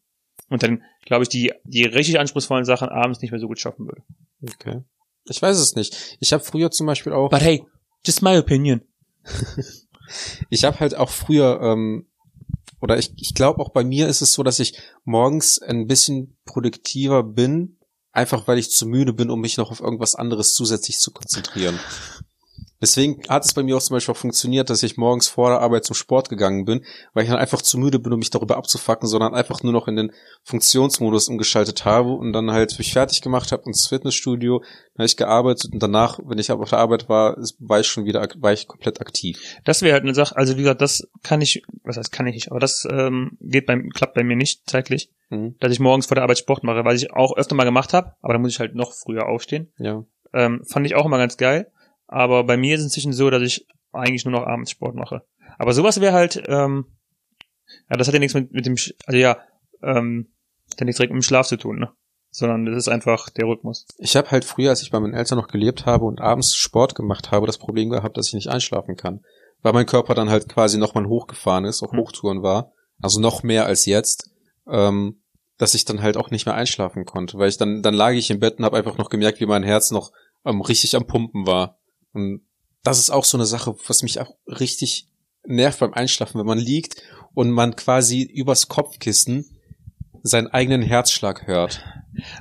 Und 0.49 0.63
dann, 0.63 0.83
glaube 1.05 1.23
ich, 1.23 1.29
die, 1.29 1.53
die 1.63 1.83
richtig 1.83 2.19
anspruchsvollen 2.19 2.65
Sachen 2.65 2.89
abends 2.89 3.21
nicht 3.21 3.31
mehr 3.31 3.39
so 3.39 3.47
gut 3.47 3.59
schaffen 3.59 3.85
würde. 3.85 4.01
Okay. 4.41 4.81
Ich 5.25 5.41
weiß 5.41 5.57
es 5.57 5.75
nicht. 5.75 6.17
Ich 6.19 6.33
habe 6.33 6.43
früher 6.43 6.71
zum 6.71 6.87
Beispiel 6.87 7.13
auch, 7.13 7.29
But 7.29 7.41
hey, 7.41 7.63
just 8.05 8.21
my 8.21 8.37
opinion. 8.37 8.81
ich 10.49 10.63
habe 10.63 10.79
halt 10.79 10.95
auch 10.95 11.09
früher, 11.09 11.59
ähm, 11.61 12.07
oder 12.81 12.97
ich, 12.97 13.13
ich 13.17 13.35
glaube 13.35 13.61
auch 13.61 13.69
bei 13.69 13.83
mir 13.83 14.07
ist 14.07 14.21
es 14.21 14.33
so, 14.33 14.41
dass 14.43 14.59
ich 14.59 14.79
morgens 15.03 15.61
ein 15.61 15.85
bisschen 15.85 16.37
produktiver 16.45 17.23
bin, 17.23 17.77
einfach 18.11 18.47
weil 18.47 18.57
ich 18.57 18.71
zu 18.71 18.85
müde 18.85 19.13
bin, 19.13 19.29
um 19.29 19.39
mich 19.39 19.57
noch 19.57 19.71
auf 19.71 19.79
irgendwas 19.79 20.15
anderes 20.15 20.53
zusätzlich 20.53 20.99
zu 20.99 21.11
konzentrieren. 21.11 21.79
Deswegen 22.81 23.21
hat 23.27 23.43
es 23.43 23.53
bei 23.53 23.61
mir 23.61 23.75
auch 23.75 23.81
zum 23.81 23.95
Beispiel 23.95 24.13
auch 24.13 24.17
funktioniert, 24.17 24.69
dass 24.69 24.83
ich 24.83 24.95
morgens 24.95 25.27
vor 25.27 25.49
der 25.49 25.59
Arbeit 25.59 25.83
zum 25.83 25.95
Sport 25.95 26.29
gegangen 26.29 26.63
bin, 26.63 26.85
weil 27.13 27.23
ich 27.23 27.29
dann 27.29 27.39
einfach 27.39 27.61
zu 27.61 27.77
müde 27.77 27.99
bin, 27.99 28.13
um 28.13 28.19
mich 28.19 28.29
darüber 28.29 28.55
abzufacken, 28.55 29.07
sondern 29.07 29.33
einfach 29.33 29.63
nur 29.63 29.73
noch 29.73 29.89
in 29.89 29.97
den 29.97 30.11
Funktionsmodus 30.43 31.27
umgeschaltet 31.27 31.83
habe 31.83 32.11
und 32.11 32.31
dann 32.31 32.51
halt 32.51 32.77
mich 32.77 32.93
fertig 32.93 33.21
gemacht 33.21 33.51
habe 33.51 33.63
ins 33.65 33.87
Fitnessstudio, 33.87 34.59
dann 34.59 34.99
habe 34.99 35.05
ich 35.07 35.17
gearbeitet 35.17 35.73
und 35.73 35.83
danach, 35.83 36.19
wenn 36.23 36.37
ich 36.37 36.51
auf 36.51 36.69
der 36.69 36.79
Arbeit 36.79 37.09
war, 37.09 37.35
war 37.59 37.81
ich 37.81 37.87
schon 37.87 38.05
wieder, 38.05 38.25
war 38.37 38.53
ich 38.53 38.67
komplett 38.67 39.01
aktiv. 39.01 39.37
Das 39.65 39.81
wäre 39.81 39.93
halt 39.93 40.03
eine 40.03 40.15
Sache, 40.15 40.37
also 40.37 40.55
wie 40.55 40.61
gesagt, 40.61 40.81
das 40.81 41.05
kann 41.21 41.41
ich, 41.41 41.63
was 41.83 41.97
heißt 41.97 42.13
kann 42.13 42.27
ich 42.27 42.35
nicht, 42.35 42.51
aber 42.51 42.61
das 42.61 42.87
ähm, 42.89 43.37
geht 43.41 43.65
beim, 43.65 43.89
klappt 43.89 44.13
bei 44.13 44.23
mir 44.23 44.37
nicht 44.37 44.69
zeitlich, 44.69 45.09
Mhm. 45.29 45.55
dass 45.59 45.71
ich 45.71 45.79
morgens 45.79 46.07
vor 46.07 46.15
der 46.15 46.23
Arbeit 46.23 46.39
Sport 46.39 46.63
mache, 46.63 46.83
weil 46.85 46.95
ich 46.95 47.13
auch 47.13 47.37
öfter 47.37 47.53
mal 47.55 47.63
gemacht 47.63 47.93
habe, 47.93 48.13
aber 48.21 48.33
da 48.33 48.39
muss 48.39 48.51
ich 48.51 48.59
halt 48.59 48.73
noch 48.75 48.93
früher 48.93 49.27
aufstehen. 49.27 49.71
Ja. 49.77 50.03
Ähm, 50.33 50.63
fand 50.65 50.85
ich 50.87 50.95
auch 50.95 51.05
immer 51.05 51.17
ganz 51.19 51.37
geil. 51.37 51.71
Aber 52.07 52.43
bei 52.43 52.57
mir 52.57 52.73
ist 52.73 52.79
es 52.81 52.85
inzwischen 52.87 53.13
so, 53.13 53.29
dass 53.29 53.43
ich 53.43 53.67
eigentlich 53.91 54.25
nur 54.25 54.31
noch 54.31 54.47
abends 54.47 54.71
Sport 54.71 54.95
mache. 54.95 55.21
Aber 55.59 55.73
sowas 55.73 56.01
wäre 56.01 56.13
halt, 56.13 56.41
ähm, 56.47 56.85
ja, 57.89 57.97
das 57.97 58.07
hat 58.07 58.13
ja 58.15 58.19
nichts 58.19 58.33
mit, 58.33 58.51
mit 58.51 58.65
dem, 58.65 58.73
Sch- 58.75 58.93
also 59.05 59.17
ja, 59.19 59.37
ähm, 59.83 60.29
hat 60.71 60.79
ja 60.79 60.85
nichts 60.85 60.97
direkt 60.97 61.13
mit 61.13 61.21
dem 61.21 61.25
Schlaf 61.27 61.47
zu 61.47 61.57
tun, 61.57 61.77
ne? 61.79 61.91
Sondern 62.31 62.65
das 62.65 62.77
ist 62.77 62.87
einfach 62.89 63.29
der 63.29 63.45
Rhythmus. 63.45 63.85
Ich 63.97 64.15
habe 64.15 64.29
halt 64.31 64.45
früher, 64.45 64.69
als 64.69 64.81
ich 64.81 64.91
bei 64.91 64.99
meinen 64.99 65.13
Eltern 65.15 65.37
noch 65.37 65.47
gelebt 65.47 65.85
habe 65.85 66.05
und 66.05 66.21
abends 66.21 66.55
Sport 66.55 66.93
gemacht 66.95 67.31
habe, 67.31 67.45
das 67.47 67.57
Problem 67.57 67.89
gehabt, 67.89 68.17
dass 68.17 68.27
ich 68.27 68.33
nicht 68.33 68.49
einschlafen 68.49 68.95
kann. 68.95 69.21
Weil 69.61 69.73
mein 69.73 69.85
Körper 69.87 70.13
dann 70.13 70.29
halt 70.29 70.47
quasi 70.47 70.77
nochmal 70.77 71.05
hochgefahren 71.07 71.65
ist, 71.65 71.81
auf 71.83 71.91
Hm. 71.91 71.99
Hochtouren 71.99 72.41
war, 72.43 72.71
also 73.01 73.19
noch 73.19 73.43
mehr 73.43 73.65
als 73.65 73.85
jetzt, 73.85 74.31
ähm, 74.67 75.18
dass 75.59 75.75
ich 75.75 75.85
dann 75.85 76.01
halt 76.01 76.17
auch 76.17 76.31
nicht 76.31 76.47
mehr 76.47 76.55
einschlafen 76.55 77.05
konnte. 77.05 77.37
Weil 77.37 77.49
ich 77.49 77.57
dann, 77.57 77.83
dann 77.83 77.93
lag 77.93 78.13
ich 78.13 78.31
im 78.31 78.39
Bett 78.39 78.57
und 78.57 78.65
habe 78.65 78.77
einfach 78.77 78.97
noch 78.97 79.09
gemerkt, 79.09 79.39
wie 79.41 79.45
mein 79.45 79.61
Herz 79.61 79.91
noch 79.91 80.11
ähm, 80.45 80.61
richtig 80.61 80.95
am 80.95 81.05
Pumpen 81.05 81.45
war. 81.45 81.77
Und 82.13 82.41
das 82.81 82.97
ist 82.97 83.11
auch 83.11 83.25
so 83.25 83.37
eine 83.37 83.45
Sache, 83.45 83.75
was 83.85 84.01
mich 84.01 84.19
auch 84.19 84.31
richtig 84.47 85.09
nervt 85.45 85.79
beim 85.79 85.93
Einschlafen, 85.93 86.39
wenn 86.39 86.47
man 86.47 86.57
liegt 86.57 87.03
und 87.33 87.51
man 87.51 87.75
quasi 87.75 88.23
übers 88.23 88.69
Kopfkissen 88.69 89.59
seinen 90.23 90.47
eigenen 90.47 90.81
Herzschlag 90.81 91.45
hört. 91.45 91.83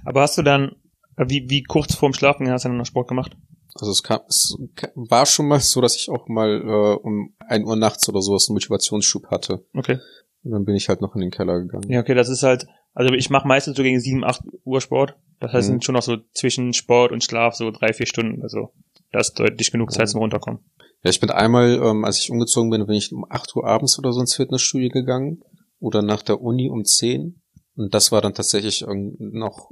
Aber 0.04 0.22
hast 0.22 0.38
du 0.38 0.42
dann, 0.42 0.76
äh, 1.16 1.24
wie, 1.28 1.50
wie 1.50 1.64
kurz 1.64 1.96
vorm 1.96 2.14
Schlafen 2.14 2.48
hast 2.50 2.64
du 2.64 2.68
dann 2.68 2.78
noch 2.78 2.86
Sport 2.86 3.08
gemacht? 3.08 3.36
Also 3.74 3.90
es, 3.90 4.02
kam, 4.02 4.20
es 4.28 4.56
war 4.94 5.26
schon 5.26 5.48
mal 5.48 5.60
so, 5.60 5.80
dass 5.80 5.96
ich 5.96 6.08
auch 6.08 6.28
mal 6.28 6.62
äh, 6.62 7.00
um 7.00 7.34
ein 7.40 7.64
Uhr 7.64 7.76
nachts 7.76 8.08
oder 8.08 8.22
sowas 8.22 8.48
einen 8.48 8.54
Motivationsschub 8.54 9.26
hatte. 9.26 9.64
Okay. 9.74 9.98
Und 10.44 10.52
dann 10.52 10.64
bin 10.64 10.76
ich 10.76 10.88
halt 10.88 11.00
noch 11.00 11.14
in 11.14 11.20
den 11.20 11.30
Keller 11.30 11.60
gegangen. 11.60 11.90
Ja, 11.90 12.00
okay, 12.00 12.14
das 12.14 12.28
ist 12.28 12.42
halt, 12.42 12.66
also 12.94 13.12
ich 13.14 13.28
mache 13.30 13.46
meistens 13.48 13.76
so 13.76 13.82
gegen 13.82 14.00
7, 14.00 14.24
8 14.24 14.42
Uhr 14.64 14.80
Sport. 14.80 15.16
Das 15.40 15.52
heißt, 15.52 15.68
Mhm. 15.68 15.72
sind 15.74 15.84
schon 15.84 15.94
noch 15.94 16.02
so 16.02 16.16
zwischen 16.32 16.72
Sport 16.72 17.12
und 17.12 17.22
Schlaf 17.24 17.54
so 17.54 17.70
drei, 17.70 17.92
vier 17.92 18.06
Stunden. 18.06 18.42
Also 18.42 18.72
das 19.12 19.28
ist 19.28 19.38
deutlich 19.38 19.70
genug 19.70 19.92
Zeit 19.92 20.06
Mhm. 20.06 20.10
zum 20.10 20.20
Runterkommen. 20.20 20.60
Ja, 21.02 21.10
ich 21.10 21.20
bin 21.20 21.30
einmal, 21.30 21.80
ähm, 21.82 22.04
als 22.04 22.18
ich 22.18 22.30
umgezogen 22.30 22.70
bin, 22.70 22.86
bin 22.86 22.96
ich 22.96 23.12
um 23.12 23.24
8 23.28 23.54
Uhr 23.56 23.66
abends 23.66 23.98
oder 23.98 24.12
so 24.12 24.20
ins 24.20 24.34
Fitnessstudio 24.34 24.88
gegangen. 24.90 25.42
Oder 25.80 26.02
nach 26.02 26.22
der 26.22 26.40
Uni 26.40 26.68
um 26.70 26.84
10. 26.84 27.40
Und 27.76 27.94
das 27.94 28.10
war 28.10 28.20
dann 28.20 28.34
tatsächlich 28.34 28.82
ähm, 28.82 29.14
noch 29.18 29.70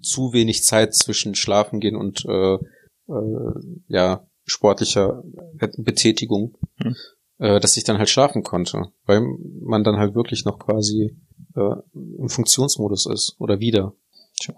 zu 0.00 0.32
wenig 0.32 0.64
Zeit 0.64 0.94
zwischen 0.94 1.34
Schlafen 1.34 1.78
gehen 1.80 1.96
und 1.96 2.24
äh, 2.26 2.54
äh, 2.54 2.58
ja, 3.88 4.26
sportlicher 4.44 5.22
Betätigung, 5.78 6.56
Hm. 6.82 6.94
Äh, 7.42 7.58
dass 7.60 7.76
ich 7.76 7.82
dann 7.84 7.98
halt 7.98 8.08
schlafen 8.08 8.42
konnte. 8.44 8.92
Weil 9.04 9.20
man 9.60 9.82
dann 9.84 9.96
halt 9.96 10.14
wirklich 10.14 10.44
noch 10.44 10.58
quasi 10.60 11.16
äh, 11.56 11.74
im 12.18 12.28
Funktionsmodus 12.28 13.06
ist 13.06 13.34
oder 13.38 13.58
wieder. 13.58 13.94
Tja. 14.40 14.54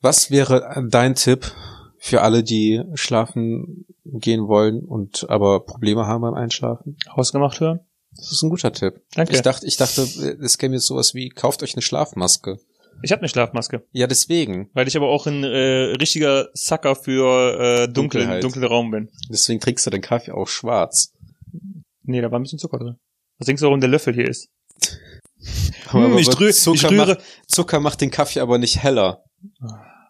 Was 0.00 0.30
wäre 0.30 0.86
dein 0.88 1.16
Tipp 1.16 1.50
für 1.98 2.22
alle, 2.22 2.44
die 2.44 2.82
schlafen 2.94 3.86
gehen 4.04 4.46
wollen 4.46 4.80
und 4.84 5.28
aber 5.28 5.60
Probleme 5.66 6.06
haben 6.06 6.20
beim 6.22 6.34
Einschlafen? 6.34 6.96
Ausgemacht 7.08 7.58
hören? 7.58 7.80
Das 8.14 8.30
ist 8.32 8.42
ein 8.42 8.50
guter 8.50 8.72
Tipp. 8.72 9.02
Danke. 9.14 9.34
Ich 9.34 9.42
dachte, 9.42 9.66
ich 9.66 9.76
dachte, 9.76 10.02
es 10.02 10.58
käme 10.58 10.76
jetzt 10.76 10.86
sowas 10.86 11.12
wie, 11.14 11.28
kauft 11.28 11.62
euch 11.62 11.74
eine 11.74 11.82
Schlafmaske. 11.82 12.58
Ich 13.02 13.12
habe 13.12 13.20
eine 13.20 13.28
Schlafmaske, 13.28 13.82
Ja, 13.92 14.06
deswegen. 14.06 14.70
weil 14.72 14.88
ich 14.88 14.96
aber 14.96 15.08
auch 15.08 15.26
ein 15.26 15.44
äh, 15.44 15.96
richtiger 16.00 16.48
Sucker 16.54 16.94
für 16.94 17.58
äh, 17.58 17.88
dunklen, 17.88 17.92
Dunkelheit. 18.22 18.42
dunklen 18.44 18.64
Raum 18.64 18.90
bin. 18.90 19.10
Deswegen 19.28 19.60
trinkst 19.60 19.84
du 19.84 19.90
den 19.90 20.00
Kaffee 20.00 20.30
auch 20.32 20.48
schwarz. 20.48 21.12
Nee, 22.06 22.20
da 22.20 22.30
war 22.30 22.38
ein 22.38 22.42
bisschen 22.42 22.58
Zucker 22.58 22.78
drin. 22.78 22.98
Was 23.38 23.46
denkst 23.46 23.60
du, 23.60 23.66
warum 23.66 23.80
der 23.80 23.90
Löffel 23.90 24.14
hier 24.14 24.28
ist? 24.28 24.48
Aber, 25.88 26.06
Hm, 26.06 26.18
ich, 26.18 26.28
aber 26.28 26.50
Zucker, 26.50 26.90
ich 26.90 26.96
macht, 26.96 27.20
Zucker 27.46 27.80
macht 27.80 28.00
den 28.00 28.10
Kaffee 28.10 28.40
aber 28.40 28.58
nicht 28.58 28.78
heller. 28.82 29.24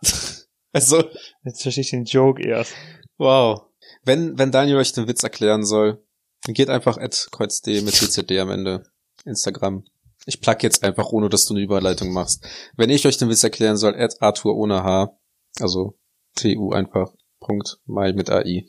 also, 0.72 1.04
Jetzt 1.44 1.62
verstehe 1.62 1.82
ich 1.82 1.90
den 1.90 2.04
Joke 2.04 2.42
erst. 2.42 2.72
wow. 3.18 3.62
Wenn, 4.02 4.38
wenn 4.38 4.52
Daniel 4.52 4.76
euch 4.78 4.92
den 4.92 5.06
Witz 5.08 5.22
erklären 5.22 5.64
soll, 5.66 6.02
dann 6.44 6.54
geht 6.54 6.70
einfach 6.70 6.96
at 6.96 7.28
kreuzd 7.32 7.66
mit 7.66 7.92
CCD 7.92 8.38
am 8.40 8.50
Ende. 8.50 8.84
Instagram. 9.24 9.84
Ich 10.26 10.40
plug 10.40 10.56
jetzt 10.62 10.82
einfach, 10.84 11.10
ohne 11.10 11.28
dass 11.28 11.44
du 11.46 11.54
eine 11.54 11.62
Überleitung 11.62 12.12
machst. 12.12 12.44
Wenn 12.76 12.90
ich 12.90 13.06
euch 13.06 13.18
den 13.18 13.28
Witz 13.28 13.44
erklären 13.44 13.76
soll, 13.76 13.94
at 13.96 14.20
Arthur 14.20 14.56
ohne 14.56 14.82
H. 14.82 15.18
Also 15.60 15.98
TU 16.36 16.72
einfach. 16.72 17.12
Punkt. 17.40 17.78
Mai 17.84 18.12
mit 18.12 18.30
AI. 18.30 18.66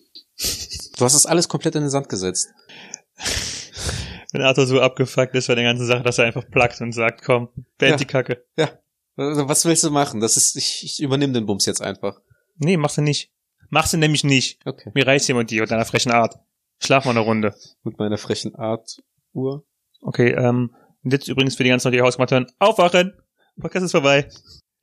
Du 0.97 1.05
hast 1.05 1.13
das 1.13 1.25
alles 1.25 1.47
komplett 1.47 1.75
in 1.75 1.81
den 1.81 1.89
Sand 1.89 2.09
gesetzt. 2.09 2.49
Wenn 4.31 4.41
Arthur 4.41 4.65
so 4.67 4.81
abgefuckt 4.81 5.33
ist 5.35 5.47
bei 5.47 5.55
der 5.55 5.63
ganzen 5.63 5.85
Sache, 5.85 6.03
dass 6.03 6.17
er 6.17 6.25
einfach 6.25 6.49
plackt 6.49 6.81
und 6.81 6.91
sagt, 6.91 7.23
komm, 7.23 7.49
band 7.77 7.91
Ja. 7.91 7.95
die 7.97 8.05
Kacke. 8.05 8.43
Also, 9.15 9.47
Was 9.47 9.65
willst 9.65 9.83
du 9.83 9.89
machen? 9.91 10.19
Das 10.19 10.37
ist, 10.37 10.55
ich, 10.55 10.83
ich 10.83 11.01
übernehme 11.01 11.33
den 11.33 11.45
Bums 11.45 11.65
jetzt 11.65 11.81
einfach. 11.81 12.19
Nee, 12.57 12.77
machst 12.77 12.97
du 12.97 13.01
nicht. 13.01 13.31
Machst 13.69 13.93
du 13.93 13.97
nämlich 13.97 14.23
nicht. 14.23 14.59
Okay. 14.65 14.91
Mir 14.93 15.07
reißt 15.07 15.27
jemand 15.27 15.49
die 15.51 15.59
mit 15.59 15.71
deiner 15.71 15.85
frechen 15.85 16.11
Art. 16.11 16.37
Schlaf 16.79 17.05
mal 17.05 17.11
eine 17.11 17.21
Runde. 17.21 17.55
Mit 17.83 17.97
meiner 17.99 18.17
frechen 18.17 18.53
Art 18.55 19.01
Uhr. 19.33 19.65
Okay, 20.01 20.31
ähm, 20.31 20.75
und 21.03 21.13
jetzt 21.13 21.27
übrigens 21.27 21.55
für 21.55 21.63
die 21.63 21.69
ganzen 21.69 21.87
Leute, 21.87 21.97
die 21.97 22.03
Hausgemacht 22.03 22.31
hören, 22.31 22.47
aufwachen! 22.59 23.13
Podcast 23.59 23.85
ist 23.85 23.91
vorbei. 23.91 24.29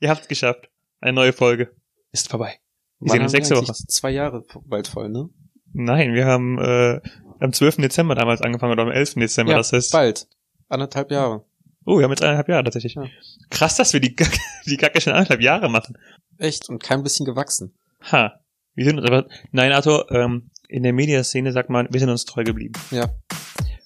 Ihr 0.01 0.11
habt's 0.11 0.27
geschafft. 0.27 0.69
Eine 1.01 1.13
neue 1.13 1.33
Folge 1.33 1.71
ist 2.11 2.29
vorbei. 2.29 2.59
Wir 2.99 3.13
sehen 3.13 3.23
uns 3.23 3.33
nächste 3.33 3.57
Woche. 3.57 3.73
Zwei 3.73 4.11
Jahre 4.11 4.45
bald 4.65 4.89
voll, 4.89 5.09
ne? 5.11 5.29
Nein, 5.73 6.15
wir 6.15 6.27
haben 6.27 6.59
äh, 6.59 7.01
am 7.45 7.53
12. 7.53 7.77
Dezember 7.77 8.15
damals 8.15 8.41
angefangen 8.43 8.73
oder 8.73 8.83
am 8.83 8.91
11. 8.91 9.15
Dezember. 9.15 9.53
Ja, 9.53 9.59
das 9.59 9.73
heißt, 9.73 9.93
bald. 9.93 10.27
Anderthalb 10.69 11.11
Jahre. 11.11 11.45
Oh, 11.85 11.99
wir 11.99 12.05
haben 12.05 12.11
jetzt 12.11 12.23
eineinhalb 12.23 12.49
Jahre 12.49 12.65
tatsächlich. 12.65 12.95
Ja. 12.95 13.05
Krass, 13.51 13.77
dass 13.77 13.93
wir 13.93 14.01
die 14.01 14.17
Kacke, 14.17 14.39
die 14.67 14.77
Kacke 14.77 15.01
schon 15.01 15.13
eineinhalb 15.13 15.41
Jahre 15.41 15.69
machen. 15.69 15.99
Echt 16.39 16.69
und 16.69 16.83
kein 16.83 17.03
bisschen 17.03 17.27
gewachsen. 17.27 17.75
Ha. 18.11 18.41
Wir 18.75 18.85
sind 18.85 18.99
uns 18.99 19.07
aber, 19.07 19.27
nein, 19.53 19.71
Arthur, 19.71 20.11
ähm, 20.11 20.51
in 20.69 20.83
der 20.83 20.93
Mediaszene 20.93 21.53
sagt 21.53 21.71
man, 21.71 21.87
wir 21.91 22.01
sind 22.01 22.09
uns 22.09 22.25
treu 22.25 22.43
geblieben. 22.43 22.75
Ja. 22.91 23.11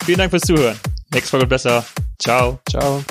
Vielen 0.04 0.18
Dank 0.18 0.30
fürs 0.30 0.42
Zuhören. 0.42 0.78
Nächste 1.12 1.30
Folge 1.30 1.46
besser. 1.46 1.84
Ciao. 2.18 2.60
Ciao. 2.68 3.02